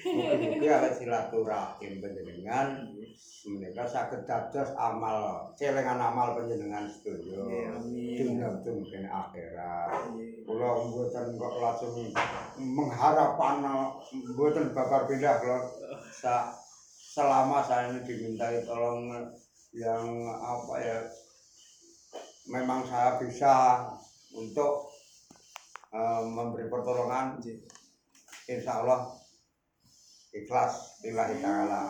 Mugi-mugi 0.09 0.69
awet 0.73 0.93
silaturahim 0.97 2.01
panjenengan 2.01 2.97
menika 3.45 3.85
saged 3.85 4.25
dados 4.25 4.73
amal 4.81 5.53
celengan 5.61 6.01
amal 6.01 6.33
panjenengan 6.33 6.89
sedaya. 6.89 7.77
Dumugi 7.77 8.71
mungkin 8.73 9.05
akhirat. 9.05 10.09
Kula 10.49 10.69
mboten 10.89 11.37
kok 11.37 11.55
langsung 11.61 12.09
mengharap 12.57 13.37
ana 13.37 14.01
mboten 14.33 14.73
bakar 14.73 15.05
pindah 15.05 15.45
kula. 15.45 15.61
Selama 17.13 17.61
saya 17.61 17.93
ini 17.93 18.01
dimintai 18.01 18.65
tolong 18.65 19.29
yang 19.77 20.05
apa 20.41 20.75
ya 20.81 20.99
memang 22.47 22.87
saya 22.87 23.19
bisa 23.19 23.83
untuk 24.37 24.93
eh, 25.91 26.23
memberi 26.29 26.69
pertolongan 26.69 27.41
insya 28.47 28.85
Allah 28.85 29.17
ikhlas 30.37 31.01
lillahi 31.01 31.41
ta'ala. 31.41 31.83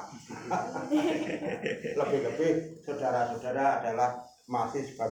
Lebih-lebih 1.98 2.52
saudara-saudara 2.86 3.82
adalah 3.82 4.22
masih 4.46 4.86
sebagai 4.86 5.15